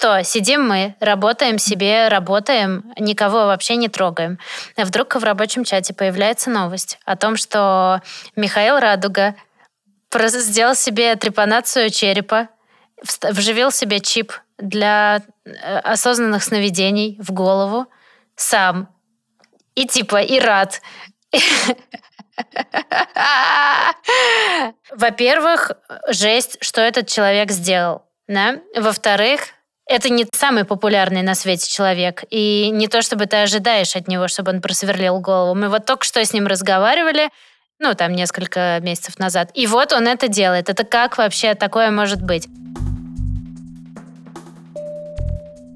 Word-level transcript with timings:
что, 0.00 0.24
сидим 0.24 0.66
мы, 0.66 0.96
работаем 0.98 1.58
себе, 1.58 2.08
работаем, 2.08 2.90
никого 2.98 3.44
вообще 3.44 3.76
не 3.76 3.88
трогаем. 3.88 4.38
А 4.78 4.86
вдруг 4.86 5.14
в 5.14 5.22
рабочем 5.22 5.62
чате 5.62 5.92
появляется 5.92 6.48
новость 6.48 6.98
о 7.04 7.16
том, 7.16 7.36
что 7.36 8.00
Михаил 8.34 8.78
Радуга 8.78 9.34
сделал 10.10 10.74
себе 10.74 11.16
трепанацию 11.16 11.90
черепа, 11.90 12.48
вживил 13.22 13.70
себе 13.70 14.00
чип 14.00 14.32
для 14.56 15.20
э, 15.44 15.50
осознанных 15.80 16.44
сновидений 16.44 17.18
в 17.20 17.32
голову 17.32 17.84
сам. 18.36 18.88
И 19.74 19.86
типа, 19.86 20.22
и 20.22 20.40
рад. 20.40 20.80
Во-первых, 24.92 25.72
жесть, 26.08 26.56
что 26.62 26.80
этот 26.80 27.06
человек 27.06 27.50
сделал. 27.50 28.06
Да? 28.28 28.60
Во-вторых, 28.74 29.42
это 29.90 30.08
не 30.08 30.24
самый 30.32 30.64
популярный 30.64 31.22
на 31.22 31.34
свете 31.34 31.68
человек. 31.68 32.22
И 32.30 32.70
не 32.72 32.86
то, 32.86 33.02
чтобы 33.02 33.26
ты 33.26 33.38
ожидаешь 33.38 33.96
от 33.96 34.06
него, 34.06 34.28
чтобы 34.28 34.52
он 34.52 34.60
просверлил 34.60 35.18
голову. 35.18 35.56
Мы 35.56 35.68
вот 35.68 35.84
только 35.84 36.04
что 36.04 36.24
с 36.24 36.32
ним 36.32 36.46
разговаривали, 36.46 37.28
ну, 37.80 37.94
там, 37.94 38.12
несколько 38.12 38.78
месяцев 38.82 39.18
назад. 39.18 39.50
И 39.54 39.66
вот 39.66 39.92
он 39.92 40.06
это 40.06 40.28
делает. 40.28 40.68
Это 40.68 40.84
как 40.84 41.18
вообще 41.18 41.54
такое 41.54 41.90
может 41.90 42.22
быть? 42.22 42.46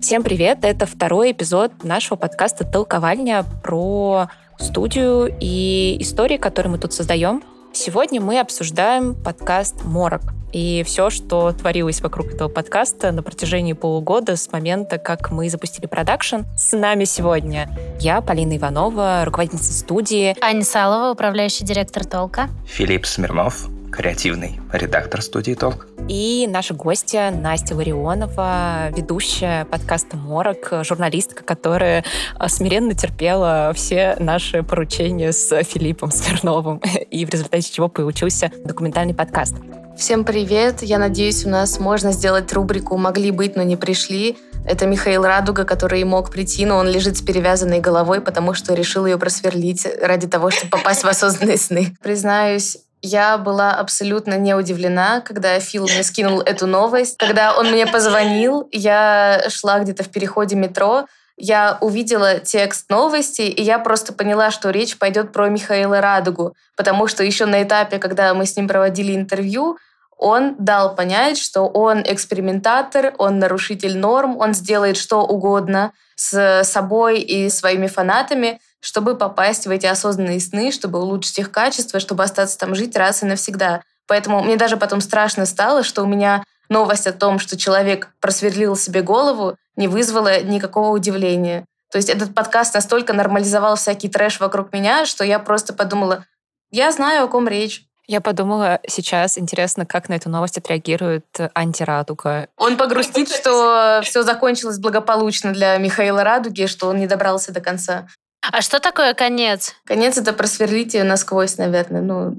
Всем 0.01 0.23
привет! 0.23 0.59
Это 0.63 0.87
второй 0.87 1.33
эпизод 1.33 1.83
нашего 1.83 2.17
подкаста 2.17 2.65
«Толковальня» 2.65 3.45
про 3.65 4.29
студию 4.61 5.35
и 5.41 5.97
истории, 5.99 6.37
которые 6.37 6.73
мы 6.73 6.79
тут 6.79 6.93
создаем. 6.93 7.43
Сегодня 7.75 8.21
мы 8.21 8.39
обсуждаем 8.39 9.17
подкаст 9.17 9.83
«Морок» 9.83 10.23
и 10.53 10.85
все, 10.87 11.11
что 11.11 11.53
творилось 11.53 12.01
вокруг 12.01 12.29
этого 12.29 12.49
подкаста 12.49 13.11
на 13.11 13.25
протяжении 13.25 13.73
полугода 13.73 14.37
с 14.37 14.53
момента, 14.53 14.99
как 14.99 15.33
мы 15.33 15.51
запустили 15.51 15.87
продакшн. 15.87 16.43
С 16.57 16.77
нами 16.77 17.03
сегодня 17.03 17.69
я, 17.99 18.21
Полина 18.21 18.57
Иванова, 18.57 19.25
руководительница 19.25 19.73
студии. 19.73 20.37
Аня 20.41 20.63
Салова, 20.63 21.11
управляющий 21.11 21.65
директор 21.65 22.05
«Толка». 22.05 22.49
Филипп 22.65 23.07
Смирнов, 23.07 23.67
креативный 23.95 24.61
редактор 24.73 25.23
студии 25.23 25.55
«Толк». 25.55 25.87
И 26.09 26.47
наша 26.49 26.75
гостья 26.75 27.31
Настя 27.31 27.75
Ларионова, 27.77 28.91
ведущая 28.91 29.65
подкаста 29.67 30.17
«Морок», 30.17 30.73
журналистка, 30.83 31.45
которая 31.45 32.05
а, 32.37 32.49
смиренно 32.49 32.95
терпела 32.95 33.73
все 33.75 34.17
наши 34.19 34.63
поручения 34.63 35.33
с 35.33 35.63
Филиппом 35.63 36.11
Смирновым, 36.11 36.79
и 37.11 37.25
в 37.25 37.31
результате 37.31 37.73
чего 37.73 37.89
получился 37.89 38.51
документальный 38.65 39.15
подкаст. 39.15 39.55
Всем 39.97 40.25
привет! 40.25 40.83
Я 40.83 40.99
надеюсь, 40.99 41.47
у 41.47 41.49
нас 41.49 41.79
можно 41.79 42.11
сделать 42.11 42.53
рубрику 42.53 42.97
«Могли 42.97 43.31
быть, 43.31 43.55
но 43.55 43.63
не 43.63 43.77
пришли». 43.77 44.37
Это 44.67 44.87
Михаил 44.87 45.25
Радуга, 45.25 45.65
который 45.65 46.03
мог 46.05 46.31
прийти, 46.31 46.65
но 46.67 46.79
он 46.79 46.89
лежит 46.89 47.19
с 47.19 47.23
перевязанной 47.23 47.81
головой, 47.81 48.21
потому 48.21 48.55
что 48.55 48.75
решил 48.75 49.07
ее 49.07 49.19
просверлить 49.19 49.87
ради 50.03 50.27
того, 50.27 50.51
чтобы 50.51 50.71
попасть 50.71 51.05
в 51.05 51.07
осознанные 51.07 51.59
сны. 51.59 51.95
Признаюсь, 52.03 52.79
я 53.05 53.37
была 53.37 53.73
абсолютно 53.73 54.39
не 54.39 54.55
удивлена, 54.55 55.21
когда 55.21 55.61
Фил 55.61 55.85
мне 55.85 56.03
скинул 56.03 56.41
эту 56.41 56.67
новость. 56.67 57.19
Когда 57.19 57.55
он 57.55 57.71
мне 57.71 57.87
позвонил, 57.87 58.67
я 58.73 59.45
шла 59.51 59.79
где-то 59.81 60.05
в 60.05 60.09
переходе 60.09 60.57
метро, 60.57 61.05
я 61.37 61.77
увидела 61.83 62.39
текст 62.39 62.89
новости, 62.89 63.43
и 63.43 63.63
я 63.63 63.79
просто 63.79 64.15
поняла, 64.15 64.51
что 64.51 64.71
речь 64.71 64.97
пойдет 64.97 65.33
про 65.33 65.51
Михаила 65.51 66.01
Радугу, 66.01 66.55
потому 66.77 67.07
что 67.07 67.23
еще 67.23 67.45
на 67.45 67.63
этапе, 67.63 67.99
когда 67.99 68.33
мы 68.33 68.47
с 68.47 68.57
ним 68.57 68.69
проводили 68.69 69.15
интервью, 69.15 69.77
он 70.17 70.55
дал 70.59 70.95
понять, 70.95 71.37
что 71.37 71.67
он 71.67 72.03
экспериментатор, 72.07 73.13
он 73.19 73.39
нарушитель 73.39 73.99
норм, 73.99 74.39
он 74.39 74.55
сделает 74.55 74.97
что 74.97 75.23
угодно 75.23 75.93
с 76.17 76.63
собой 76.65 77.21
и 77.21 77.51
своими 77.51 77.89
фанатами, 77.89 78.61
чтобы 78.85 79.17
попасть 79.17 79.67
в 79.67 79.71
эти 79.71 79.87
осознанные 79.87 80.41
сны, 80.41 80.71
чтобы 80.71 81.01
улучшить 81.01 81.39
их 81.39 81.51
качество, 81.51 82.01
чтобы 82.01 82.23
остаться 82.23 82.59
там 82.59 82.75
жить 82.75 82.95
раз 82.97 83.23
и 83.23 83.27
навсегда. 83.27 83.81
Поэтому 84.07 84.43
мне 84.45 84.57
даже 84.57 84.77
потом 84.77 85.01
страшно 85.01 85.47
стало, 85.47 85.83
что 85.83 86.03
у 86.03 86.07
меня 86.07 86.45
новость 86.69 87.07
о 87.07 87.15
том, 87.15 87.39
что 87.39 87.57
человек 87.57 88.11
просверлил 88.21 88.77
себе 88.77 89.01
голову, 89.01 89.57
не 89.77 89.89
вызвала 89.89 90.43
никакого 90.43 90.91
удивления. 90.91 91.65
То 91.91 91.97
есть 91.97 92.11
этот 92.11 92.35
подкаст 92.35 92.75
настолько 92.75 93.15
нормализовал 93.15 93.77
всякий 93.77 94.11
трэш 94.11 94.39
вокруг 94.39 94.71
меня, 94.75 95.07
что 95.07 95.25
я 95.25 95.39
просто 95.39 95.73
подумала, 95.73 96.27
я 96.71 96.93
знаю, 96.93 97.25
о 97.25 97.29
ком 97.29 97.49
речь. 97.49 97.87
Я 98.07 98.21
подумала 98.21 98.81
сейчас, 98.87 99.39
интересно, 99.39 99.87
как 99.87 100.11
на 100.11 100.15
эту 100.15 100.29
новость 100.29 100.59
отреагирует 100.59 101.25
антирадуга. 101.55 102.49
Он 102.59 102.77
погрустит, 102.77 103.31
что 103.31 104.03
все 104.05 104.23
закончилось 104.25 104.79
благополучно 104.79 105.55
для 105.55 105.79
Михаила 105.79 106.23
Радуги, 106.23 106.67
что 106.67 106.89
он 106.89 106.99
не 106.99 107.07
добрался 107.07 107.51
до 107.51 107.63
конца. 107.63 108.09
А 108.53 108.63
что 108.63 108.81
такое 108.81 109.15
конец? 109.15 109.75
Конец— 109.85 110.17
это 110.19 110.33
просверлить 110.33 110.95
ее 110.95 111.05
насквозь, 111.05 111.57
наверное. 111.59 112.03
Ну, 112.03 112.37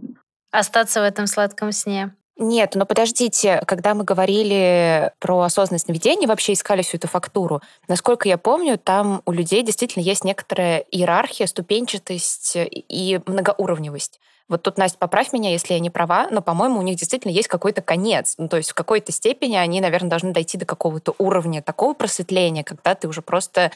Остаться 0.51 1.01
в 1.01 1.03
этом 1.03 1.27
сладком 1.27 1.71
сне. 1.71 2.15
Нет, 2.37 2.75
но 2.75 2.85
подождите, 2.85 3.61
когда 3.65 3.93
мы 3.93 4.03
говорили 4.03 5.11
про 5.19 5.41
осознанное 5.41 5.79
сновидение, 5.79 6.27
вообще 6.27 6.53
искали 6.53 6.81
всю 6.81 6.97
эту 6.97 7.07
фактуру, 7.07 7.61
насколько 7.87 8.27
я 8.27 8.37
помню, 8.37 8.77
там 8.77 9.21
у 9.25 9.31
людей 9.31 9.63
действительно 9.63 10.03
есть 10.03 10.25
некоторая 10.25 10.79
иерархия, 10.79 11.47
ступенчатость 11.47 12.53
и 12.55 13.21
многоуровневость. 13.25 14.19
Вот 14.47 14.63
тут, 14.63 14.77
Настя, 14.77 14.97
поправь 14.99 15.33
меня, 15.33 15.51
если 15.51 15.73
я 15.73 15.79
не 15.79 15.89
права, 15.89 16.27
но, 16.29 16.41
по-моему, 16.41 16.79
у 16.79 16.83
них 16.83 16.97
действительно 16.97 17.31
есть 17.31 17.47
какой-то 17.47 17.81
конец. 17.81 18.35
Ну, 18.37 18.47
то 18.47 18.57
есть 18.57 18.71
в 18.71 18.75
какой-то 18.75 19.11
степени 19.11 19.55
они, 19.55 19.81
наверное, 19.81 20.09
должны 20.09 20.33
дойти 20.33 20.57
до 20.57 20.65
какого-то 20.65 21.15
уровня 21.17 21.61
такого 21.61 21.93
просветления, 21.93 22.63
когда 22.63 22.95
ты 22.95 23.07
уже 23.07 23.21
просто 23.21 23.71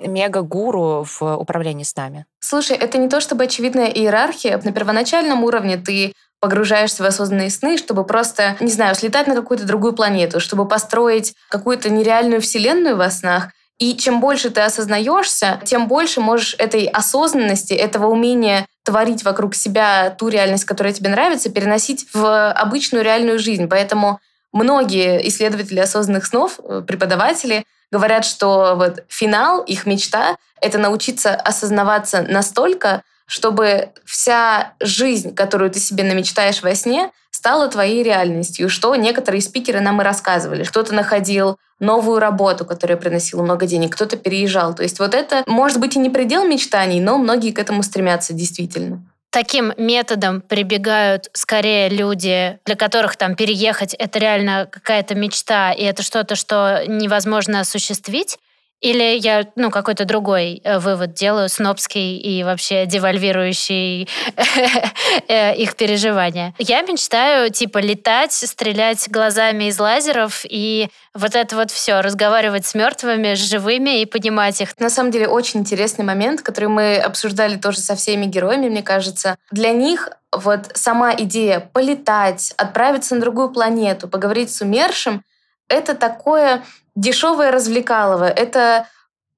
мега-гуру 0.00 1.04
в 1.04 1.36
управлении 1.36 1.84
с 1.84 1.94
нами. 1.94 2.26
Слушай, 2.40 2.76
это 2.76 2.98
не 2.98 3.08
то 3.08 3.20
чтобы 3.20 3.44
очевидная 3.44 3.86
иерархия. 3.86 4.60
На 4.62 4.72
первоначальном 4.72 5.44
уровне 5.44 5.76
ты 5.76 6.14
погружаешься 6.40 7.02
в 7.02 7.06
осознанные 7.06 7.50
сны, 7.50 7.78
чтобы 7.78 8.04
просто, 8.04 8.56
не 8.58 8.70
знаю, 8.70 8.94
слетать 8.94 9.28
на 9.28 9.34
какую-то 9.34 9.64
другую 9.64 9.92
планету, 9.92 10.40
чтобы 10.40 10.66
построить 10.66 11.34
какую-то 11.48 11.88
нереальную 11.88 12.40
вселенную 12.40 12.96
во 12.96 13.10
снах. 13.10 13.50
И 13.78 13.96
чем 13.96 14.20
больше 14.20 14.50
ты 14.50 14.60
осознаешься, 14.60 15.60
тем 15.64 15.88
больше 15.88 16.20
можешь 16.20 16.54
этой 16.58 16.86
осознанности, 16.86 17.72
этого 17.72 18.06
умения 18.06 18.66
творить 18.84 19.24
вокруг 19.24 19.54
себя 19.54 20.10
ту 20.10 20.28
реальность, 20.28 20.64
которая 20.64 20.92
тебе 20.92 21.10
нравится, 21.10 21.50
переносить 21.50 22.06
в 22.12 22.50
обычную 22.50 23.04
реальную 23.04 23.38
жизнь. 23.38 23.68
Поэтому 23.68 24.20
многие 24.52 25.26
исследователи 25.28 25.80
осознанных 25.80 26.26
снов, 26.26 26.58
э, 26.62 26.82
преподаватели, 26.86 27.64
говорят, 27.92 28.24
что 28.24 28.74
вот 28.76 29.04
финал, 29.08 29.62
их 29.62 29.86
мечта— 29.86 30.36
это 30.60 30.78
научиться 30.78 31.34
осознаваться 31.34 32.22
настолько, 32.22 33.02
чтобы 33.26 33.90
вся 34.04 34.72
жизнь, 34.80 35.34
которую 35.34 35.70
ты 35.70 35.78
себе 35.78 36.02
намечтаешь 36.02 36.62
во 36.62 36.74
сне, 36.74 37.10
стала 37.30 37.68
твоей 37.68 38.02
реальностью, 38.02 38.68
что 38.68 38.94
некоторые 38.96 39.40
спикеры 39.40 39.80
нам 39.80 40.00
и 40.00 40.04
рассказывали. 40.04 40.64
Кто-то 40.64 40.94
находил 40.94 41.58
новую 41.80 42.18
работу, 42.18 42.64
которая 42.64 42.96
приносила 42.96 43.42
много 43.42 43.66
денег, 43.66 43.94
кто-то 43.94 44.16
переезжал. 44.16 44.74
То 44.74 44.82
есть 44.82 44.98
вот 44.98 45.14
это 45.14 45.42
может 45.46 45.80
быть 45.80 45.96
и 45.96 45.98
не 45.98 46.10
предел 46.10 46.46
мечтаний, 46.46 47.00
но 47.00 47.18
многие 47.18 47.52
к 47.52 47.58
этому 47.58 47.82
стремятся 47.82 48.32
действительно. 48.32 49.02
Таким 49.32 49.72
методом 49.78 50.42
прибегают 50.42 51.30
скорее 51.32 51.88
люди, 51.88 52.58
для 52.66 52.76
которых 52.76 53.16
там 53.16 53.34
переехать 53.34 53.94
это 53.94 54.18
реально 54.18 54.68
какая-то 54.70 55.14
мечта, 55.14 55.72
и 55.72 55.82
это 55.82 56.02
что-то, 56.02 56.36
что 56.36 56.84
невозможно 56.86 57.60
осуществить. 57.60 58.38
Или 58.82 59.16
я, 59.16 59.46
ну, 59.54 59.70
какой-то 59.70 60.04
другой 60.04 60.60
э, 60.64 60.78
вывод 60.80 61.14
делаю, 61.14 61.48
снобский 61.48 62.18
и 62.18 62.42
вообще 62.42 62.84
девальвирующий 62.84 64.08
э, 65.28 65.54
их 65.54 65.76
переживания. 65.76 66.52
Я 66.58 66.82
мечтаю, 66.82 67.50
типа, 67.50 67.78
летать, 67.78 68.32
стрелять 68.32 69.08
глазами 69.08 69.64
из 69.64 69.78
лазеров 69.78 70.44
и 70.44 70.88
вот 71.14 71.36
это 71.36 71.54
вот 71.54 71.70
все, 71.70 72.00
разговаривать 72.00 72.66
с 72.66 72.74
мертвыми, 72.74 73.34
с 73.34 73.38
живыми 73.38 74.02
и 74.02 74.06
понимать 74.06 74.60
их. 74.60 74.78
На 74.80 74.90
самом 74.90 75.12
деле 75.12 75.28
очень 75.28 75.60
интересный 75.60 76.04
момент, 76.04 76.42
который 76.42 76.68
мы 76.68 76.96
обсуждали 76.96 77.56
тоже 77.56 77.78
со 77.78 77.94
всеми 77.94 78.26
героями, 78.26 78.68
мне 78.68 78.82
кажется. 78.82 79.36
Для 79.52 79.70
них 79.70 80.10
вот 80.32 80.70
сама 80.74 81.14
идея 81.14 81.60
полетать, 81.60 82.52
отправиться 82.56 83.14
на 83.14 83.20
другую 83.20 83.50
планету, 83.50 84.08
поговорить 84.08 84.52
с 84.52 84.60
умершим, 84.60 85.22
это 85.68 85.94
такое 85.94 86.62
дешевое 86.94 87.50
развлекалово. 87.50 88.28
Это 88.28 88.86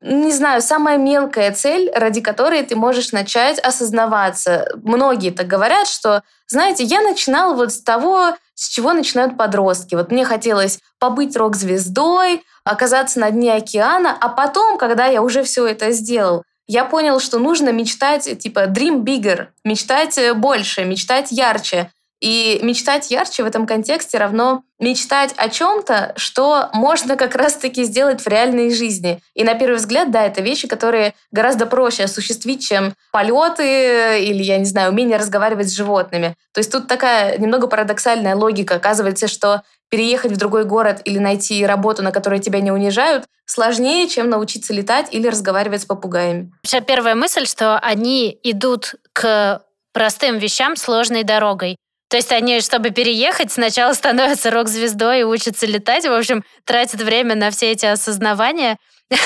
не 0.06 0.32
знаю, 0.32 0.60
самая 0.60 0.98
мелкая 0.98 1.50
цель, 1.52 1.90
ради 1.94 2.20
которой 2.20 2.62
ты 2.62 2.76
можешь 2.76 3.12
начать 3.12 3.58
осознаваться. 3.58 4.68
Многие 4.82 5.30
так 5.30 5.46
говорят, 5.46 5.88
что, 5.88 6.22
знаете, 6.46 6.84
я 6.84 7.00
начинал 7.00 7.54
вот 7.54 7.72
с 7.72 7.82
того, 7.82 8.34
с 8.54 8.68
чего 8.68 8.92
начинают 8.92 9.38
подростки. 9.38 9.94
Вот 9.94 10.12
мне 10.12 10.26
хотелось 10.26 10.80
побыть 10.98 11.34
рок-звездой, 11.36 12.44
оказаться 12.64 13.18
на 13.18 13.30
дне 13.30 13.54
океана, 13.54 14.14
а 14.20 14.28
потом, 14.28 14.76
когда 14.76 15.06
я 15.06 15.22
уже 15.22 15.42
все 15.42 15.66
это 15.66 15.90
сделал, 15.92 16.44
я 16.66 16.84
понял, 16.84 17.18
что 17.18 17.38
нужно 17.38 17.70
мечтать, 17.70 18.38
типа, 18.38 18.66
dream 18.66 19.04
bigger, 19.04 19.48
мечтать 19.64 20.18
больше, 20.36 20.84
мечтать 20.84 21.30
ярче. 21.30 21.90
И 22.20 22.61
мечтать 22.62 23.11
ярче 23.11 23.43
в 23.43 23.46
этом 23.46 23.66
контексте 23.66 24.19
равно 24.19 24.62
мечтать 24.78 25.34
о 25.37 25.49
чем-то, 25.49 26.14
что 26.16 26.70
можно 26.72 27.16
как 27.16 27.34
раз-таки 27.34 27.84
сделать 27.84 28.22
в 28.22 28.26
реальной 28.26 28.72
жизни. 28.72 29.20
И 29.34 29.44
на 29.44 29.55
первый 29.55 29.76
взгляд, 29.76 30.11
да, 30.11 30.25
это 30.25 30.40
вещи, 30.40 30.66
которые 30.66 31.14
гораздо 31.31 31.66
проще 31.66 32.05
осуществить, 32.05 32.66
чем 32.66 32.94
полеты 33.12 34.25
или, 34.25 34.43
я 34.43 34.58
не 34.58 34.64
знаю, 34.64 34.93
умение 34.93 35.16
разговаривать 35.16 35.69
с 35.69 35.76
животными. 35.76 36.34
То 36.52 36.61
есть 36.61 36.72
тут 36.72 36.88
такая 36.88 37.38
немного 37.38 37.66
парадоксальная 37.66 38.34
логика. 38.37 38.76
Оказывается, 38.76 39.28
что 39.28 39.62
переехать 39.90 40.32
в 40.32 40.37
другой 40.37 40.64
город 40.64 41.02
или 41.05 41.19
найти 41.19 41.64
работу, 41.64 42.02
на 42.02 42.10
которой 42.10 42.40
тебя 42.40 42.60
не 42.60 42.72
унижают, 42.72 43.25
сложнее, 43.46 44.08
чем 44.08 44.28
научиться 44.31 44.72
летать 44.72 45.08
или 45.12 45.28
разговаривать 45.28 45.82
с 45.82 45.84
попугаями. 45.84 46.52
Вообще, 46.62 46.81
первая 46.81 47.14
мысль, 47.14 47.46
что 47.46 47.78
они 47.78 48.38
идут 48.43 48.94
к 49.12 49.62
простым 49.93 50.38
вещам 50.38 50.76
сложной 50.76 51.22
дорогой. 51.22 51.76
То 52.14 52.19
есть 52.19 52.31
они, 52.31 52.61
чтобы 52.61 52.90
переехать, 52.90 53.50
сначала 53.50 53.93
становятся 53.93 54.52
рок-звездой 54.52 55.22
и 55.22 55.25
учатся 55.25 55.66
летать, 55.66 56.05
в 56.05 56.12
общем, 56.12 56.44
тратят 56.64 57.00
время 57.00 57.34
на 57.34 57.50
все 57.50 57.72
эти 57.72 57.87
осознавания, 57.87 58.76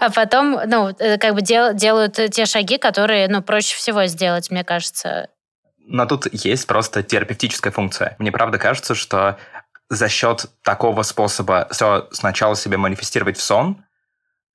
а 0.00 0.08
потом, 0.08 0.56
ну, 0.66 0.90
э, 1.00 1.18
как 1.18 1.34
бы 1.34 1.42
дел, 1.42 1.74
делают 1.74 2.20
те 2.30 2.46
шаги, 2.46 2.78
которые, 2.78 3.26
ну, 3.26 3.42
проще 3.42 3.74
всего 3.74 4.06
сделать, 4.06 4.52
мне 4.52 4.62
кажется. 4.62 5.30
Но 5.78 6.06
тут 6.06 6.32
есть 6.32 6.68
просто 6.68 7.02
терапевтическая 7.02 7.72
функция. 7.72 8.14
Мне 8.20 8.30
правда 8.30 8.56
кажется, 8.56 8.94
что 8.94 9.36
за 9.88 10.08
счет 10.08 10.46
такого 10.62 11.02
способа 11.02 11.66
все 11.72 12.06
сначала 12.12 12.54
себе 12.54 12.76
манифестировать 12.76 13.36
в 13.36 13.42
сон, 13.42 13.84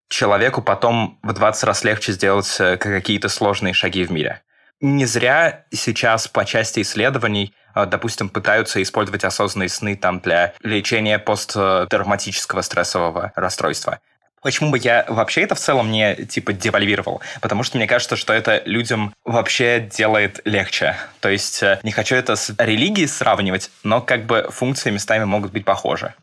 человеку 0.08 0.62
потом 0.62 1.20
в 1.22 1.34
20 1.34 1.66
раз 1.66 1.84
легче 1.84 2.14
сделать 2.14 2.56
э, 2.62 2.78
какие-то 2.78 3.28
сложные 3.28 3.74
шаги 3.74 4.06
в 4.06 4.12
мире. 4.14 4.42
Не 4.80 5.06
зря 5.06 5.66
сейчас 5.72 6.28
по 6.28 6.46
части 6.46 6.82
исследований, 6.82 7.54
э, 7.74 7.86
допустим, 7.86 8.30
пытаются 8.30 8.82
использовать 8.82 9.24
осознанные 9.24 9.70
сны 9.70 9.96
там 9.96 10.20
для 10.20 10.54
лечения 10.62 11.18
посттравматического 11.18 12.62
стрессового 12.62 13.32
расстройства. 13.36 14.00
Почему 14.44 14.70
бы 14.70 14.78
я 14.78 15.04
вообще 15.10 15.42
это 15.42 15.56
в 15.56 15.60
целом 15.60 15.92
не, 15.92 16.16
типа, 16.16 16.54
девальвировал? 16.54 17.22
Потому 17.42 17.64
что 17.64 17.78
мне 17.78 17.88
кажется, 17.88 18.16
что 18.16 18.34
это 18.34 18.62
людям 18.66 19.14
вообще 19.26 19.80
делает 19.80 20.42
легче. 20.46 20.96
То 21.22 21.30
есть 21.30 21.64
э, 21.64 21.80
не 21.82 21.92
хочу 21.92 22.16
это 22.16 22.36
с 22.36 22.54
религией 22.60 23.08
сравнивать, 23.08 23.72
но 23.84 24.00
как 24.00 24.26
бы 24.26 24.48
функции 24.52 24.92
местами 24.92 25.24
могут 25.24 25.52
быть 25.52 25.66
похожи. 25.66 26.14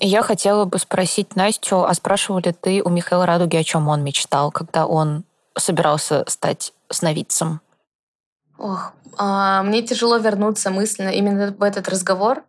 Я 0.00 0.22
хотела 0.22 0.64
бы 0.64 0.78
спросить 0.78 1.36
Настю, 1.36 1.84
а 1.84 1.94
спрашивал 1.94 2.40
ли 2.40 2.52
ты 2.52 2.82
у 2.82 2.88
Михаила 2.88 3.26
Радуги, 3.26 3.56
о 3.56 3.64
чем 3.64 3.88
он 3.88 4.02
мечтал, 4.02 4.50
когда 4.50 4.86
он 4.86 5.24
собирался 5.56 6.24
стать 6.28 6.72
сновидцем? 6.90 7.60
Ох, 8.62 8.92
а, 9.18 9.64
мне 9.64 9.82
тяжело 9.82 10.18
вернуться 10.18 10.70
мысленно 10.70 11.08
именно 11.08 11.52
в 11.52 11.62
этот 11.64 11.88
разговор, 11.88 12.44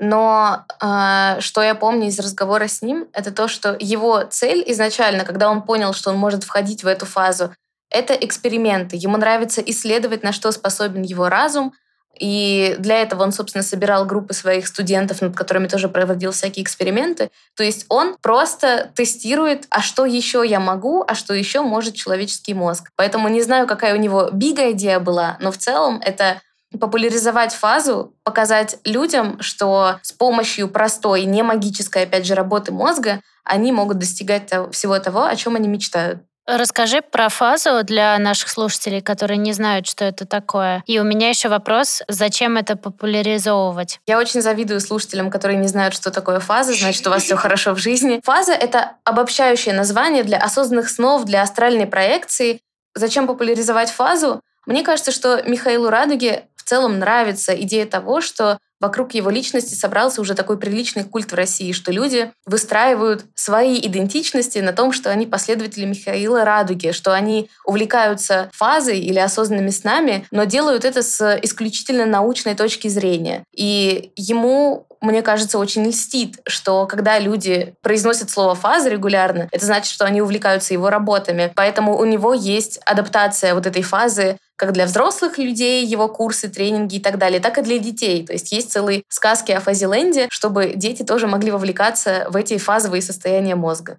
но 0.00 0.64
э, 0.80 1.36
что 1.38 1.62
я 1.62 1.76
помню 1.76 2.08
из 2.08 2.18
разговора 2.18 2.66
с 2.66 2.82
ним, 2.82 3.06
это 3.12 3.30
то, 3.30 3.46
что 3.46 3.76
его 3.78 4.24
цель 4.28 4.64
изначально, 4.66 5.24
когда 5.24 5.48
он 5.48 5.62
понял, 5.62 5.92
что 5.92 6.10
он 6.10 6.16
может 6.16 6.42
входить 6.42 6.82
в 6.82 6.88
эту 6.88 7.06
фазу, 7.06 7.54
это 7.90 8.14
эксперименты. 8.14 8.96
Ему 8.96 9.18
нравится 9.18 9.60
исследовать, 9.60 10.24
на 10.24 10.32
что 10.32 10.50
способен 10.50 11.02
его 11.02 11.28
разум, 11.28 11.74
и 12.22 12.76
для 12.78 13.02
этого 13.02 13.24
он, 13.24 13.32
собственно, 13.32 13.64
собирал 13.64 14.06
группы 14.06 14.32
своих 14.32 14.68
студентов, 14.68 15.20
над 15.22 15.34
которыми 15.34 15.66
тоже 15.66 15.88
проводил 15.88 16.30
всякие 16.30 16.62
эксперименты. 16.62 17.32
То 17.56 17.64
есть 17.64 17.84
он 17.88 18.16
просто 18.22 18.92
тестирует, 18.94 19.66
а 19.70 19.82
что 19.82 20.06
еще 20.06 20.44
я 20.46 20.60
могу, 20.60 21.04
а 21.04 21.16
что 21.16 21.34
еще 21.34 21.62
может 21.62 21.96
человеческий 21.96 22.54
мозг. 22.54 22.90
Поэтому 22.94 23.28
не 23.28 23.42
знаю, 23.42 23.66
какая 23.66 23.96
у 23.96 23.98
него 23.98 24.30
бига 24.32 24.70
идея 24.70 25.00
была, 25.00 25.36
но 25.40 25.50
в 25.50 25.58
целом 25.58 26.00
это 26.00 26.40
популяризовать 26.78 27.52
фазу, 27.52 28.14
показать 28.22 28.78
людям, 28.84 29.42
что 29.42 29.98
с 30.02 30.12
помощью 30.12 30.68
простой, 30.68 31.24
не 31.24 31.42
магической, 31.42 32.04
опять 32.04 32.24
же, 32.24 32.36
работы 32.36 32.70
мозга 32.70 33.20
они 33.42 33.72
могут 33.72 33.98
достигать 33.98 34.48
всего 34.70 34.96
того, 35.00 35.24
о 35.24 35.34
чем 35.34 35.56
они 35.56 35.66
мечтают. 35.66 36.22
Расскажи 36.46 37.02
про 37.02 37.28
фазу 37.28 37.84
для 37.84 38.18
наших 38.18 38.48
слушателей, 38.48 39.00
которые 39.00 39.38
не 39.38 39.52
знают, 39.52 39.86
что 39.86 40.04
это 40.04 40.26
такое. 40.26 40.82
И 40.86 40.98
у 40.98 41.04
меня 41.04 41.28
еще 41.28 41.48
вопрос, 41.48 42.02
зачем 42.08 42.56
это 42.56 42.76
популяризовывать? 42.76 44.00
Я 44.06 44.18
очень 44.18 44.42
завидую 44.42 44.80
слушателям, 44.80 45.30
которые 45.30 45.58
не 45.58 45.68
знают, 45.68 45.94
что 45.94 46.10
такое 46.10 46.40
фаза, 46.40 46.74
значит, 46.74 47.06
у 47.06 47.10
вас 47.10 47.22
все 47.22 47.36
хорошо 47.36 47.74
в 47.74 47.78
жизни. 47.78 48.20
Фаза— 48.24 48.52
это 48.54 48.96
обобщающее 49.04 49.72
название 49.72 50.24
для 50.24 50.38
осознанных 50.38 50.88
снов, 50.90 51.24
для 51.24 51.42
астральной 51.42 51.86
проекции. 51.86 52.60
Зачем 52.94 53.26
популяризовать 53.28 53.90
фазу? 53.90 54.40
Мне 54.66 54.82
кажется, 54.82 55.10
что 55.10 55.42
Михаилу 55.42 55.90
Радуге 55.90 56.44
в 56.62 56.68
целом 56.68 56.98
нравится 56.98 57.52
идея 57.60 57.86
того, 57.86 58.20
что 58.20 58.58
вокруг 58.80 59.14
его 59.14 59.30
личности 59.30 59.74
собрался 59.74 60.20
уже 60.20 60.34
такой 60.34 60.58
приличный 60.58 61.04
культ 61.04 61.30
в 61.30 61.34
России, 61.34 61.72
что 61.72 61.92
люди 61.92 62.32
выстраивают 62.46 63.24
свои 63.34 63.78
идентичности 63.78 64.58
на 64.58 64.72
том, 64.72 64.92
что 64.92 65.10
они 65.10 65.24
последователи 65.24 65.84
Михаила 65.84 66.44
Радуги, 66.44 66.90
что 66.90 67.14
они 67.14 67.48
увлекаются 67.64 68.50
фазой 68.52 68.98
или 68.98 69.20
осознанными 69.20 69.70
снами, 69.70 70.26
но 70.32 70.44
делают 70.44 70.84
это 70.84 71.02
с 71.02 71.38
исключительно 71.42 72.06
научной 72.06 72.56
точки 72.56 72.88
зрения. 72.88 73.44
И 73.54 74.12
ему 74.16 74.86
мне 75.02 75.20
кажется, 75.20 75.58
очень 75.58 75.84
льстит, 75.84 76.38
что 76.46 76.86
когда 76.86 77.18
люди 77.18 77.74
произносят 77.82 78.30
слово 78.30 78.54
«фаза» 78.54 78.88
регулярно, 78.88 79.48
это 79.50 79.66
значит, 79.66 79.92
что 79.92 80.04
они 80.04 80.22
увлекаются 80.22 80.72
его 80.72 80.90
работами. 80.90 81.52
Поэтому 81.56 81.98
у 81.98 82.04
него 82.04 82.32
есть 82.32 82.78
адаптация 82.86 83.54
вот 83.54 83.66
этой 83.66 83.82
фазы 83.82 84.38
как 84.56 84.72
для 84.72 84.86
взрослых 84.86 85.38
людей, 85.38 85.84
его 85.84 86.08
курсы, 86.08 86.48
тренинги 86.48 86.96
и 86.96 87.00
так 87.00 87.18
далее, 87.18 87.40
так 87.40 87.58
и 87.58 87.62
для 87.62 87.78
детей. 87.78 88.24
То 88.26 88.32
есть 88.32 88.52
есть 88.52 88.70
целые 88.70 89.02
сказки 89.08 89.52
о 89.52 89.60
фазиленде, 89.60 90.28
чтобы 90.30 90.72
дети 90.74 91.02
тоже 91.02 91.26
могли 91.26 91.50
вовлекаться 91.50 92.26
в 92.28 92.36
эти 92.36 92.58
фазовые 92.58 93.02
состояния 93.02 93.54
мозга. 93.54 93.96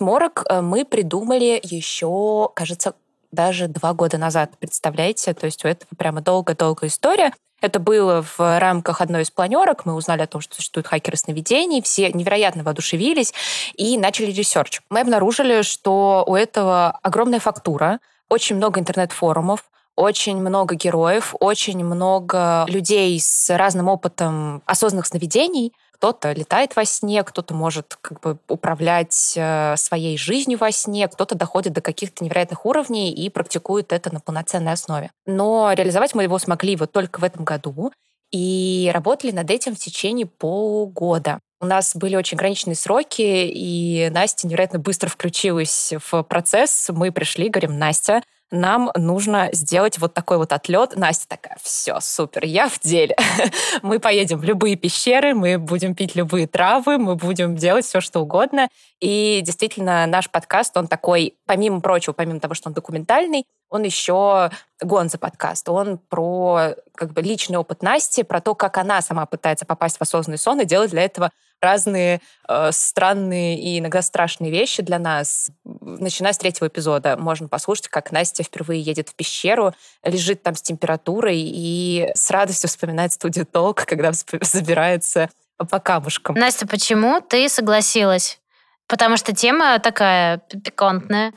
Морок 0.00 0.44
э, 0.48 0.60
мы 0.62 0.84
придумали 0.84 1.60
еще, 1.62 2.50
кажется, 2.54 2.94
даже 3.32 3.68
два 3.68 3.92
года 3.92 4.18
назад, 4.18 4.52
представляете? 4.58 5.34
То 5.34 5.46
есть 5.46 5.64
у 5.64 5.68
этого 5.68 5.90
прямо 5.96 6.20
долго-долго 6.20 6.86
история. 6.86 7.32
Это 7.60 7.78
было 7.78 8.22
в 8.22 8.58
рамках 8.58 9.00
одной 9.00 9.22
из 9.22 9.30
планерок. 9.30 9.84
Мы 9.84 9.94
узнали 9.94 10.22
о 10.22 10.26
том, 10.26 10.40
что 10.40 10.54
существуют 10.56 10.86
хакеры 10.86 11.16
сновидений. 11.16 11.82
Все 11.82 12.10
невероятно 12.12 12.62
воодушевились 12.62 13.34
и 13.74 13.98
начали 13.98 14.30
research. 14.30 14.80
Мы 14.88 15.00
обнаружили, 15.00 15.62
что 15.62 16.24
у 16.26 16.34
этого 16.34 16.98
огромная 17.02 17.40
фактура, 17.40 18.00
очень 18.28 18.56
много 18.56 18.80
интернет-форумов, 18.80 19.64
очень 19.96 20.38
много 20.38 20.74
героев, 20.74 21.34
очень 21.40 21.84
много 21.84 22.64
людей 22.68 23.18
с 23.20 23.54
разным 23.54 23.88
опытом 23.88 24.62
осознанных 24.66 25.06
сновидений— 25.06 25.74
кто-то 26.00 26.32
летает 26.32 26.76
во 26.76 26.86
сне, 26.86 27.22
кто-то 27.22 27.52
может 27.52 27.98
как 28.00 28.20
бы 28.20 28.38
управлять 28.48 29.34
э, 29.36 29.74
своей 29.76 30.16
жизнью 30.16 30.56
во 30.58 30.72
сне, 30.72 31.06
кто-то 31.08 31.34
доходит 31.34 31.74
до 31.74 31.82
каких-то 31.82 32.24
невероятных 32.24 32.64
уровней 32.64 33.12
и 33.12 33.28
практикует 33.28 33.92
это 33.92 34.10
на 34.10 34.18
полноценной 34.18 34.72
основе. 34.72 35.10
Но 35.26 35.70
реализовать 35.74 36.14
мы 36.14 36.22
его 36.22 36.38
смогли 36.38 36.76
вот 36.76 36.90
только 36.90 37.20
в 37.20 37.24
этом 37.24 37.44
году 37.44 37.92
и 38.30 38.90
работали 38.94 39.30
над 39.30 39.50
этим 39.50 39.74
в 39.74 39.78
течение 39.78 40.24
полгода. 40.24 41.38
У 41.60 41.66
нас 41.66 41.94
были 41.94 42.16
очень 42.16 42.38
ограниченные 42.38 42.76
сроки, 42.76 43.20
и 43.20 44.08
Настя 44.10 44.46
невероятно 44.46 44.78
быстро 44.78 45.10
включилась 45.10 45.92
в 46.10 46.22
процесс. 46.22 46.88
Мы 46.90 47.12
пришли, 47.12 47.50
говорим, 47.50 47.78
Настя, 47.78 48.22
нам 48.50 48.90
нужно 48.96 49.48
сделать 49.52 49.98
вот 49.98 50.14
такой 50.14 50.38
вот 50.38 50.52
отлет. 50.52 50.96
Настя 50.96 51.28
такая, 51.28 51.56
все, 51.62 52.00
супер, 52.00 52.44
я 52.44 52.68
в 52.68 52.80
деле. 52.80 53.16
мы 53.82 54.00
поедем 54.00 54.38
в 54.38 54.44
любые 54.44 54.76
пещеры, 54.76 55.34
мы 55.34 55.58
будем 55.58 55.94
пить 55.94 56.14
любые 56.14 56.46
травы, 56.46 56.98
мы 56.98 57.16
будем 57.16 57.56
делать 57.56 57.84
все, 57.84 58.00
что 58.00 58.20
угодно. 58.20 58.68
И 59.00 59.40
действительно, 59.44 60.06
наш 60.06 60.28
подкаст, 60.30 60.76
он 60.76 60.88
такой, 60.88 61.34
помимо 61.46 61.80
прочего, 61.80 62.12
помимо 62.12 62.40
того, 62.40 62.54
что 62.54 62.68
он 62.68 62.74
документальный, 62.74 63.46
он 63.70 63.84
еще 63.84 64.50
Гонза 64.80 65.16
подкаст. 65.18 65.68
Он 65.68 65.98
про 65.98 66.74
как 66.96 67.12
бы 67.12 67.22
личный 67.22 67.56
опыт 67.56 67.82
Насти, 67.82 68.24
про 68.24 68.40
то, 68.40 68.54
как 68.54 68.76
она 68.78 69.00
сама 69.00 69.26
пытается 69.26 69.64
попасть 69.64 69.98
в 69.98 70.02
осознанный 70.02 70.38
сон 70.38 70.60
и 70.60 70.64
делать 70.64 70.90
для 70.90 71.02
этого 71.02 71.30
разные 71.60 72.20
э, 72.48 72.70
странные 72.72 73.58
и 73.58 73.78
иногда 73.78 74.02
страшные 74.02 74.50
вещи 74.50 74.82
для 74.82 74.98
нас. 74.98 75.50
Начиная 75.64 76.32
с 76.32 76.38
третьего 76.38 76.68
эпизода 76.68 77.16
можно 77.16 77.48
послушать, 77.48 77.88
как 77.88 78.12
Настя 78.12 78.42
впервые 78.42 78.80
едет 78.80 79.08
в 79.08 79.14
пещеру, 79.14 79.74
лежит 80.02 80.42
там 80.42 80.54
с 80.54 80.62
температурой 80.62 81.38
и 81.38 82.10
с 82.14 82.30
радостью 82.30 82.68
вспоминает 82.68 83.12
студию 83.12 83.46
Толк, 83.46 83.84
когда 83.84 84.12
забирается 84.40 85.28
по 85.70 85.78
камушкам. 85.78 86.34
Настя, 86.36 86.66
почему 86.66 87.20
ты 87.20 87.48
согласилась? 87.48 88.40
Потому 88.86 89.16
что 89.16 89.34
тема 89.34 89.78
такая 89.78 90.38
пикантная. 90.38 91.32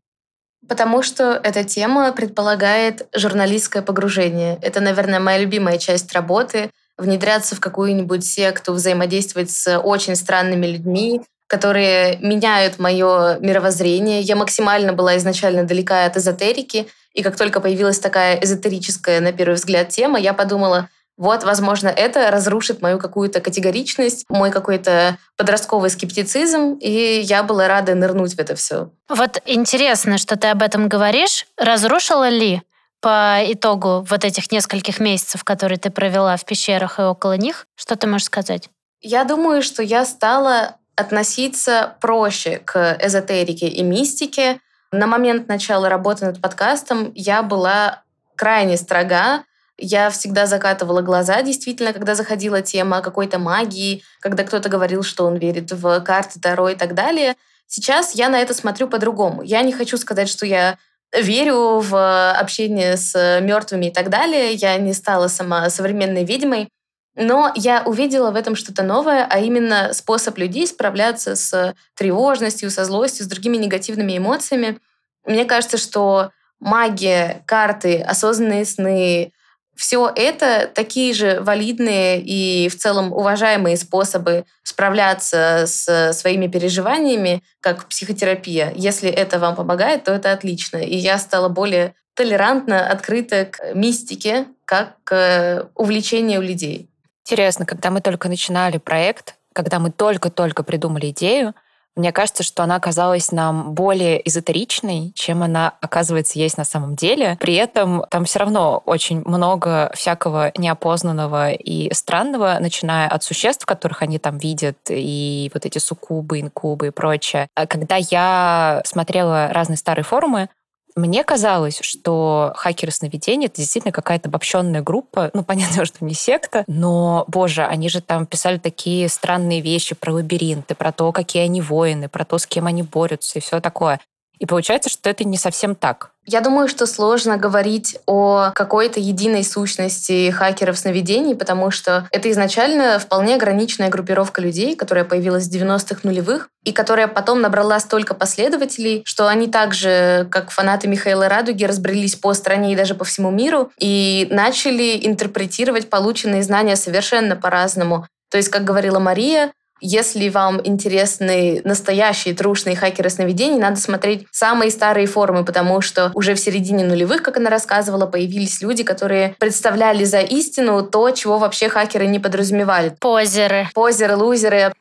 Потому 0.68 1.04
что 1.04 1.34
эта 1.44 1.66
тема 1.66 2.14
предполагает 2.14 3.08
журналистское 3.14 3.84
погружение. 3.84 4.58
Это, 4.62 4.80
наверное, 4.80 5.20
моя 5.20 5.40
любимая 5.40 5.78
часть 5.78 6.14
работы— 6.14 6.72
внедряться 7.04 7.56
в 7.56 7.60
какую-нибудь 7.60 8.26
секту, 8.26 8.74
взаимодействовать 8.74 9.52
с 9.52 9.78
очень 9.78 10.16
странными 10.16 10.66
людьми, 10.66 11.22
которые 11.48 12.18
меняют 12.18 12.80
мое 12.80 13.38
мировоззрение. 13.40 14.22
Я 14.22 14.36
максимально 14.36 14.94
была 14.94 15.18
изначально 15.18 15.64
далека 15.64 16.06
от 16.06 16.18
эзотерики, 16.18 16.88
И 17.14 17.22
как 17.22 17.36
только 17.36 17.62
появилась 17.62 18.00
такая 18.00 18.40
эзотерическая, 18.42 19.22
на 19.22 19.32
первый 19.32 19.54
взгляд, 19.54 19.90
тема, 19.90 20.20
я 20.20 20.34
подумала, 20.34 20.90
вот, 21.16 21.44
возможно, 21.44 21.90
это 21.90 22.32
разрушит 22.32 22.82
мою 22.82 22.98
какую-то 22.98 23.40
категоричность, 23.40 24.26
мой 24.30 24.50
какой-то 24.50 25.18
подростковый 25.38 25.92
скептицизм, 25.92 26.74
и 26.82 27.22
я 27.24 27.44
была 27.44 27.68
рада 27.68 27.94
нырнуть 27.94 28.34
в 28.34 28.40
это 28.40 28.56
все. 28.56 28.90
Вот 29.10 29.40
интересно, 29.46 30.18
что 30.18 30.38
ты 30.38 30.48
об 30.48 30.64
этом 30.64 30.90
говоришь. 30.90 31.46
Разрушила 31.56 32.30
ли 32.30 32.64
по 33.04 33.42
итогу 33.46 34.06
вот 34.10 34.24
этих 34.24 34.50
нескольких 34.50 35.02
месяцев, 35.02 35.44
которые 35.44 35.78
ты 35.78 35.92
провела 35.92 36.38
в 36.38 36.46
пещерах 36.46 37.00
и 37.00 37.04
около 37.04 37.38
них? 37.38 37.68
Что 37.76 37.98
ты 37.98 38.08
можешь 38.08 38.28
сказать? 38.28 38.70
Я 39.02 39.26
думаю, 39.26 39.62
что 39.62 39.84
я 39.84 40.06
стала 40.06 40.78
относиться 40.96 41.98
проще 42.00 42.60
к 42.60 42.98
эзотерике 43.02 43.68
и 43.68 43.84
мистике. 43.84 44.60
На 44.94 45.06
момент 45.06 45.50
начала 45.50 45.90
работы 45.90 46.26
над 46.26 46.42
подкастом 46.42 47.12
я 47.14 47.44
была 47.44 48.04
крайне 48.38 48.78
строга 48.78 49.44
я 49.78 50.10
всегда 50.12 50.46
закатывала 50.46 51.02
глаза, 51.02 51.42
действительно, 51.42 51.94
когда 51.94 52.16
заходила 52.16 52.62
тема 52.62 53.02
какой-то 53.02 53.40
магии, 53.40 54.04
когда 54.20 54.44
кто-то 54.44 54.70
говорил, 54.70 55.04
что 55.04 55.26
он 55.26 55.38
верит 55.38 55.72
в 55.72 56.00
карты 56.02 56.40
Таро 56.40 56.70
и 56.70 56.76
так 56.76 56.94
далее. 56.94 57.36
Сейчас 57.68 58.14
я 58.14 58.30
на 58.30 58.40
это 58.40 58.54
смотрю 58.54 58.88
по-другому. 58.88 59.42
Я 59.42 59.64
не 59.64 59.74
хочу 59.74 59.98
сказать, 59.98 60.30
что 60.30 60.46
я 60.46 60.78
верю 61.14 61.80
в 61.80 62.32
общение 62.32 62.98
с 62.98 63.40
мертвыми 63.42 63.88
и 63.88 63.92
так 63.92 64.10
далее. 64.10 64.54
Я 64.54 64.78
не 64.78 64.94
стала 64.94 65.28
сама 65.28 65.70
современной 65.70 66.24
ведьмой. 66.24 66.70
Но 67.16 67.52
я 67.56 67.84
увидела 67.86 68.32
в 68.32 68.36
этом 68.36 68.56
что-то 68.56 68.82
новое, 68.82 69.28
а 69.30 69.40
именно 69.40 69.94
способ 69.94 70.38
людей 70.40 70.66
справляться 70.66 71.36
с 71.36 71.76
тревожностью, 71.94 72.72
со 72.72 72.86
злостью, 72.86 73.26
с 73.26 73.28
другими 73.28 73.58
негативными 73.58 74.18
эмоциями. 74.18 74.80
Мне 75.24 75.46
кажется, 75.46 75.78
что 75.78 76.32
магия, 76.60 77.44
карты, 77.46 78.02
осознанные 78.02 78.66
сны, 78.66 79.32
все 79.76 80.12
это 80.16 80.70
такие 80.74 81.14
же 81.14 81.40
валидные 81.42 82.22
и 82.22 82.70
в 82.70 82.78
целом 82.78 83.12
уважаемые 83.12 83.78
способы 83.78 84.46
справляться 84.64 85.66
с 85.66 86.14
своими 86.14 86.48
переживаниями, 86.48 87.44
как 87.60 87.88
психотерапия. 87.88 88.72
Если 88.76 89.10
это 89.10 89.40
вам 89.40 89.56
помогает, 89.56 90.04
то 90.04 90.14
это 90.14 90.32
отлично. 90.32 90.78
И 90.78 90.96
я 90.96 91.18
стала 91.18 91.50
более 91.50 91.96
толерантно, 92.14 92.88
открыта 92.88 93.46
к 93.46 93.74
мистике, 93.74 94.46
как 94.66 94.96
к 95.04 95.70
увлечению 95.76 96.42
людей. 96.42 96.90
Интересно, 97.26 97.66
когда 97.66 97.90
мы 97.90 98.02
только 98.02 98.30
начинали 98.30 98.78
проект, 98.78 99.36
когда 99.54 99.80
мы 99.80 99.92
только-только 99.92 100.64
придумали 100.64 101.10
идею, 101.12 101.54
мне 101.96 102.12
кажется, 102.12 102.44
что 102.44 102.64
она 102.64 102.76
оказалась 102.76 103.32
нам 103.32 103.74
более 103.74 104.28
эзотеричной, 104.28 105.12
чем 105.16 105.44
она, 105.44 105.74
оказывается, 105.82 106.40
есть 106.40 106.58
на 106.58 106.66
самом 106.66 106.96
деле. 106.96 107.38
При 107.40 107.56
этом 107.56 108.06
там 108.10 108.26
все 108.26 108.40
равно 108.40 108.82
очень 108.86 109.22
много 109.26 109.92
всякого 109.94 110.52
неопознанного 110.58 111.52
и 111.52 111.94
странного, 111.94 112.58
начиная 112.60 113.08
от 113.08 113.24
существ, 113.24 113.66
которых 113.66 114.02
они 114.02 114.18
там 114.18 114.38
видят, 114.38 114.78
и 114.90 115.52
вот 115.54 115.66
эти 115.66 115.78
суккубы, 115.78 116.40
инкубы 116.40 116.88
и 116.88 116.92
прочее. 116.92 117.48
А 117.56 117.68
когда 117.68 117.98
я 117.98 118.82
смотрела 118.86 119.50
разные 119.52 119.78
старые 119.78 120.04
форумы, 120.04 120.50
мне 120.96 121.24
казалось, 121.24 121.80
что 121.82 122.54
хакеры 122.56 122.92
сновидений— 122.92 123.46
это 123.48 123.58
действительно 123.58 123.92
какая-то 123.92 124.30
обобщенная 124.30 124.82
группа. 124.82 125.32
Ну, 125.34 125.44
понятно, 125.46 125.86
что 125.86 126.04
не 126.06 126.14
секта, 126.14 126.64
но, 126.68 127.26
боже, 127.28 127.66
они 127.66 127.90
же 127.90 128.02
там 128.02 128.26
писали 128.26 128.58
такие 128.58 129.10
странные 129.10 129.62
вещи 129.62 129.96
про 129.96 130.14
лабиринты, 130.14 130.76
про 130.76 130.92
то, 130.92 131.12
какие 131.12 131.44
они 131.44 131.62
воины, 131.62 132.10
про 132.10 132.26
то, 132.26 132.38
с 132.38 132.46
кем 132.46 132.68
они 132.68 132.84
борются 132.84 133.40
и 133.40 133.42
все 133.42 133.60
такое. 133.60 134.00
И 134.40 134.46
получается, 134.46 134.90
что 134.90 135.10
это 135.10 135.24
не 135.24 135.38
совсем 135.38 135.76
так. 135.76 136.12
Я 136.26 136.40
думаю, 136.40 136.68
что 136.70 136.86
сложно 136.86 137.38
говорить 137.38 137.98
о 138.06 138.52
какой-то 138.56 139.00
единой 139.00 139.44
сущности 139.44 140.32
хакеров 140.32 140.78
сновидений, 140.78 141.36
потому 141.36 141.70
что 141.70 142.08
это 142.12 142.32
изначально 142.32 142.98
вполне 142.98 143.36
ограниченная 143.36 143.90
группировка 143.90 144.42
людей, 144.42 144.76
которая 144.76 145.04
появилась 145.04 145.48
в 145.48 145.52
90-х 145.54 146.02
нулевых, 146.04 146.50
и 146.64 146.72
которая 146.72 147.08
потом 147.08 147.42
набрала 147.42 147.80
столько 147.80 148.14
последователей, 148.14 149.04
что 149.06 149.28
они 149.28 149.48
также, 149.48 150.28
как 150.32 150.50
фанаты 150.50 150.88
Михаила 150.88 151.28
Радуги, 151.28 151.66
разбрелись 151.66 152.16
по 152.16 152.34
стране 152.34 152.74
и 152.74 152.78
даже 152.78 152.96
по 152.96 153.04
всему 153.04 153.32
миру, 153.32 153.72
и 153.78 154.28
начали 154.32 155.06
интерпретировать 155.06 155.90
полученные 155.90 156.44
знания 156.44 156.78
совершенно 156.78 157.36
по-разному. 157.36 158.08
То 158.32 158.38
есть, 158.38 158.50
как 158.50 158.64
говорила 158.64 159.00
Мария, 159.00 159.52
если 159.82 160.30
вам 160.30 160.62
интересны 160.64 161.62
настоящие 161.64 162.34
трушные 162.34 162.76
хакеры 162.76 163.10
сновидений, 163.10 163.60
надо 163.60 163.78
смотреть 163.78 164.28
самые 164.32 164.72
старые 164.72 165.08
форумы, 165.08 165.44
потому 165.44 165.82
что 165.82 166.12
уже 166.14 166.36
в 166.36 166.40
середине 166.40 166.86
нулевых, 166.86 167.22
как 167.22 167.38
она 167.38 167.50
рассказывала, 167.50 168.06
появились 168.06 168.62
люди, 168.62 168.84
которые 168.84 169.36
представляли 169.40 170.04
за 170.06 170.22
истину 170.22 170.84
то, 170.84 171.12
чего 171.12 171.38
вообще 171.38 171.70
хакеры 171.70 172.08
не 172.08 172.20
подразумевали. 172.20 172.96
Позеры. 173.00 173.68
Позеры, 173.74 174.16
лузеры. 174.16 174.74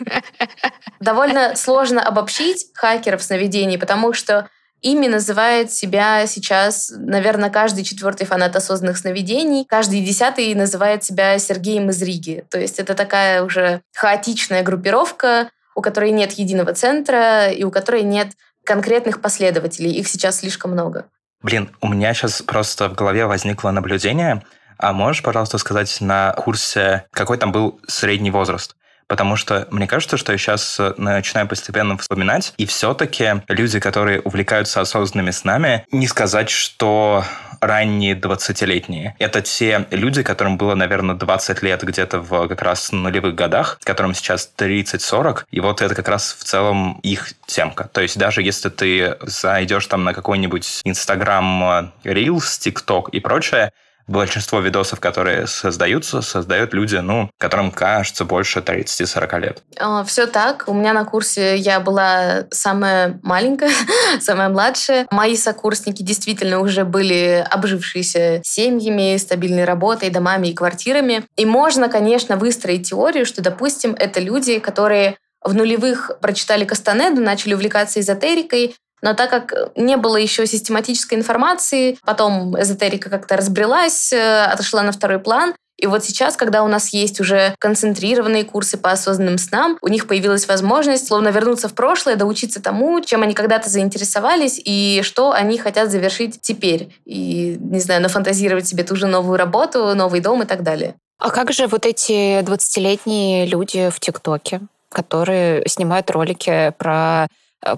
Довольно 1.00 1.56
сложно 1.56 2.02
обобщить 2.02 2.66
хакеров 2.74 3.22
сновидений, 3.22 3.78
потому 3.78 4.12
что 4.12 4.48
Ими 4.82 5.08
называет 5.08 5.72
себя 5.72 6.26
сейчас, 6.26 6.90
наверное, 6.96 7.50
каждый 7.50 7.84
четвертый 7.84 8.26
фанат 8.26 8.56
осознанных 8.56 8.96
сновидений. 8.96 9.66
Каждый 9.68 10.00
десятый 10.00 10.54
называет 10.54 11.04
себя 11.04 11.38
Сергеем 11.38 11.90
из 11.90 12.00
Риги. 12.00 12.44
То 12.50 12.58
есть 12.58 12.78
это 12.78 12.94
такая 12.94 13.42
уже 13.42 13.82
хаотичная 13.94 14.62
группировка, 14.62 15.50
у 15.74 15.82
которой 15.82 16.12
нет 16.12 16.32
единого 16.32 16.72
центра 16.72 17.48
и 17.50 17.62
у 17.62 17.70
которой 17.70 18.02
нет 18.02 18.28
конкретных 18.64 19.20
последователей. 19.20 19.92
Их 19.92 20.08
сейчас 20.08 20.38
слишком 20.38 20.72
много. 20.72 21.06
Блин, 21.42 21.70
у 21.80 21.88
меня 21.88 22.14
сейчас 22.14 22.42
просто 22.42 22.88
в 22.88 22.94
голове 22.94 23.26
возникло 23.26 23.70
наблюдение. 23.70 24.42
А 24.78 24.94
можешь, 24.94 25.22
пожалуйста, 25.22 25.58
сказать 25.58 25.94
на 26.00 26.32
курсе, 26.32 27.04
какой 27.10 27.36
там 27.36 27.52
был 27.52 27.80
средний 27.86 28.30
возраст? 28.30 28.76
Потому 29.10 29.34
что 29.34 29.66
мне 29.72 29.88
кажется, 29.88 30.16
что 30.16 30.30
я 30.30 30.38
сейчас 30.38 30.78
э, 30.78 30.94
начинаю 30.96 31.48
постепенно 31.48 31.98
вспоминать, 31.98 32.54
и 32.58 32.64
все-таки 32.64 33.42
люди, 33.48 33.80
которые 33.80 34.20
увлекаются 34.20 34.80
осознанными 34.80 35.32
снами, 35.32 35.84
не 35.90 36.06
сказать, 36.06 36.48
что 36.48 37.24
ранние 37.60 38.14
20-летние. 38.14 39.16
Это 39.18 39.42
те 39.42 39.84
люди, 39.90 40.22
которым 40.22 40.56
было, 40.56 40.76
наверное, 40.76 41.16
20 41.16 41.60
лет 41.64 41.82
где-то 41.82 42.20
в 42.20 42.46
как 42.46 42.62
раз 42.62 42.92
нулевых 42.92 43.34
годах, 43.34 43.80
которым 43.82 44.14
сейчас 44.14 44.48
30-40, 44.56 45.42
и 45.50 45.58
вот 45.58 45.82
это 45.82 45.96
как 45.96 46.06
раз 46.06 46.32
в 46.38 46.44
целом 46.44 47.00
их 47.02 47.32
темка. 47.46 47.90
То 47.92 48.02
есть 48.02 48.16
даже 48.16 48.42
если 48.42 48.68
ты 48.68 49.16
зайдешь 49.22 49.88
там 49.88 50.04
на 50.04 50.14
какой-нибудь 50.14 50.82
Инстаграм, 50.84 51.92
Reels, 52.04 52.60
ТикТок 52.60 53.08
и 53.08 53.18
прочее, 53.18 53.72
большинство 54.10 54.60
видосов, 54.60 55.00
которые 55.00 55.46
создаются, 55.46 56.20
создают 56.20 56.74
люди, 56.74 56.96
ну, 56.96 57.30
которым 57.38 57.70
кажется 57.70 58.24
больше 58.24 58.58
30-40 58.58 59.40
лет. 59.40 59.62
А, 59.78 60.04
Все 60.04 60.26
так. 60.26 60.64
У 60.66 60.74
меня 60.74 60.92
на 60.92 61.04
курсе 61.04 61.56
я 61.56 61.80
была 61.80 62.46
самая 62.50 63.20
маленькая, 63.22 63.70
самая 64.20 64.48
младшая. 64.48 65.06
Мои 65.10 65.36
сокурсники 65.36 66.02
действительно 66.02 66.60
уже 66.60 66.84
были 66.84 67.46
обжившиеся 67.48 68.40
семьями, 68.44 69.16
стабильной 69.16 69.64
работой, 69.64 70.10
домами 70.10 70.48
и 70.48 70.54
квартирами. 70.54 71.24
И 71.36 71.46
можно, 71.46 71.88
конечно, 71.88 72.36
выстроить 72.36 72.90
теорию, 72.90 73.24
что, 73.24 73.42
допустим, 73.42 73.94
это 73.98 74.20
люди, 74.20 74.58
которые 74.58 75.16
в 75.42 75.54
нулевых 75.54 76.10
прочитали 76.20 76.64
Кастанеду, 76.64 77.22
начали 77.22 77.54
увлекаться 77.54 78.00
эзотерикой, 78.00 78.74
но 79.02 79.14
так 79.14 79.30
как 79.30 79.72
не 79.76 79.96
было 79.96 80.16
еще 80.16 80.46
систематической 80.46 81.18
информации, 81.18 81.98
потом 82.04 82.60
эзотерика 82.60 83.10
как-то 83.10 83.36
разбрелась, 83.36 84.12
э, 84.12 84.44
отошла 84.44 84.82
на 84.82 84.92
второй 84.92 85.18
план, 85.18 85.54
и 85.80 85.86
вот 85.86 86.04
сейчас, 86.04 86.36
когда 86.36 86.62
у 86.62 86.68
нас 86.68 86.90
есть 86.90 87.20
уже 87.20 87.54
концентрированные 87.58 88.44
курсы 88.44 88.76
по 88.76 88.90
осознанным 88.90 89.38
снам, 89.38 89.78
у 89.80 89.88
них 89.88 90.06
появилась 90.06 90.46
возможность 90.46 91.06
словно 91.06 91.28
вернуться 91.28 91.68
в 91.68 91.74
прошлое, 91.74 92.16
доучиться 92.16 92.62
тому, 92.62 93.00
чем 93.00 93.22
они 93.22 93.32
когда-то 93.32 93.70
заинтересовались 93.70 94.60
и 94.62 95.00
что 95.02 95.32
они 95.32 95.56
хотят 95.56 95.90
завершить 95.90 96.42
теперь. 96.42 96.94
И, 97.06 97.56
не 97.58 97.80
знаю, 97.80 98.02
нафантазировать 98.02 98.68
себе 98.68 98.84
ту 98.84 98.94
же 98.94 99.06
новую 99.06 99.38
работу, 99.38 99.94
новый 99.94 100.20
дом 100.20 100.42
и 100.42 100.46
так 100.46 100.62
далее. 100.62 100.96
А 101.18 101.30
как 101.30 101.50
же 101.50 101.66
вот 101.66 101.86
эти 101.86 102.40
20-летние 102.40 103.46
люди 103.46 103.88
в 103.90 104.00
ТикТоке, 104.00 104.60
которые 104.90 105.62
снимают 105.66 106.10
ролики 106.10 106.74
про 106.76 107.26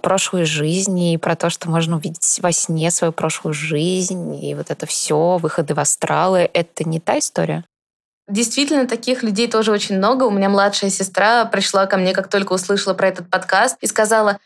прошлой 0.03 0.45
жизни, 0.45 1.15
и 1.15 1.19
про 1.19 1.37
то, 1.37 1.51
что 1.51 1.69
можно 1.69 1.97
увидеть 1.97 2.39
во 2.41 2.53
сне 2.53 2.91
свою 2.91 3.13
прошлую 3.13 3.55
жизнь, 3.55 4.45
и 4.45 4.55
вот 4.55 4.71
это 4.71 4.87
все, 4.87 5.39
выходы 5.39 5.75
в 5.75 5.81
астралы, 5.81 6.49
это 6.53 6.85
не 6.85 7.01
та 7.01 7.19
история? 7.19 7.65
Действительно, 8.29 8.87
таких 8.87 9.23
людей 9.23 9.49
тоже 9.49 9.73
очень 9.73 9.99
много. 9.99 10.25
У 10.25 10.31
меня 10.31 10.49
младшая 10.49 10.91
сестра 10.91 11.45
пришла 11.45 11.87
ко 11.87 11.97
мне, 11.97 12.13
как 12.13 12.29
только 12.29 12.53
услышала 12.53 12.95
про 12.95 13.09
этот 13.09 13.29
подкаст, 13.29 13.77
и 13.81 13.87
сказала, 13.87 14.39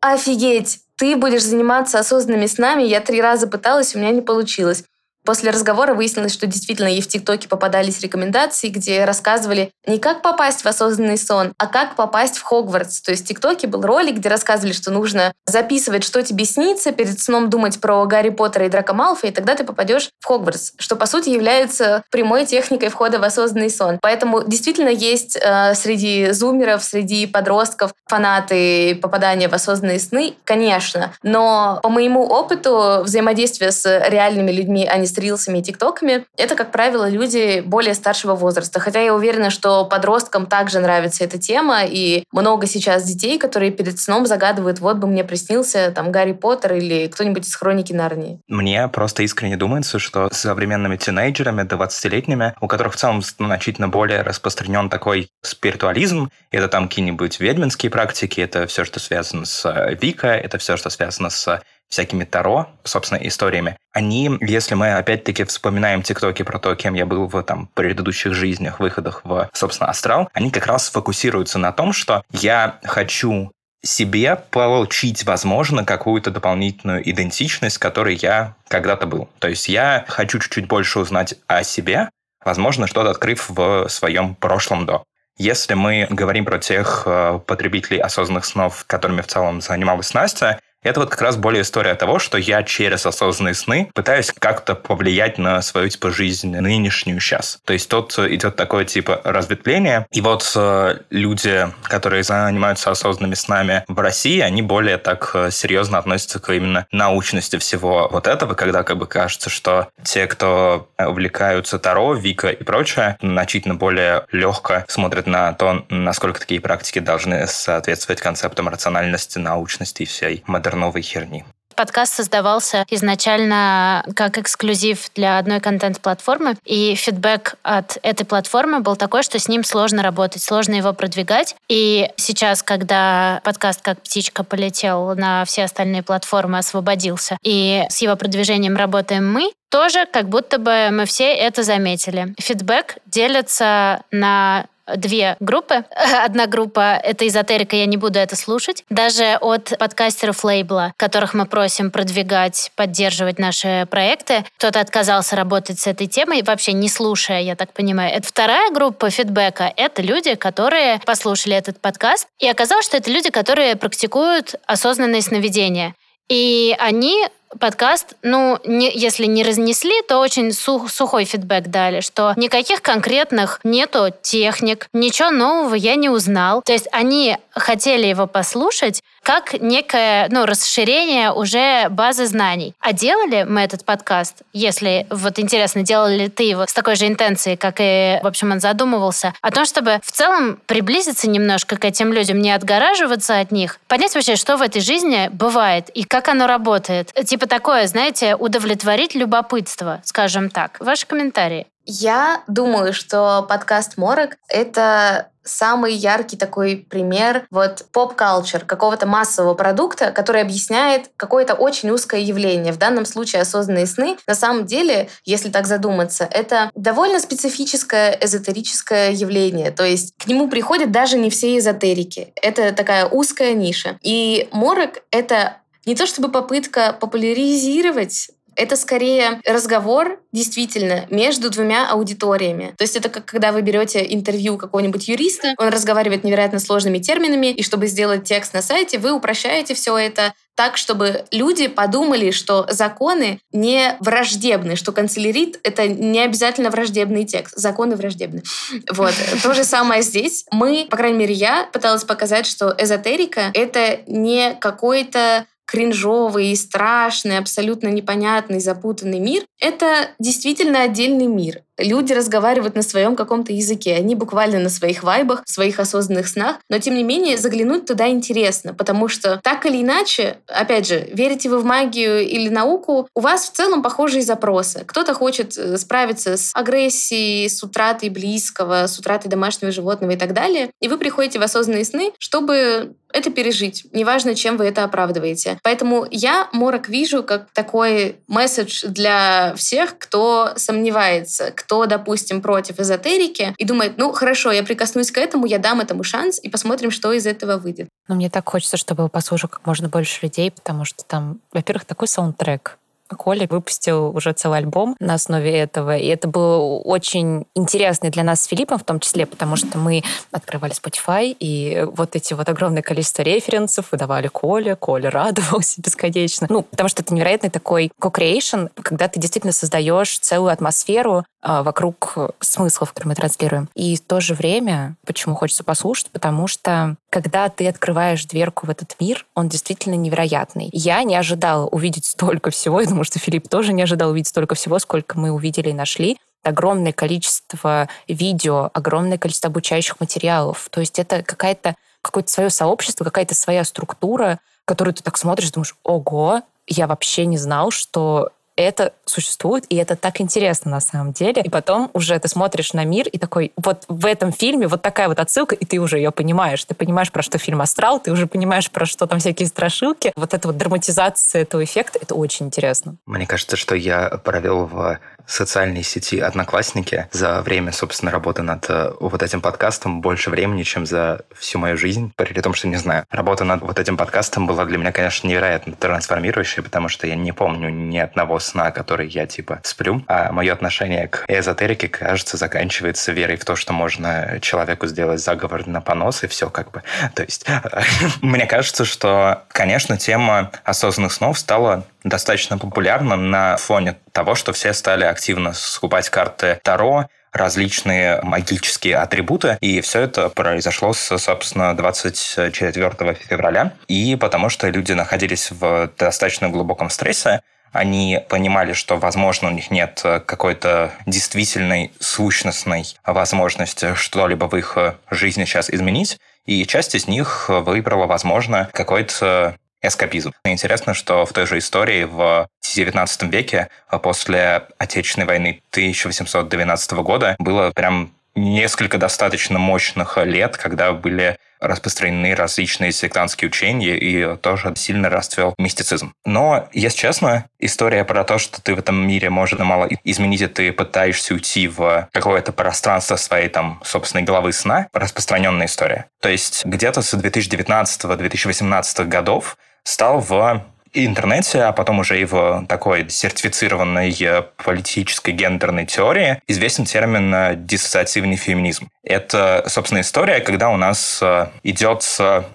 офигеть, 0.00 0.80
ты 0.96 1.16
будешь 1.16 1.44
заниматься 1.44 1.98
осознанными 1.98 2.46
снами. 2.46 2.82
Я 2.82 3.00
три 3.00 3.20
раза 3.20 3.46
пыталась, 3.46 3.94
у 3.94 3.98
меня 3.98 4.10
не 4.10 4.22
получилось. 4.22 4.84
После 5.24 5.50
разговора 5.50 5.94
выяснилось, 5.94 6.32
что 6.32 6.46
действительно 6.46 6.88
ей 6.88 7.02
в 7.02 7.08
ТикТоке 7.08 7.48
попадались 7.48 8.00
рекомендации, 8.00 8.68
где 8.68 9.04
рассказывали 9.04 9.70
не 9.86 9.98
как 9.98 10.22
попасть 10.22 10.62
в 10.62 10.66
осознанный 10.66 11.18
сон, 11.18 11.52
а 11.58 11.66
как 11.66 11.94
попасть 11.94 12.38
в 12.38 12.42
Хогвартс. 12.42 13.02
То 13.02 13.10
есть 13.10 13.24
в 13.24 13.28
ТикТоке 13.28 13.66
был 13.66 13.82
ролик, 13.82 14.16
где 14.16 14.28
рассказывали, 14.28 14.72
что 14.72 14.90
нужно 14.90 15.32
записывать, 15.46 16.04
что 16.04 16.22
тебе 16.22 16.44
снится, 16.44 16.92
перед 16.92 17.20
сном 17.20 17.50
думать 17.50 17.80
про 17.80 18.04
Гарри 18.06 18.30
Поттера 18.30 18.66
и 18.66 18.70
Драко 18.70 18.94
Малфа, 18.94 19.26
и 19.26 19.30
тогда 19.30 19.54
ты 19.54 19.64
попадешь 19.64 20.10
в 20.20 20.26
Хогвартс, 20.26 20.72
что 20.78 20.96
по 20.96 21.06
сути 21.06 21.28
является 21.28 22.02
прямой 22.10 22.46
техникой 22.46 22.88
входа 22.88 23.18
в 23.18 23.24
осознанный 23.24 23.70
сон. 23.70 23.98
Поэтому 24.00 24.42
действительно 24.42 24.88
есть 24.88 25.36
э, 25.36 25.74
среди 25.74 26.30
зумеров, 26.32 26.82
среди 26.82 27.26
подростков 27.26 27.92
фанаты 28.08 28.94
попадания 28.96 29.48
в 29.48 29.52
осознанные 29.52 30.00
сны, 30.00 30.34
конечно. 30.44 31.12
Но 31.22 31.80
по 31.82 31.88
моему 31.88 32.24
опыту 32.24 33.02
взаимодействия 33.02 33.70
с 33.70 33.86
реальными 34.08 34.50
людьми, 34.50 34.88
а 34.90 34.96
не 34.96 35.06
с 35.10 35.18
рилсами 35.18 35.58
и 35.58 35.62
тиктоками, 35.62 36.24
это, 36.36 36.54
как 36.54 36.72
правило, 36.72 37.08
люди 37.08 37.60
более 37.60 37.94
старшего 37.94 38.34
возраста. 38.34 38.80
Хотя 38.80 39.00
я 39.00 39.14
уверена, 39.14 39.50
что 39.50 39.84
подросткам 39.84 40.46
также 40.46 40.80
нравится 40.80 41.24
эта 41.24 41.38
тема, 41.38 41.84
и 41.84 42.24
много 42.32 42.66
сейчас 42.66 43.04
детей, 43.04 43.38
которые 43.38 43.70
перед 43.70 43.98
сном 43.98 44.26
загадывают, 44.26 44.80
вот 44.80 44.96
бы 44.96 45.06
мне 45.06 45.24
приснился 45.24 45.90
там 45.90 46.12
Гарри 46.12 46.32
Поттер 46.32 46.74
или 46.74 47.08
кто-нибудь 47.08 47.46
из 47.46 47.54
Хроники 47.54 47.92
Нарнии. 47.92 48.40
Мне 48.48 48.88
просто 48.88 49.22
искренне 49.22 49.56
думается, 49.56 49.98
что 49.98 50.28
с 50.32 50.38
современными 50.38 50.96
тинейджерами, 50.96 51.62
20-летними, 51.62 52.54
у 52.60 52.66
которых 52.66 52.94
в 52.94 52.96
целом 52.96 53.22
значительно 53.22 53.88
более 53.88 54.22
распространен 54.22 54.88
такой 54.88 55.30
спиритуализм, 55.42 56.30
это 56.50 56.68
там 56.68 56.88
какие-нибудь 56.88 57.40
ведьминские 57.40 57.90
практики, 57.90 58.40
это 58.40 58.66
все, 58.66 58.84
что 58.84 59.00
связано 59.00 59.44
с 59.44 59.64
э, 59.64 59.96
Вика, 60.00 60.28
это 60.28 60.58
все, 60.58 60.76
что 60.76 60.90
связано 60.90 61.30
с 61.30 61.62
всякими 61.90 62.24
Таро, 62.24 62.68
собственно, 62.84 63.18
историями, 63.18 63.76
они, 63.92 64.38
если 64.40 64.74
мы 64.74 64.94
опять-таки 64.94 65.44
вспоминаем 65.44 66.02
тиктоки 66.02 66.42
про 66.42 66.58
то, 66.58 66.74
кем 66.76 66.94
я 66.94 67.04
был 67.04 67.26
в 67.26 67.42
там 67.42 67.68
предыдущих 67.74 68.32
жизнях, 68.32 68.80
выходах 68.80 69.22
в, 69.24 69.50
собственно, 69.52 69.90
астрал, 69.90 70.28
они 70.32 70.50
как 70.50 70.66
раз 70.66 70.88
фокусируются 70.88 71.58
на 71.58 71.72
том, 71.72 71.92
что 71.92 72.22
я 72.30 72.78
хочу 72.84 73.52
себе 73.82 74.36
получить, 74.50 75.24
возможно, 75.24 75.84
какую-то 75.84 76.30
дополнительную 76.30 77.08
идентичность, 77.08 77.78
которой 77.78 78.14
я 78.14 78.54
когда-то 78.68 79.06
был. 79.06 79.28
То 79.38 79.48
есть 79.48 79.68
я 79.68 80.04
хочу 80.06 80.38
чуть-чуть 80.38 80.68
больше 80.68 81.00
узнать 81.00 81.34
о 81.46 81.64
себе, 81.64 82.10
возможно, 82.44 82.86
что-то 82.86 83.10
открыв 83.10 83.48
в 83.48 83.88
своем 83.88 84.34
прошлом 84.34 84.86
до. 84.86 85.02
Если 85.38 85.72
мы 85.72 86.06
говорим 86.10 86.44
про 86.44 86.58
тех 86.58 87.04
э, 87.06 87.40
потребителей 87.46 87.98
осознанных 87.98 88.44
снов, 88.44 88.84
которыми 88.86 89.22
в 89.22 89.26
целом 89.26 89.62
занималась 89.62 90.12
Настя, 90.12 90.60
это 90.82 91.00
вот 91.00 91.10
как 91.10 91.20
раз 91.20 91.36
более 91.36 91.62
история 91.62 91.94
того, 91.94 92.18
что 92.18 92.38
я 92.38 92.62
через 92.62 93.04
осознанные 93.04 93.54
сны 93.54 93.90
пытаюсь 93.94 94.32
как-то 94.38 94.74
повлиять 94.74 95.38
на 95.38 95.60
свою 95.62 95.88
типа 95.88 96.10
жизнь 96.10 96.56
нынешнюю 96.56 97.20
сейчас. 97.20 97.60
То 97.64 97.72
есть 97.72 97.88
тут 97.88 98.18
идет 98.18 98.56
такое 98.56 98.84
типа 98.84 99.20
разветвление. 99.24 100.06
И 100.10 100.20
вот 100.20 100.50
э, 100.56 100.98
люди, 101.10 101.68
которые 101.82 102.22
занимаются 102.22 102.90
осознанными 102.90 103.34
снами 103.34 103.84
в 103.88 103.98
России, 104.00 104.40
они 104.40 104.62
более 104.62 104.96
так 104.96 105.30
э, 105.34 105.50
серьезно 105.50 105.98
относятся 105.98 106.40
к 106.40 106.50
именно 106.52 106.86
научности 106.92 107.56
всего 107.58 108.08
вот 108.10 108.26
этого, 108.26 108.54
когда 108.54 108.82
как 108.82 108.96
бы 108.96 109.06
кажется, 109.06 109.50
что 109.50 109.88
те, 110.02 110.26
кто 110.26 110.88
увлекаются 110.98 111.78
Таро, 111.78 112.14
Вика 112.14 112.48
и 112.48 112.64
прочее, 112.64 113.18
значительно 113.20 113.74
более 113.74 114.24
легко 114.32 114.84
смотрят 114.88 115.26
на 115.26 115.52
то, 115.52 115.84
насколько 115.90 116.40
такие 116.40 116.60
практики 116.60 117.00
должны 117.00 117.46
соответствовать 117.46 118.20
концептам 118.20 118.68
рациональности, 118.68 119.38
научности 119.38 120.02
и 120.02 120.06
всей 120.06 120.42
модернизации 120.46 120.69
новой 120.76 121.02
херни. 121.02 121.44
Подкаст 121.80 122.14
создавался 122.14 122.84
изначально 122.90 124.04
как 124.14 124.36
эксклюзив 124.36 125.10
для 125.14 125.38
одной 125.38 125.60
контент-платформы, 125.60 126.56
и 126.66 126.94
фидбэк 126.94 127.54
от 127.62 127.96
этой 128.02 128.24
платформы 128.26 128.80
был 128.80 128.96
такой, 128.96 129.22
что 129.22 129.38
с 129.38 129.48
ним 129.48 129.64
сложно 129.64 130.02
работать, 130.02 130.42
сложно 130.42 130.74
его 130.74 130.92
продвигать. 130.92 131.56
И 131.70 132.10
сейчас, 132.16 132.62
когда 132.62 133.40
подкаст 133.44 133.80
«Как 133.80 134.02
птичка» 134.02 134.44
полетел 134.44 135.14
на 135.14 135.46
все 135.46 135.64
остальные 135.64 136.02
платформы, 136.02 136.58
освободился, 136.58 137.38
и 137.42 137.84
с 137.88 138.02
его 138.02 138.14
продвижением 138.14 138.76
работаем 138.76 139.32
мы, 139.32 139.50
тоже 139.70 140.04
как 140.04 140.28
будто 140.28 140.58
бы 140.58 140.90
мы 140.90 141.06
все 141.06 141.32
это 141.32 141.62
заметили. 141.62 142.34
Фидбэк 142.38 142.98
делится 143.06 144.02
на 144.10 144.66
две 144.96 145.36
группы. 145.40 145.84
Одна 146.24 146.46
группа— 146.46 146.96
это 147.02 147.26
эзотерика, 147.26 147.76
я 147.76 147.86
не 147.86 147.96
буду 147.96 148.18
это 148.18 148.36
слушать. 148.36 148.84
Даже 148.90 149.36
от 149.40 149.76
подкастеров 149.78 150.44
лейбла, 150.44 150.92
которых 150.96 151.34
мы 151.34 151.46
просим 151.46 151.90
продвигать, 151.90 152.72
поддерживать 152.76 153.38
наши 153.38 153.86
проекты, 153.90 154.44
кто-то 154.58 154.80
отказался 154.80 155.36
работать 155.36 155.78
с 155.78 155.86
этой 155.86 156.06
темой, 156.06 156.42
вообще 156.42 156.72
не 156.72 156.88
слушая, 156.88 157.40
я 157.40 157.56
так 157.56 157.72
понимаю. 157.72 158.12
Это 158.14 158.26
вторая 158.26 158.70
группа 158.70 159.10
фидбэка— 159.10 159.72
это 159.76 160.02
люди, 160.02 160.34
которые 160.34 161.00
послушали 161.04 161.56
этот 161.56 161.80
подкаст, 161.80 162.26
и 162.38 162.48
оказалось, 162.48 162.86
что 162.86 162.96
это 162.96 163.10
люди, 163.10 163.30
которые 163.30 163.76
практикуют 163.76 164.54
осознанное 164.66 165.20
сновидение. 165.20 165.94
И 166.28 166.76
они 166.78 167.26
подкаст, 167.58 168.14
ну, 168.22 168.58
не, 168.64 168.90
если 168.90 169.26
не 169.26 169.42
разнесли, 169.42 170.02
то 170.02 170.18
очень 170.18 170.52
сух, 170.52 170.90
сухой 170.90 171.24
фидбэк 171.24 171.68
дали, 171.68 172.00
что 172.00 172.32
никаких 172.36 172.82
конкретных 172.82 173.60
нету 173.64 174.12
техник, 174.22 174.88
ничего 174.92 175.30
нового 175.30 175.74
я 175.74 175.96
не 175.96 176.08
узнал. 176.08 176.62
То 176.62 176.72
есть 176.72 176.88
они 176.92 177.36
хотели 177.50 178.06
его 178.06 178.26
послушать 178.26 179.02
как 179.30 179.60
некое, 179.60 180.26
ну, 180.30 180.44
расширение 180.44 181.30
уже 181.30 181.88
базы 181.88 182.26
знаний. 182.26 182.74
А 182.80 182.92
делали 182.92 183.46
мы 183.48 183.60
этот 183.60 183.84
подкаст, 183.84 184.42
если, 184.52 185.06
вот 185.08 185.38
интересно, 185.38 185.82
делали 185.82 186.22
ли 186.22 186.28
ты 186.28 186.42
его 186.42 186.66
с 186.66 186.72
такой 186.72 186.96
же 186.96 187.06
интенцией, 187.06 187.56
как 187.56 187.76
и, 187.78 188.18
в 188.24 188.26
общем, 188.26 188.50
он 188.50 188.58
задумывался, 188.58 189.32
о 189.40 189.52
том, 189.52 189.66
чтобы 189.66 190.00
в 190.02 190.10
целом 190.10 190.58
приблизиться 190.66 191.30
немножко 191.30 191.76
к 191.76 191.84
этим 191.84 192.12
людям, 192.12 192.42
не 192.42 192.50
отгораживаться 192.50 193.38
от 193.38 193.52
них, 193.52 193.78
понять 193.86 194.16
вообще, 194.16 194.34
что 194.34 194.56
в 194.56 194.62
этой 194.62 194.82
жизни 194.82 195.28
бывает 195.32 195.90
и 195.90 196.02
как 196.02 196.26
оно 196.26 196.48
работает. 196.48 197.12
Типа 197.24 197.46
такое, 197.46 197.86
знаете, 197.86 198.34
удовлетворить 198.34 199.14
любопытство, 199.14 200.00
скажем 200.04 200.50
так. 200.50 200.76
Ваши 200.80 201.06
комментарии. 201.06 201.68
Я 201.84 202.42
думаю, 202.46 202.92
что 202.92 203.44
подкаст 203.48 203.96
«Морок»— 203.96 204.36
это 204.48 205.30
самый 205.42 205.94
яркий 205.94 206.36
такой 206.36 206.76
пример 206.76 207.46
вот 207.50 207.86
поп-калчер, 207.92 208.64
какого-то 208.64 209.06
массового 209.06 209.54
продукта, 209.54 210.12
который 210.12 210.42
объясняет 210.42 211.10
какое-то 211.16 211.54
очень 211.54 211.90
узкое 211.90 212.20
явление. 212.20 212.72
В 212.72 212.78
данном 212.78 213.06
случае 213.06 213.42
осознанные 213.42 213.86
сны. 213.86 214.18
На 214.26 214.34
самом 214.34 214.66
деле, 214.66 215.08
если 215.24 215.48
так 215.48 215.66
задуматься, 215.66 216.28
это 216.30 216.70
довольно 216.74 217.20
специфическое 217.20 218.16
эзотерическое 218.20 219.12
явление. 219.12 219.70
То 219.70 219.84
есть 219.84 220.14
к 220.18 220.26
нему 220.26 220.48
приходят 220.48 220.90
даже 220.92 221.16
не 221.16 221.30
все 221.30 221.56
эзотерики. 221.58 222.32
Это 222.40 222.72
такая 222.72 223.06
узкая 223.06 223.54
ниша. 223.54 223.98
И 224.02 224.48
морок— 224.52 225.02
это 225.10 225.56
не 225.86 225.94
то 225.94 226.06
чтобы 226.06 226.30
попытка 226.30 226.92
популяризировать 226.92 228.30
это 228.56 228.76
скорее 228.76 229.40
разговор 229.46 230.20
действительно 230.32 231.06
между 231.10 231.50
двумя 231.50 231.90
аудиториями. 231.90 232.74
То 232.76 232.84
есть 232.84 232.96
это 232.96 233.08
как 233.08 233.24
когда 233.24 233.52
вы 233.52 233.62
берете 233.62 234.06
интервью 234.08 234.56
какого-нибудь 234.56 235.08
юриста, 235.08 235.54
он 235.58 235.68
разговаривает 235.68 236.24
невероятно 236.24 236.58
сложными 236.58 236.98
терминами, 236.98 237.48
и 237.48 237.62
чтобы 237.62 237.86
сделать 237.86 238.24
текст 238.24 238.54
на 238.54 238.62
сайте, 238.62 238.98
вы 238.98 239.12
упрощаете 239.12 239.74
все 239.74 239.96
это 239.96 240.34
так, 240.60 240.76
чтобы 240.76 241.24
люди 241.30 241.68
подумали, 241.68 242.32
что 242.32 242.66
законы 242.68 243.40
не 243.50 243.96
враждебны, 244.00 244.76
что 244.76 244.92
канцелярит— 244.92 245.58
это 245.62 245.88
не 245.88 246.20
обязательно 246.20 246.68
враждебный 246.68 247.24
текст. 247.24 247.56
Законы 247.56 247.96
враждебны. 247.96 248.42
Вот. 248.92 249.14
То 249.42 249.54
же 249.54 249.64
самое 249.64 250.02
здесь. 250.02 250.44
Мы, 250.50 250.86
по 250.90 250.96
крайней 250.98 251.18
мере, 251.18 251.32
я 251.32 251.66
пыталась 251.72 252.04
показать, 252.04 252.44
что 252.44 252.74
эзотерика— 252.76 253.50
это 253.54 254.00
не 254.06 254.54
какой-то 254.60 255.46
кринжовый, 255.70 256.56
страшный, 256.56 257.38
абсолютно 257.38 257.86
непонятный, 257.88 258.58
запутанный 258.58 259.20
мир, 259.20 259.44
это 259.60 260.08
действительно 260.18 260.82
отдельный 260.82 261.26
мир. 261.26 261.62
Люди 261.78 262.12
разговаривают 262.12 262.74
на 262.74 262.82
своем 262.82 263.14
каком-то 263.14 263.52
языке, 263.52 263.94
они 263.94 264.16
буквально 264.16 264.58
на 264.58 264.68
своих 264.68 265.04
вайбах, 265.04 265.44
в 265.46 265.50
своих 265.50 265.78
осознанных 265.78 266.26
снах, 266.26 266.56
но 266.68 266.78
тем 266.78 266.94
не 266.94 267.04
менее 267.04 267.38
заглянуть 267.38 267.86
туда 267.86 268.08
интересно, 268.08 268.74
потому 268.74 269.06
что 269.06 269.40
так 269.44 269.64
или 269.64 269.80
иначе, 269.80 270.38
опять 270.48 270.88
же, 270.88 271.08
верите 271.12 271.48
вы 271.48 271.60
в 271.60 271.64
магию 271.64 272.26
или 272.26 272.48
науку, 272.48 273.08
у 273.14 273.20
вас 273.20 273.48
в 273.48 273.52
целом 273.52 273.82
похожие 273.82 274.22
запросы. 274.22 274.82
Кто-то 274.84 275.14
хочет 275.14 275.56
э, 275.56 275.78
справиться 275.78 276.36
с 276.36 276.50
агрессией, 276.52 277.48
с 277.48 277.62
утратой 277.62 278.08
близкого, 278.08 278.86
с 278.86 278.98
утратой 278.98 279.30
домашнего 279.30 279.70
животного 279.70 280.10
и 280.10 280.16
так 280.16 280.34
далее, 280.34 280.70
и 280.80 280.88
вы 280.88 280.98
приходите 280.98 281.38
в 281.38 281.42
осознанные 281.42 281.84
сны, 281.84 282.12
чтобы 282.18 282.94
это 283.12 283.30
пережить. 283.30 283.86
Неважно, 283.92 284.34
чем 284.34 284.56
вы 284.56 284.66
это 284.66 284.84
оправдываете. 284.84 285.58
Поэтому 285.62 286.06
я 286.10 286.48
морок 286.52 286.88
вижу 286.88 287.22
как 287.22 287.50
такой 287.52 288.16
месседж 288.26 288.84
для 288.86 289.54
всех, 289.56 289.98
кто 289.98 290.52
сомневается, 290.56 291.52
кто, 291.52 291.86
допустим, 291.86 292.42
против 292.42 292.78
эзотерики 292.80 293.54
и 293.56 293.64
думает, 293.64 293.94
ну 293.96 294.12
хорошо, 294.12 294.52
я 294.52 294.62
прикоснусь 294.62 295.10
к 295.10 295.18
этому, 295.18 295.46
я 295.46 295.58
дам 295.58 295.80
этому 295.80 296.02
шанс 296.02 296.38
и 296.42 296.48
посмотрим, 296.48 296.90
что 296.90 297.12
из 297.12 297.26
этого 297.26 297.56
выйдет. 297.58 297.88
Но 298.08 298.14
мне 298.14 298.30
так 298.30 298.48
хочется, 298.48 298.76
чтобы 298.76 299.08
послушал 299.08 299.48
как 299.48 299.66
можно 299.66 299.88
больше 299.88 300.18
людей, 300.22 300.50
потому 300.50 300.84
что 300.84 301.04
там, 301.04 301.40
во-первых, 301.52 301.84
такой 301.84 302.08
саундтрек 302.08 302.78
Коля 303.16 303.46
выпустил 303.48 304.16
уже 304.16 304.32
целый 304.32 304.58
альбом 304.58 304.96
на 305.00 305.14
основе 305.14 305.58
этого. 305.58 305.96
И 305.96 306.06
это 306.06 306.28
было 306.28 306.58
очень 306.58 307.46
интересно 307.54 308.10
для 308.10 308.22
нас 308.22 308.42
с 308.42 308.46
Филиппом 308.46 308.78
в 308.78 308.84
том 308.84 309.00
числе, 309.00 309.26
потому 309.26 309.56
что 309.56 309.78
мы 309.78 310.02
открывали 310.30 310.72
Spotify, 310.72 311.36
и 311.38 311.86
вот 311.92 312.16
эти 312.16 312.34
вот 312.34 312.48
огромное 312.48 312.82
количество 312.82 313.22
референсов 313.22 313.92
выдавали 313.92 314.28
Коля, 314.28 314.76
Коля 314.76 315.10
радовался 315.10 315.80
бесконечно. 315.80 316.46
Ну, 316.50 316.62
потому 316.62 316.88
что 316.88 317.02
это 317.02 317.14
невероятный 317.14 317.50
такой 317.50 317.90
co-creation, 318.00 318.70
когда 318.82 319.08
ты 319.08 319.20
действительно 319.20 319.52
создаешь 319.52 320.18
целую 320.18 320.52
атмосферу 320.52 321.24
вокруг 321.42 322.14
смыслов, 322.40 322.92
которые 322.92 323.10
мы 323.10 323.14
транслируем. 323.14 323.68
И 323.74 323.96
в 323.96 324.00
то 324.02 324.20
же 324.20 324.34
время, 324.34 324.96
почему 325.06 325.34
хочется 325.34 325.64
послушать, 325.64 326.10
потому 326.10 326.46
что 326.46 326.96
когда 327.08 327.48
ты 327.48 327.66
открываешь 327.68 328.26
дверку 328.26 328.66
в 328.66 328.70
этот 328.70 328.94
мир, 329.00 329.26
он 329.34 329.48
действительно 329.48 329.94
невероятный. 329.94 330.68
Я 330.72 331.02
не 331.02 331.16
ожидала 331.16 331.66
увидеть 331.66 332.04
столько 332.04 332.50
всего, 332.50 332.80
я 332.80 332.86
думаю, 332.86 333.04
что 333.04 333.18
Филипп 333.18 333.48
тоже 333.48 333.72
не 333.72 333.82
ожидал 333.82 334.10
увидеть 334.10 334.28
столько 334.28 334.54
всего, 334.54 334.78
сколько 334.78 335.18
мы 335.18 335.30
увидели 335.30 335.70
и 335.70 335.74
нашли 335.74 336.18
огромное 336.42 336.92
количество 336.92 337.88
видео, 338.08 338.70
огромное 338.72 339.18
количество 339.18 339.48
обучающих 339.48 340.00
материалов. 340.00 340.68
То 340.70 340.80
есть 340.80 340.98
это 340.98 341.22
какая-то 341.22 341.74
какое-то 342.02 342.30
свое 342.30 342.50
сообщество, 342.50 343.04
какая-то 343.04 343.34
своя 343.34 343.64
структура, 343.64 344.40
которую 344.64 344.94
ты 344.94 345.02
так 345.02 345.18
смотришь, 345.18 345.52
думаешь, 345.52 345.76
ого, 345.82 346.42
я 346.66 346.86
вообще 346.86 347.26
не 347.26 347.36
знал, 347.36 347.70
что 347.70 348.30
это 348.62 348.92
существует, 349.04 349.64
и 349.68 349.76
это 349.76 349.96
так 349.96 350.20
интересно 350.20 350.70
на 350.70 350.80
самом 350.80 351.12
деле. 351.12 351.42
И 351.42 351.48
потом 351.48 351.90
уже 351.92 352.18
ты 352.18 352.28
смотришь 352.28 352.72
на 352.72 352.84
мир, 352.84 353.08
и 353.08 353.18
такой, 353.18 353.52
вот 353.56 353.84
в 353.88 354.06
этом 354.06 354.32
фильме 354.32 354.68
вот 354.68 354.82
такая 354.82 355.08
вот 355.08 355.18
отсылка, 355.18 355.54
и 355.54 355.64
ты 355.64 355.78
уже 355.78 355.98
ее 355.98 356.10
понимаешь. 356.10 356.64
Ты 356.64 356.74
понимаешь, 356.74 357.10
про 357.10 357.22
что 357.22 357.38
фильм 357.38 357.60
«Астрал», 357.60 358.00
ты 358.00 358.12
уже 358.12 358.26
понимаешь, 358.26 358.70
про 358.70 358.86
что 358.86 359.06
там 359.06 359.18
всякие 359.18 359.48
страшилки. 359.48 360.12
Вот 360.16 360.34
эта 360.34 360.48
вот 360.48 360.56
драматизация 360.56 361.42
этого 361.42 361.64
эффекта, 361.64 361.98
это 362.00 362.14
очень 362.14 362.46
интересно. 362.46 362.96
Мне 363.06 363.26
кажется, 363.26 363.56
что 363.56 363.74
я 363.74 364.08
провел 364.08 364.66
в 364.66 364.98
социальной 365.26 365.82
сети 365.82 366.18
«Одноклассники» 366.18 367.08
за 367.12 367.40
время, 367.42 367.72
собственно, 367.72 368.10
работы 368.10 368.42
над 368.42 368.68
э, 368.68 368.92
вот 369.00 369.22
этим 369.22 369.40
подкастом 369.40 370.00
больше 370.00 370.30
времени, 370.30 370.64
чем 370.64 370.86
за 370.86 371.22
всю 371.36 371.58
мою 371.58 371.76
жизнь. 371.76 372.12
При 372.16 372.40
том, 372.40 372.54
что, 372.54 372.68
не 372.68 372.76
знаю, 372.76 373.04
работа 373.10 373.44
над 373.44 373.62
вот 373.62 373.78
этим 373.78 373.96
подкастом 373.96 374.46
была 374.46 374.64
для 374.64 374.78
меня, 374.78 374.92
конечно, 374.92 375.28
невероятно 375.28 375.74
трансформирующей, 375.74 376.62
потому 376.62 376.88
что 376.88 377.06
я 377.06 377.14
не 377.14 377.32
помню 377.32 377.70
ни 377.70 377.98
одного 377.98 378.40
сна, 378.50 378.70
который 378.70 379.08
я, 379.08 379.26
типа, 379.26 379.60
сплю. 379.62 380.04
А 380.08 380.32
мое 380.32 380.52
отношение 380.52 381.08
к 381.08 381.24
эзотерике, 381.28 381.88
кажется, 381.88 382.36
заканчивается 382.36 383.12
верой 383.12 383.36
в 383.36 383.44
то, 383.44 383.56
что 383.56 383.72
можно 383.72 384.38
человеку 384.40 384.86
сделать 384.86 385.20
заговор 385.20 385.66
на 385.66 385.80
понос, 385.80 386.24
и 386.24 386.26
все 386.26 386.50
как 386.50 386.70
бы. 386.70 386.82
То 387.14 387.22
есть, 387.22 387.46
мне 388.22 388.46
кажется, 388.46 388.84
что, 388.84 389.44
конечно, 389.48 389.96
тема 389.96 390.50
осознанных 390.64 391.12
снов 391.12 391.38
стала 391.38 391.84
достаточно 392.04 392.58
популярна 392.58 393.16
на 393.16 393.56
фоне 393.56 393.96
того, 394.12 394.34
что 394.34 394.52
все 394.52 394.72
стали 394.72 395.04
активно 395.04 395.52
скупать 395.52 396.08
карты 396.08 396.58
Таро, 396.62 397.08
различные 397.32 398.20
магические 398.22 398.96
атрибуты. 398.96 399.56
И 399.60 399.80
все 399.80 400.00
это 400.00 400.28
произошло, 400.28 400.92
с, 400.92 401.16
собственно, 401.18 401.76
24 401.76 403.14
февраля. 403.28 403.72
И 403.88 404.16
потому 404.16 404.48
что 404.48 404.68
люди 404.68 404.92
находились 404.92 405.50
в 405.50 405.90
достаточно 405.96 406.48
глубоком 406.48 406.90
стрессе, 406.90 407.42
они 407.72 408.20
понимали, 408.28 408.72
что, 408.72 408.96
возможно, 408.96 409.48
у 409.48 409.52
них 409.52 409.70
нет 409.70 410.02
какой-то 410.02 410.92
действительной 411.06 411.92
сущностной 412.00 412.84
возможности 413.04 413.94
что-либо 413.94 414.46
в 414.46 414.56
их 414.56 414.76
жизни 415.10 415.44
сейчас 415.44 415.70
изменить. 415.70 416.18
И 416.46 416.66
часть 416.66 416.94
из 416.94 417.06
них 417.06 417.48
выбрала, 417.48 418.06
возможно, 418.06 418.68
какой-то 418.72 419.56
эскапизм. 419.82 420.32
Интересно, 420.44 420.94
что 420.94 421.24
в 421.24 421.32
той 421.32 421.46
же 421.46 421.58
истории 421.58 422.04
в 422.04 422.48
XIX 422.62 423.28
веке, 423.30 423.68
после 424.02 424.64
Отечественной 424.78 425.26
войны 425.26 425.62
1812 425.70 426.92
года, 426.92 427.36
было 427.38 427.70
прям 427.70 428.12
несколько 428.34 428.98
достаточно 428.98 429.58
мощных 429.58 430.18
лет, 430.18 430.56
когда 430.56 430.92
были 430.92 431.38
распространены 431.60 432.34
различные 432.34 432.92
сектантские 432.92 433.48
учения 433.48 433.96
и 433.96 434.36
тоже 434.36 434.72
сильно 434.76 435.08
расцвел 435.08 435.54
мистицизм. 435.58 436.14
Но, 436.24 436.68
если 436.72 436.98
честно, 436.98 437.46
история 437.58 438.04
про 438.04 438.24
то, 438.24 438.38
что 438.38 438.60
ты 438.60 438.74
в 438.74 438.78
этом 438.78 439.06
мире 439.06 439.30
можно 439.30 439.64
мало 439.64 439.88
изменить, 440.04 440.40
и 440.40 440.46
ты 440.46 440.72
пытаешься 440.72 441.34
уйти 441.34 441.68
в 441.68 442.08
какое-то 442.12 442.52
пространство 442.52 443.16
своей 443.16 443.48
там 443.48 443.80
собственной 443.84 444.24
головы 444.24 444.52
сна, 444.52 444.88
распространенная 444.92 445.66
история. 445.66 446.06
То 446.20 446.28
есть 446.28 446.64
где-то 446.64 447.02
с 447.02 447.14
2019-2018 447.14 449.04
годов 449.04 449.56
стал 449.84 450.20
в 450.20 450.64
интернете, 450.92 451.62
а 451.62 451.72
потом 451.72 452.00
уже 452.00 452.20
и 452.20 452.24
в 452.24 452.64
такой 452.68 453.08
сертифицированной 453.08 454.16
э, 454.20 454.42
политической 454.64 455.30
гендерной 455.30 455.86
теории 455.86 456.40
известен 456.46 456.84
термин 456.84 457.32
э, 457.34 457.54
диссоциативный 457.56 458.36
феминизм. 458.36 458.88
Это, 459.04 459.64
собственно, 459.66 460.00
история, 460.00 460.40
когда 460.40 460.68
у 460.70 460.76
нас 460.76 461.20
э, 461.22 461.46
идет 461.62 462.04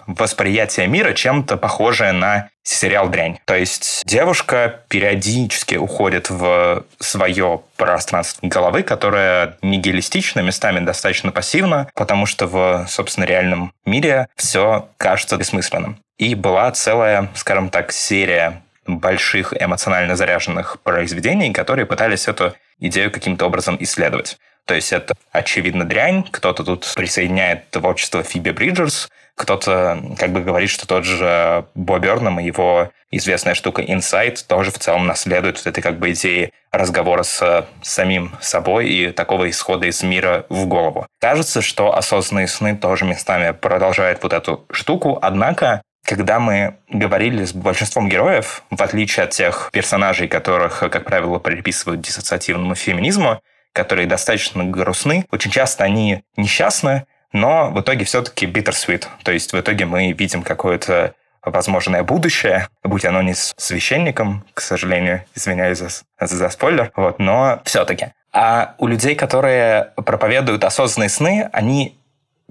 восприятие 0.07 0.87
мира 0.87 1.13
чем-то 1.13 1.57
похожее 1.57 2.11
на 2.11 2.49
сериал 2.65 3.09
«Дрянь». 3.09 3.37
То 3.45 3.55
есть 3.55 4.03
девушка 4.05 4.81
периодически 4.89 5.75
уходит 5.75 6.29
в 6.29 6.83
свое 6.99 7.61
пространство 7.77 8.45
головы, 8.47 8.83
которое 8.83 9.57
нигилистично, 9.61 10.41
местами 10.41 10.83
достаточно 10.83 11.31
пассивно, 11.31 11.87
потому 11.93 12.25
что 12.25 12.47
в, 12.47 12.85
собственно, 12.89 13.25
реальном 13.25 13.71
мире 13.85 14.27
все 14.35 14.89
кажется 14.97 15.37
бессмысленным. 15.37 15.99
И 16.17 16.33
была 16.33 16.71
целая, 16.71 17.29
скажем 17.35 17.69
так, 17.69 17.91
серия 17.91 18.61
больших 18.87 19.53
эмоционально 19.59 20.15
заряженных 20.15 20.79
произведений, 20.81 21.51
которые 21.53 21.85
пытались 21.85 22.27
эту 22.27 22.53
идею 22.79 23.11
каким-то 23.11 23.45
образом 23.45 23.77
исследовать. 23.79 24.37
То 24.65 24.73
есть 24.73 24.91
это, 24.91 25.15
очевидно, 25.31 25.85
дрянь. 25.85 26.23
Кто-то 26.29 26.63
тут 26.63 26.91
присоединяет 26.95 27.69
творчество 27.69 28.23
Фиби 28.23 28.49
Бриджерс, 28.49 29.09
кто-то 29.35 30.01
как 30.17 30.31
бы 30.31 30.41
говорит, 30.41 30.69
что 30.69 30.87
тот 30.87 31.03
же 31.03 31.65
Бо 31.75 31.99
Бернам 31.99 32.39
и 32.39 32.45
его 32.45 32.91
известная 33.11 33.53
штука 33.53 33.81
Insight 33.81 34.45
тоже 34.47 34.71
в 34.71 34.79
целом 34.79 35.07
наследует 35.07 35.57
вот 35.57 35.67
этой 35.67 35.81
как 35.81 35.99
бы 35.99 36.11
идеи 36.11 36.51
разговора 36.71 37.23
с 37.23 37.67
самим 37.81 38.31
собой 38.41 38.89
и 38.89 39.11
такого 39.11 39.49
исхода 39.49 39.87
из 39.87 40.01
мира 40.03 40.45
в 40.49 40.65
голову. 40.67 41.05
Кажется, 41.19 41.61
что 41.61 41.95
осознанные 41.95 42.47
сны 42.47 42.77
тоже 42.77 43.05
местами 43.05 43.51
продолжают 43.51 44.23
вот 44.23 44.33
эту 44.33 44.65
штуку, 44.71 45.19
однако 45.21 45.81
когда 46.05 46.39
мы 46.39 46.75
говорили 46.89 47.43
с 47.45 47.53
большинством 47.53 48.07
героев, 48.07 48.63
в 48.69 48.81
отличие 48.81 49.23
от 49.23 49.31
тех 49.31 49.69
персонажей, 49.73 50.27
которых, 50.27 50.79
как 50.79 51.03
правило, 51.03 51.39
приписывают 51.39 52.01
диссоциативному 52.01 52.75
феминизму, 52.75 53.41
которые 53.75 54.07
достаточно 54.07 54.63
грустны, 54.63 55.25
очень 55.31 55.51
часто 55.51 55.83
они 55.83 56.23
несчастны, 56.37 57.05
но 57.33 57.69
в 57.69 57.81
итоге 57.81 58.05
все-таки 58.05 58.45
bittersweet. 58.45 59.05
То 59.23 59.33
есть 59.33 59.51
в 59.51 59.59
итоге 59.59 59.85
мы 59.85 60.13
видим 60.13 60.41
какое-то 60.43 61.13
возможное 61.43 62.01
будущее, 62.01 62.69
будь 62.83 63.05
оно 63.05 63.21
не 63.21 63.35
с 63.35 63.53
священником, 63.57 64.45
к 64.53 64.61
сожалению, 64.61 65.25
извиняюсь 65.35 65.77
за, 65.77 65.89
за 66.19 66.49
спойлер, 66.49 66.91
вот, 66.95 67.19
но 67.19 67.61
все-таки. 67.65 68.13
А 68.31 68.75
у 68.79 68.87
людей, 68.87 69.15
которые 69.15 69.91
проповедуют 69.95 70.63
осознанные 70.63 71.09
сны, 71.09 71.49
они 71.51 71.97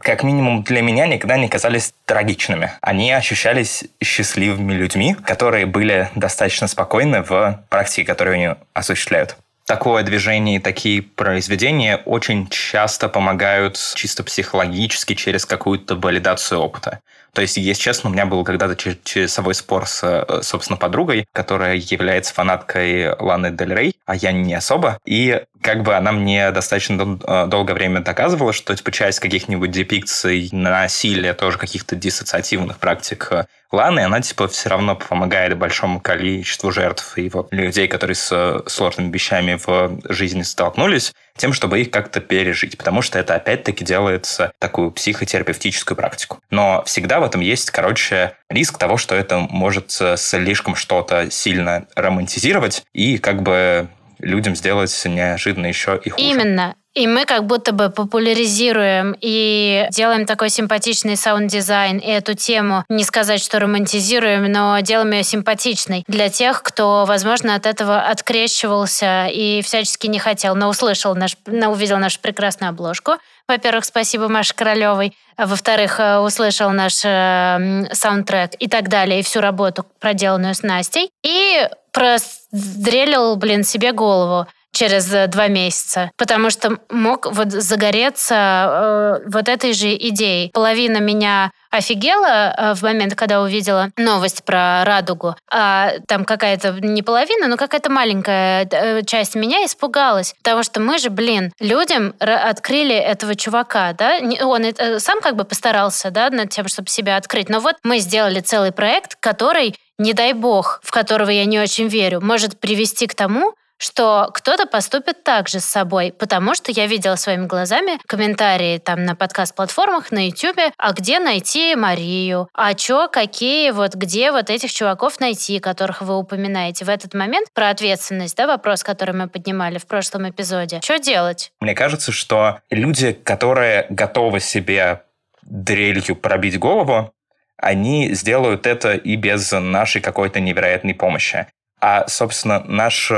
как 0.01 0.25
минимум 0.25 0.63
для 0.63 0.83
меня, 0.83 1.07
никогда 1.07 1.39
не 1.39 1.49
казались 1.49 1.95
трагичными. 2.05 2.73
Они 2.81 3.13
ощущались 3.13 3.85
счастливыми 4.03 4.73
людьми, 4.73 5.15
которые 5.15 5.67
были 5.67 6.11
достаточно 6.15 6.67
спокойны 6.67 7.23
в 7.23 7.65
практике, 7.71 8.05
которую 8.05 8.35
они 8.35 8.49
осуществляют. 8.73 9.37
Такое 9.67 10.03
движение 10.03 10.57
и 10.57 10.61
такие 10.61 11.01
произведения 11.01 11.97
очень 12.05 12.49
часто 12.49 13.09
помогают 13.09 13.79
чисто 13.95 14.23
психологически 14.23 15.15
через 15.15 15.47
какую-то 15.47 15.97
валидацию 15.97 16.61
опыта. 16.61 17.01
То 17.35 17.43
есть, 17.43 17.57
если 17.57 17.83
честно, 17.83 18.11
у 18.11 18.13
меня 18.13 18.27
был 18.27 18.45
когда-то 18.45 18.77
часовой 19.03 19.55
спор 19.55 19.87
с, 19.87 20.03
э, 20.05 20.43
собственно, 20.43 20.77
подругой, 20.77 21.27
которая 21.33 21.77
является 21.77 22.33
фанаткой 22.33 23.17
Ланы 23.19 23.51
Дель 23.51 23.75
Рей, 23.75 23.97
а 24.07 24.15
я 24.15 24.31
не 24.31 24.55
особо. 24.55 24.99
И 25.05 25.43
как 25.61 25.83
бы 25.83 25.95
она 25.97 26.13
мне 26.13 26.51
достаточно 26.53 27.19
э, 27.27 27.47
долгое 27.49 27.75
время 27.75 28.01
доказывала, 28.01 28.53
что 28.53 28.77
типа 28.77 28.93
часть 28.93 29.19
каких-нибудь 29.19 29.71
депикций 29.73 30.49
насилия, 30.53 31.35
тоже 31.35 31.59
каких-то 31.59 31.97
диссоциативных 31.97 32.79
практик 32.79 33.29
э, 33.33 33.45
Ланы, 33.73 34.01
она 34.01 34.21
типа 34.21 34.47
все 34.47 34.69
равно 34.69 34.95
помогает 34.95 35.59
большому 35.59 36.01
количеству 36.01 36.71
жертв 36.71 37.19
и 37.19 37.29
вот 37.29 37.53
людей, 37.53 37.89
которые 37.89 38.15
с 38.15 38.63
сложными 38.67 39.11
вещами 39.11 39.59
в 39.65 40.01
жизни 40.09 40.43
столкнулись, 40.43 41.13
тем, 41.37 41.53
чтобы 41.53 41.81
их 41.81 41.91
как-то 41.91 42.21
пережить, 42.21 42.79
потому 42.79 43.03
что 43.03 43.19
это 43.19 43.35
опять-таки 43.35 43.85
делается 43.85 44.53
такую 44.59 44.91
психотерапевтическую 44.91 45.97
практику. 45.97 46.39
Но 46.51 46.83
всегда 46.87 47.21
в 47.21 47.25
этом 47.25 47.41
есть, 47.41 47.71
короче, 47.71 48.37
риск 48.49 48.79
того, 48.79 48.97
что 48.97 49.15
это 49.15 49.39
может 49.39 49.91
слишком 50.17 50.77
что-то 50.77 51.31
сильно 51.31 51.87
романтизировать 51.97 52.85
и 52.93 53.19
как 53.19 53.43
бы 53.43 53.89
людям 54.19 54.55
сделать 54.55 55.03
неожиданно 55.05 55.67
еще 55.67 56.01
и 56.03 56.11
хуже. 56.11 56.25
Именно. 56.25 56.77
И 56.95 57.09
мы 57.09 57.25
как 57.25 57.47
будто 57.47 57.73
бы 57.73 57.91
популяризируем 57.91 59.17
и 59.21 59.87
делаем 59.91 60.27
такой 60.27 60.49
симпатичный 60.49 61.17
саунд-дизайн. 61.17 61.99
И 61.99 62.07
эту 62.07 62.35
тему, 62.35 62.85
не 62.89 63.03
сказать, 63.03 63.43
что 63.43 63.59
романтизируем, 63.59 64.51
но 64.51 64.79
делаем 64.81 65.11
ее 65.11 65.25
симпатичной 65.25 66.05
для 66.07 66.29
тех, 66.29 66.63
кто, 66.63 67.05
возможно, 67.05 67.57
от 67.57 67.67
этого 67.67 68.01
открещивался 68.01 69.27
и 69.27 69.61
всячески 69.63 70.07
не 70.07 70.21
хотел, 70.21 70.55
но 70.55 70.69
услышал 70.69 71.17
наш, 71.17 71.37
но 71.47 71.73
увидел 71.73 71.99
нашу 71.99 72.21
прекрасную 72.21 72.71
обложку. 72.71 73.15
Во-первых, 73.49 73.85
спасибо 73.85 74.29
Маше 74.29 74.55
Королевой. 74.55 75.17
Во-вторых, 75.37 75.99
э, 75.99 76.19
услышал 76.19 76.71
наш 76.71 77.05
э, 77.05 77.89
саундтрек 77.93 78.53
и 78.59 78.69
так 78.69 78.89
далее, 78.89 79.21
и 79.21 79.23
всю 79.23 79.41
работу, 79.41 79.85
проделанную 79.99 80.55
с 80.55 80.63
Настей. 80.63 81.11
И 81.25 81.69
прострелил, 81.93 83.37
блин, 83.37 83.65
себе 83.65 83.93
голову 83.93 84.47
через 84.75 85.13
э, 85.13 85.27
два 85.29 85.49
месяца, 85.49 86.11
потому 86.19 86.51
что 86.51 86.79
мог 86.91 87.27
вот 87.33 87.53
загореться 87.53 88.35
э, 88.35 89.29
вот 89.29 89.49
этой 89.49 89.73
же 89.73 89.95
идеей. 89.95 90.51
Половина 90.53 90.99
меня 90.99 91.51
офигела 91.71 92.55
э, 92.57 92.75
в 92.75 92.83
момент, 92.83 93.15
когда 93.15 93.41
увидела 93.41 93.91
новость 93.97 94.45
про 94.45 94.85
радугу, 94.85 95.37
а 95.51 95.93
там 96.07 96.25
какая-то 96.25 96.73
не 96.81 97.03
половина, 97.03 97.49
но 97.49 97.57
какая-то 97.57 97.91
маленькая 97.91 98.69
э, 98.71 99.03
часть 99.05 99.35
меня 99.35 99.65
испугалась, 99.65 100.35
потому 100.43 100.63
что 100.63 100.81
мы 100.81 100.99
же, 100.99 101.11
блин, 101.11 101.53
людям 101.61 102.15
открыли 102.19 102.95
этого 102.95 103.35
чувака, 103.35 103.93
да, 103.93 104.19
он 104.43 104.65
сам 104.99 105.21
как 105.21 105.37
бы 105.37 105.45
постарался, 105.45 106.11
да, 106.11 106.31
над 106.31 106.51
тем, 106.51 106.69
чтобы 106.69 106.89
себя 106.89 107.17
открыть, 107.17 107.49
но 107.49 107.61
вот 107.61 107.77
мы 107.83 107.99
сделали 107.99 108.41
целый 108.41 108.73
проект, 108.73 109.17
который 109.21 109.75
не 109.99 110.13
дай 110.13 110.33
бог, 110.33 110.81
в 110.83 110.91
которого 110.91 111.31
я 111.31 111.45
не 111.45 111.59
очень 111.59 111.89
верю, 111.89 112.21
может 112.21 112.59
привести 112.59 113.07
к 113.07 113.15
тому, 113.15 113.55
что 113.85 114.31
кто-то 114.33 114.67
поступит 114.67 115.23
так 115.25 115.49
же 115.49 115.61
с 115.61 115.65
собой, 115.67 116.13
потому 116.19 116.55
что 116.55 116.73
я 116.73 116.87
видела 116.87 117.17
своими 117.17 117.47
глазами 117.47 117.99
комментарии 118.07 118.79
там 118.79 119.05
на 119.05 119.15
подкаст-платформах, 119.15 120.11
на 120.11 120.27
YouTube, 120.27 120.73
а 120.79 120.93
где 120.93 121.21
найти 121.21 121.77
Марию, 121.77 122.49
а 122.55 122.73
чё, 122.73 123.09
какие, 123.09 123.71
вот 123.73 123.95
где 123.95 124.33
вот 124.33 124.49
этих 124.49 124.73
чуваков 124.73 125.21
найти, 125.21 125.61
которых 125.61 126.01
вы 126.01 126.17
упоминаете 126.17 126.87
в 126.87 126.89
этот 126.89 127.13
момент, 127.13 127.49
про 127.53 127.69
ответственность, 127.69 128.37
да, 128.37 128.47
вопрос, 128.47 128.83
который 128.83 129.15
мы 129.15 129.29
поднимали 129.29 129.77
в 129.77 129.87
прошлом 129.87 130.31
эпизоде. 130.31 130.81
Что 130.83 130.99
делать? 130.99 131.53
Мне 131.61 131.75
кажется, 131.75 132.11
что 132.11 132.61
люди, 132.71 133.13
которые 133.13 133.87
готовы 133.91 134.41
себе 134.41 135.03
дрелью 135.43 136.17
пробить 136.17 136.59
голову, 136.59 137.13
они 137.59 138.15
сделают 138.15 138.67
это 138.67 138.95
и 138.95 139.17
без 139.17 139.53
нашей 139.53 140.01
какой-то 140.01 140.41
невероятной 140.41 140.95
помощи. 140.95 141.47
А, 141.81 142.09
собственно, 142.09 142.61
наш 142.67 143.13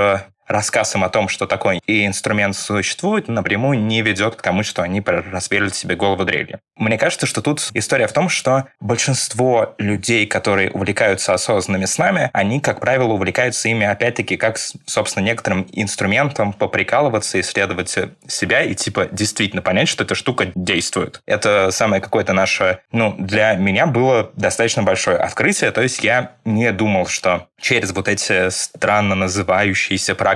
рассказ 0.47 0.95
им 0.95 1.05
о 1.05 1.09
том, 1.09 1.29
что 1.29 1.47
такой 1.47 1.81
и 1.87 2.07
инструмент 2.07 2.57
существует, 2.57 3.29
напрямую 3.29 3.81
не 3.81 4.03
ведет 4.03 4.37
к 4.37 4.43
тому, 4.43 4.63
что 4.63 4.83
они 4.83 5.03
разберут 5.05 5.75
себе 5.75 5.97
голову 5.97 6.25
дрелью. 6.25 6.61
Мне 6.77 6.99
кажется, 6.99 7.27
что 7.27 7.43
тут 7.43 7.71
история 7.75 8.07
в 8.07 8.13
том, 8.13 8.29
что 8.29 8.67
большинство 8.81 9.75
людей, 9.79 10.27
которые 10.27 10.71
увлекаются 10.71 11.35
осознанными 11.35 11.87
снами, 11.87 12.31
они, 12.33 12.61
как 12.61 12.81
правило, 12.81 13.13
увлекаются 13.13 13.69
ими, 13.69 13.87
опять-таки, 13.87 14.37
как, 14.37 14.59
собственно, 14.87 15.25
некоторым 15.25 15.67
инструментом 15.73 16.53
поприкалываться, 16.53 17.41
исследовать 17.41 17.97
себя 18.29 18.63
и, 18.63 18.75
типа, 18.75 19.09
действительно 19.11 19.63
понять, 19.63 19.89
что 19.89 20.05
эта 20.05 20.15
штука 20.15 20.53
действует. 20.55 21.21
Это 21.27 21.71
самое 21.71 22.03
какое-то 22.03 22.33
наше, 22.33 22.81
ну, 22.93 23.15
для 23.19 23.55
меня 23.55 23.87
было 23.87 24.31
достаточно 24.37 24.83
большое 24.83 25.17
открытие, 25.17 25.71
то 25.71 25.83
есть 25.83 26.05
я 26.05 26.33
не 26.45 26.73
думал, 26.73 27.07
что 27.07 27.49
через 27.61 27.93
вот 27.93 28.09
эти 28.09 28.51
странно 28.51 29.15
называющиеся 29.15 30.15
практики 30.15 30.36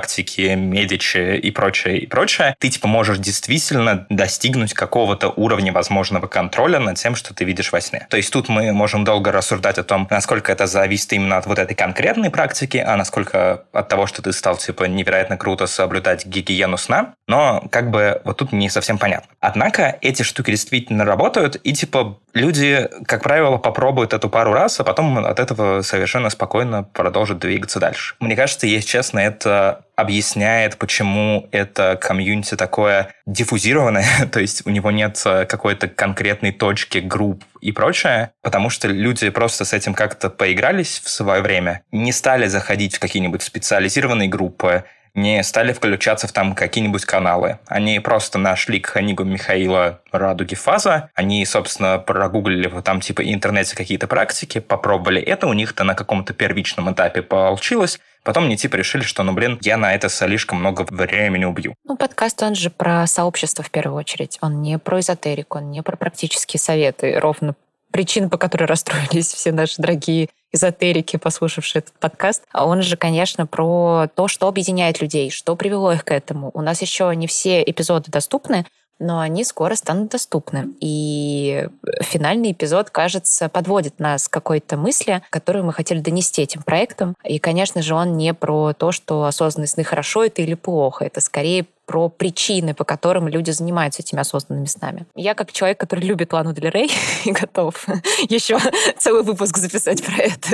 Медичи 0.57 1.37
и 1.37 1.51
прочее, 1.51 1.99
и 1.99 2.07
прочее, 2.07 2.55
ты, 2.59 2.69
типа, 2.69 2.89
можешь 2.89 3.19
действительно 3.19 4.07
достигнуть 4.09 4.75
какого-то 4.75 5.29
уровня 5.29 5.73
возможного 5.73 6.27
контроля 6.27 6.79
над 6.79 6.97
тем, 6.97 7.15
что 7.15 7.35
ты 7.35 7.45
видишь 7.45 7.73
во 7.73 7.81
сне. 7.81 8.07
То 8.11 8.17
есть 8.17 8.33
тут 8.33 8.49
мы 8.49 8.73
можем 8.73 9.05
долго 9.05 9.33
рассуждать 9.33 9.79
о 9.79 9.85
том, 9.85 10.07
насколько 10.11 10.53
это 10.53 10.67
зависит 10.67 11.13
именно 11.13 11.37
от 11.37 11.47
вот 11.47 11.59
этой 11.59 11.75
конкретной 11.75 12.31
практики, 12.31 12.77
а 12.79 12.97
насколько 12.97 13.65
от 13.73 13.89
того, 13.89 14.07
что 14.07 14.23
ты 14.23 14.33
стал, 14.33 14.57
типа, 14.57 14.85
невероятно 14.85 15.37
круто 15.37 15.67
соблюдать 15.67 16.27
гигиену 16.27 16.77
сна, 16.77 17.15
но 17.27 17.65
как 17.71 17.91
бы 17.91 18.21
вот 18.25 18.39
тут 18.39 18.53
не 18.53 18.69
совсем 18.69 18.99
понятно. 18.99 19.31
Однако 19.41 19.99
эти 20.01 20.23
штуки 20.23 20.51
действительно 20.51 21.05
работают, 21.05 21.57
и, 21.63 21.73
типа, 21.73 22.19
люди, 22.35 22.89
как 23.07 23.23
правило, 23.23 23.57
попробуют 23.57 24.13
эту 24.13 24.29
пару 24.29 24.53
раз, 24.53 24.81
а 24.81 24.85
потом 24.85 25.19
от 25.19 25.39
этого 25.39 25.83
совершенно 25.83 26.31
спокойно 26.31 26.83
продолжат 26.83 27.39
двигаться 27.39 27.81
дальше. 27.81 28.15
Мне 28.21 28.37
кажется, 28.37 28.67
если 28.67 28.89
честно, 28.89 29.19
это 29.19 29.85
объясняет, 29.97 30.77
почему 30.79 31.49
это 31.53 31.99
комьюнити 32.01 32.57
такое 32.57 33.13
диффузированное, 33.27 34.07
то 34.33 34.41
есть 34.41 34.67
у 34.67 34.71
него 34.71 34.91
нет 34.91 35.23
какой-то 35.23 35.89
конкретной 35.89 36.53
точки, 36.53 36.99
групп 36.99 37.45
и 37.61 37.73
прочее, 37.73 38.31
потому 38.43 38.71
что 38.71 38.89
люди 38.89 39.29
просто 39.31 39.65
с 39.65 39.73
этим 39.73 39.95
как-то 39.95 40.31
поигрались 40.31 41.01
в 41.05 41.11
свое 41.11 41.43
время, 41.43 41.83
не 41.93 42.13
стали 42.13 42.47
заходить 42.47 42.97
в 42.97 43.01
какие-нибудь 43.01 43.43
специализированные 43.43 44.29
группы, 44.29 44.85
не 45.15 45.43
стали 45.43 45.73
включаться 45.73 46.27
в 46.27 46.33
там 46.33 46.55
какие-нибудь 46.55 47.05
каналы. 47.05 47.59
Они 47.67 47.99
просто 48.01 48.39
нашли 48.39 48.81
книгу 48.81 49.25
Михаила 49.25 50.01
Радуги 50.13 50.55
Фаза, 50.55 51.11
они, 51.15 51.45
собственно, 51.47 51.99
прогуглили 51.99 52.69
там 52.83 53.01
типа 53.01 53.23
интернете 53.23 53.77
какие-то 53.77 54.07
практики, 54.07 54.61
попробовали 54.61 55.21
это, 55.21 55.47
у 55.47 55.53
них-то 55.53 55.85
на 55.85 55.95
каком-то 55.95 56.35
первичном 56.35 56.93
этапе 56.93 57.23
получилось, 57.23 57.99
Потом 58.23 58.45
они 58.45 58.57
типа 58.57 58.77
решили, 58.77 59.03
что, 59.03 59.23
ну, 59.23 59.33
блин, 59.33 59.59
я 59.63 59.77
на 59.77 59.95
это 59.95 60.09
слишком 60.09 60.59
много 60.59 60.87
времени 60.91 61.47
убью. 61.47 61.75
Ну, 61.85 61.97
подкаст, 61.97 62.43
он 62.43 62.55
же 62.55 62.69
про 62.69 63.07
сообщество 63.07 63.65
в 63.65 63.71
первую 63.71 63.97
очередь. 63.97 64.37
Он 64.43 64.61
не 64.61 64.79
про 64.79 65.01
эзотерику, 65.01 65.59
он 65.59 65.71
не 65.71 65.83
про 65.83 65.97
практические 65.97 66.61
советы. 66.61 67.19
Ровно 67.19 67.55
причина, 67.91 68.29
по 68.29 68.39
которой 68.39 68.65
расстроились 68.65 69.33
все 69.33 69.53
наши 69.53 69.81
дорогие 69.81 70.29
эзотерики, 70.53 71.17
послушавшие 71.17 71.81
этот 71.81 71.95
подкаст. 71.95 72.45
А 72.53 72.67
он 72.67 72.83
же, 72.83 72.97
конечно, 72.97 73.47
про 73.47 74.09
то, 74.15 74.29
что 74.29 74.49
объединяет 74.49 75.01
людей, 75.01 75.31
что 75.31 75.57
привело 75.57 75.93
их 75.93 76.05
к 76.05 76.13
этому. 76.13 76.51
У 76.55 76.61
нас 76.61 76.83
еще 76.83 77.13
не 77.15 77.27
все 77.27 77.63
эпизоды 77.63 78.11
доступны, 78.11 78.67
но 79.01 79.19
они 79.19 79.45
скоро 79.45 79.75
станут 79.75 80.11
доступны. 80.11 80.69
И 80.81 81.67
финальный 82.03 82.53
эпизод, 82.53 82.91
кажется, 82.91 83.49
подводит 83.49 83.99
нас 83.99 84.29
к 84.29 84.33
какой-то 84.33 84.77
мысли, 84.77 85.23
которую 85.31 85.65
мы 85.65 85.73
хотели 85.73 86.01
донести 86.01 86.43
этим 86.43 86.63
проектом. 86.63 87.17
И, 87.25 87.39
конечно 87.39 87.81
же, 87.81 87.95
он 87.95 88.17
не 88.17 88.35
про 88.35 88.75
то, 88.75 88.93
что 88.93 89.25
осознанные 89.25 89.69
сны 89.69 89.85
хорошо 89.85 90.25
это 90.25 90.43
или 90.43 90.55
плохо. 90.55 91.07
Это 91.07 91.21
скорее 91.23 91.67
про 91.91 92.09
причины, 92.09 92.73
по 92.73 92.85
которым 92.85 93.27
люди 93.27 93.51
занимаются 93.51 94.03
этими 94.03 94.21
осознанными 94.21 94.67
снами. 94.67 95.07
Я 95.17 95.35
как 95.35 95.51
человек, 95.51 95.81
который 95.81 96.05
любит 96.05 96.33
Лану 96.33 96.53
Дель 96.53 96.71
Рей 96.71 96.89
и 97.25 97.33
готов 97.33 97.85
еще 98.29 98.59
целый 98.97 99.25
выпуск 99.25 99.57
записать 99.57 100.05
про 100.05 100.23
это, 100.23 100.51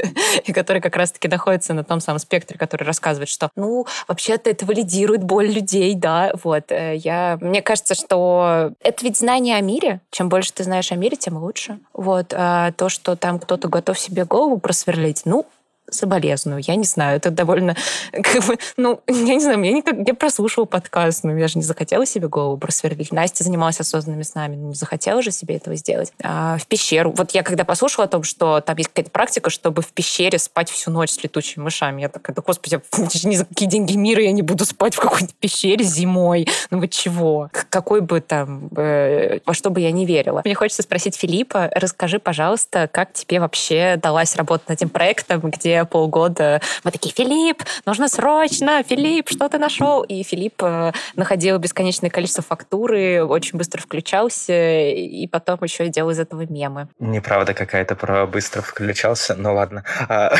и 0.46 0.54
который 0.54 0.80
как 0.80 0.96
раз-таки 0.96 1.28
находится 1.28 1.74
на 1.74 1.84
том 1.84 2.00
самом 2.00 2.20
спектре, 2.20 2.56
который 2.56 2.84
рассказывает, 2.84 3.28
что, 3.28 3.50
ну, 3.54 3.84
вообще-то 4.08 4.48
это 4.48 4.64
валидирует 4.64 5.24
боль 5.24 5.48
людей, 5.48 5.94
да, 5.94 6.32
вот. 6.42 6.72
Э, 6.72 6.96
я, 6.96 7.36
мне 7.42 7.60
кажется, 7.60 7.94
что 7.94 8.72
это 8.80 9.04
ведь 9.04 9.18
знание 9.18 9.58
о 9.58 9.60
мире. 9.60 10.00
Чем 10.10 10.30
больше 10.30 10.54
ты 10.54 10.64
знаешь 10.64 10.90
о 10.90 10.96
мире, 10.96 11.18
тем 11.18 11.36
лучше. 11.36 11.80
Вот. 11.92 12.32
А 12.34 12.72
то, 12.72 12.88
что 12.88 13.14
там 13.14 13.38
кто-то 13.38 13.68
готов 13.68 13.98
себе 13.98 14.24
голову 14.24 14.56
просверлить, 14.56 15.26
ну, 15.26 15.44
соболезную. 15.90 16.60
Я 16.62 16.76
не 16.76 16.84
знаю, 16.84 17.16
это 17.16 17.30
довольно... 17.30 17.76
Как 18.12 18.44
бы, 18.44 18.58
ну, 18.76 19.00
я 19.06 19.34
не 19.34 19.40
знаю, 19.40 19.62
я, 19.62 19.72
никак, 19.72 19.96
я 20.06 20.14
прослушивала 20.14 20.66
подкаст, 20.66 21.24
но 21.24 21.36
я 21.36 21.48
же 21.48 21.58
не 21.58 21.64
захотела 21.64 22.06
себе 22.06 22.28
голову 22.28 22.56
просверлить. 22.58 23.12
Настя 23.12 23.44
занималась 23.44 23.80
осознанными 23.80 24.22
снами, 24.22 24.56
но 24.56 24.68
не 24.68 24.74
захотела 24.74 25.22
же 25.22 25.30
себе 25.30 25.56
этого 25.56 25.76
сделать. 25.76 26.12
А 26.22 26.58
в 26.58 26.66
пещеру. 26.66 27.12
Вот 27.16 27.32
я 27.32 27.42
когда 27.42 27.64
послушала 27.64 28.04
о 28.04 28.08
том, 28.08 28.22
что 28.22 28.60
там 28.60 28.76
есть 28.76 28.90
какая-то 28.90 29.10
практика, 29.10 29.50
чтобы 29.50 29.82
в 29.82 29.88
пещере 29.88 30.38
спать 30.38 30.70
всю 30.70 30.90
ночь 30.90 31.10
с 31.10 31.22
летучими 31.22 31.62
мышами, 31.62 32.02
я 32.02 32.08
такая, 32.08 32.34
да 32.34 32.42
господи, 32.42 32.80
ни 33.24 33.36
за 33.36 33.44
какие 33.44 33.68
деньги 33.68 33.96
мира 33.96 34.22
я 34.22 34.32
не 34.32 34.42
буду 34.42 34.64
спать 34.64 34.94
в 34.94 35.00
какой-то 35.00 35.32
пещере 35.38 35.84
зимой. 35.84 36.48
Ну 36.70 36.78
вы 36.80 36.88
чего? 36.88 37.50
Какой 37.70 38.00
бы 38.00 38.20
там... 38.20 38.68
Э, 38.76 39.38
во 39.46 39.54
что 39.54 39.70
бы 39.70 39.80
я 39.80 39.90
не 39.92 40.06
верила. 40.06 40.42
Мне 40.44 40.54
хочется 40.54 40.82
спросить 40.82 41.16
Филиппа, 41.16 41.70
расскажи, 41.74 42.18
пожалуйста, 42.18 42.88
как 42.90 43.12
тебе 43.12 43.40
вообще 43.40 43.98
далась 44.02 44.36
работа 44.36 44.64
над 44.68 44.78
этим 44.78 44.88
проектом, 44.88 45.40
где 45.40 45.75
полгода 45.84 46.60
мы 46.84 46.90
такие, 46.90 47.14
Филипп, 47.14 47.62
нужно 47.84 48.08
срочно, 48.08 48.82
Филипп, 48.82 49.28
что 49.28 49.48
ты 49.48 49.58
нашел? 49.58 50.02
И 50.02 50.22
Филипп 50.22 50.62
э, 50.62 50.92
находил 51.14 51.58
бесконечное 51.58 52.10
количество 52.10 52.42
фактуры, 52.42 53.24
очень 53.24 53.58
быстро 53.58 53.80
включался, 53.80 54.52
и 54.52 55.26
потом 55.26 55.58
еще 55.62 55.88
делал 55.88 56.10
из 56.10 56.18
этого 56.18 56.46
мемы. 56.46 56.88
Неправда 56.98 57.54
какая-то 57.54 57.94
про 57.94 58.26
быстро 58.26 58.62
включался, 58.62 59.34
ну 59.34 59.54
ладно. 59.54 59.84
А, 60.08 60.34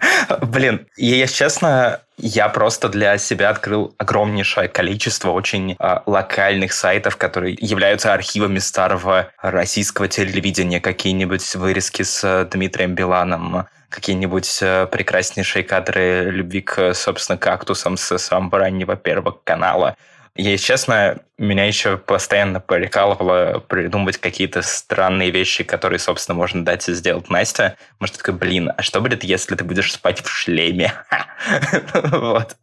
Блин, 0.42 0.86
если 0.96 1.34
честно, 1.34 2.00
я 2.16 2.48
просто 2.48 2.88
для 2.88 3.18
себя 3.18 3.50
открыл 3.50 3.94
огромнейшее 3.98 4.68
количество 4.68 5.30
очень 5.30 5.76
э, 5.78 5.96
локальных 6.06 6.72
сайтов, 6.72 7.16
которые 7.16 7.56
являются 7.60 8.12
архивами 8.12 8.58
старого 8.58 9.30
российского 9.42 10.08
телевидения, 10.08 10.80
какие-нибудь 10.80 11.54
вырезки 11.54 12.02
с 12.02 12.24
э, 12.24 12.46
Дмитрием 12.50 12.94
Биланом, 12.94 13.66
какие-нибудь 13.90 14.58
э, 14.62 14.86
прекраснейшие 14.86 15.64
кадры 15.64 16.30
любви 16.30 16.62
к, 16.62 16.94
собственно, 16.94 17.36
кактусам 17.36 17.96
с 17.96 18.16
самого 18.18 18.58
раннего 18.58 18.96
первого 18.96 19.38
канала, 19.44 19.96
Если 20.36 20.64
честно, 20.64 21.18
меня 21.38 21.66
еще 21.66 21.96
постоянно 21.98 22.60
прикалывало 22.60 23.58
придумывать 23.58 24.18
какие-то 24.18 24.62
странные 24.62 25.30
вещи, 25.30 25.64
которые, 25.64 25.98
собственно, 25.98 26.36
можно 26.36 26.64
дать 26.64 26.88
и 26.88 26.94
сделать 26.94 27.28
Настя. 27.28 27.76
Может, 27.98 28.18
такой, 28.18 28.34
блин, 28.34 28.72
а 28.76 28.82
что 28.82 29.00
будет, 29.00 29.24
если 29.24 29.56
ты 29.56 29.64
будешь 29.64 29.92
спать 29.92 30.22
в 30.22 30.28
шлеме? 30.28 30.94
Вот. 32.12 32.56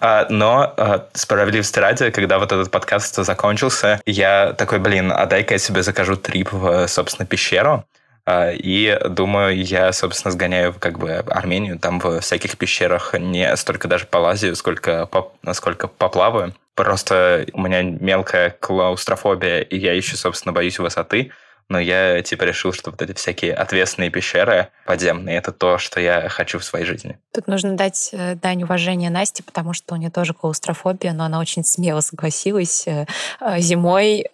А, 0.00 0.26
но 0.28 0.74
а, 0.76 1.08
справедливости 1.14 1.78
ради, 1.78 2.10
когда 2.10 2.38
вот 2.38 2.52
этот 2.52 2.70
подкаст 2.70 3.16
закончился, 3.16 4.00
я 4.06 4.52
такой, 4.52 4.78
блин, 4.78 5.12
а 5.12 5.26
дай-ка 5.26 5.54
я 5.54 5.58
себе 5.58 5.82
закажу 5.82 6.16
трип 6.16 6.52
в, 6.52 6.86
собственно, 6.88 7.26
пещеру. 7.26 7.84
А, 8.26 8.50
и 8.50 8.98
думаю, 9.08 9.56
я, 9.64 9.92
собственно, 9.92 10.32
сгоняю 10.32 10.74
как 10.74 10.98
бы 10.98 11.12
Армению, 11.12 11.78
там 11.78 12.00
в 12.00 12.20
всяких 12.20 12.58
пещерах 12.58 13.14
не 13.14 13.56
столько 13.56 13.86
даже 13.86 14.06
полазию, 14.06 14.56
сколько, 14.56 15.06
по, 15.06 15.32
сколько 15.52 15.86
поплаваю. 15.86 16.52
Просто 16.74 17.46
у 17.52 17.62
меня 17.62 17.82
мелкая 17.82 18.50
клаустрофобия, 18.50 19.60
и 19.60 19.78
я 19.78 19.94
еще, 19.94 20.16
собственно, 20.16 20.52
боюсь 20.52 20.78
высоты 20.80 21.30
но 21.68 21.80
я 21.80 22.22
типа 22.22 22.44
решил, 22.44 22.72
что 22.72 22.90
вот 22.90 23.02
эти 23.02 23.12
всякие 23.12 23.52
отвесные 23.54 24.10
пещеры 24.10 24.68
подземные, 24.84 25.36
это 25.36 25.52
то, 25.52 25.78
что 25.78 26.00
я 26.00 26.28
хочу 26.28 26.58
в 26.58 26.64
своей 26.64 26.84
жизни. 26.84 27.18
Тут 27.34 27.48
нужно 27.48 27.76
дать 27.76 28.10
э, 28.12 28.36
дань 28.36 28.62
уважения 28.62 29.10
Насте, 29.10 29.42
потому 29.42 29.72
что 29.72 29.94
у 29.94 29.96
нее 29.96 30.10
тоже 30.10 30.32
клаустрофобия, 30.32 31.12
но 31.12 31.24
она 31.24 31.40
очень 31.40 31.64
смело 31.64 32.00
согласилась 32.00 32.86
э, 32.86 33.06
э, 33.40 33.58
зимой 33.60 34.26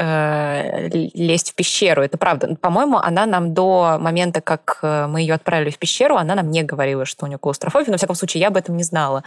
лезть 1.14 1.52
в 1.52 1.54
пещеру. 1.54 2.02
Это 2.02 2.18
правда. 2.18 2.54
По-моему, 2.60 2.98
она 2.98 3.26
нам 3.26 3.54
до 3.54 3.98
момента, 3.98 4.40
как 4.40 4.78
мы 4.82 5.20
ее 5.20 5.34
отправили 5.34 5.70
в 5.70 5.78
пещеру, 5.78 6.16
она 6.16 6.34
нам 6.34 6.50
не 6.50 6.62
говорила, 6.62 7.04
что 7.04 7.24
у 7.24 7.28
нее 7.28 7.38
клаустрофобия, 7.38 7.86
но, 7.86 7.92
во 7.92 7.98
всяком 7.98 8.16
случае, 8.16 8.42
я 8.42 8.48
об 8.48 8.56
этом 8.56 8.76
не 8.76 8.82
знала. 8.82 9.24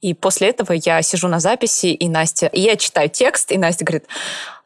И 0.00 0.14
после 0.14 0.48
этого 0.48 0.72
я 0.72 1.02
сижу 1.02 1.28
на 1.28 1.40
записи, 1.40 1.86
и 1.86 2.08
Настя... 2.08 2.46
И 2.46 2.60
я 2.60 2.76
читаю 2.76 3.08
текст, 3.08 3.50
и 3.50 3.58
Настя 3.58 3.84
говорит, 3.84 4.06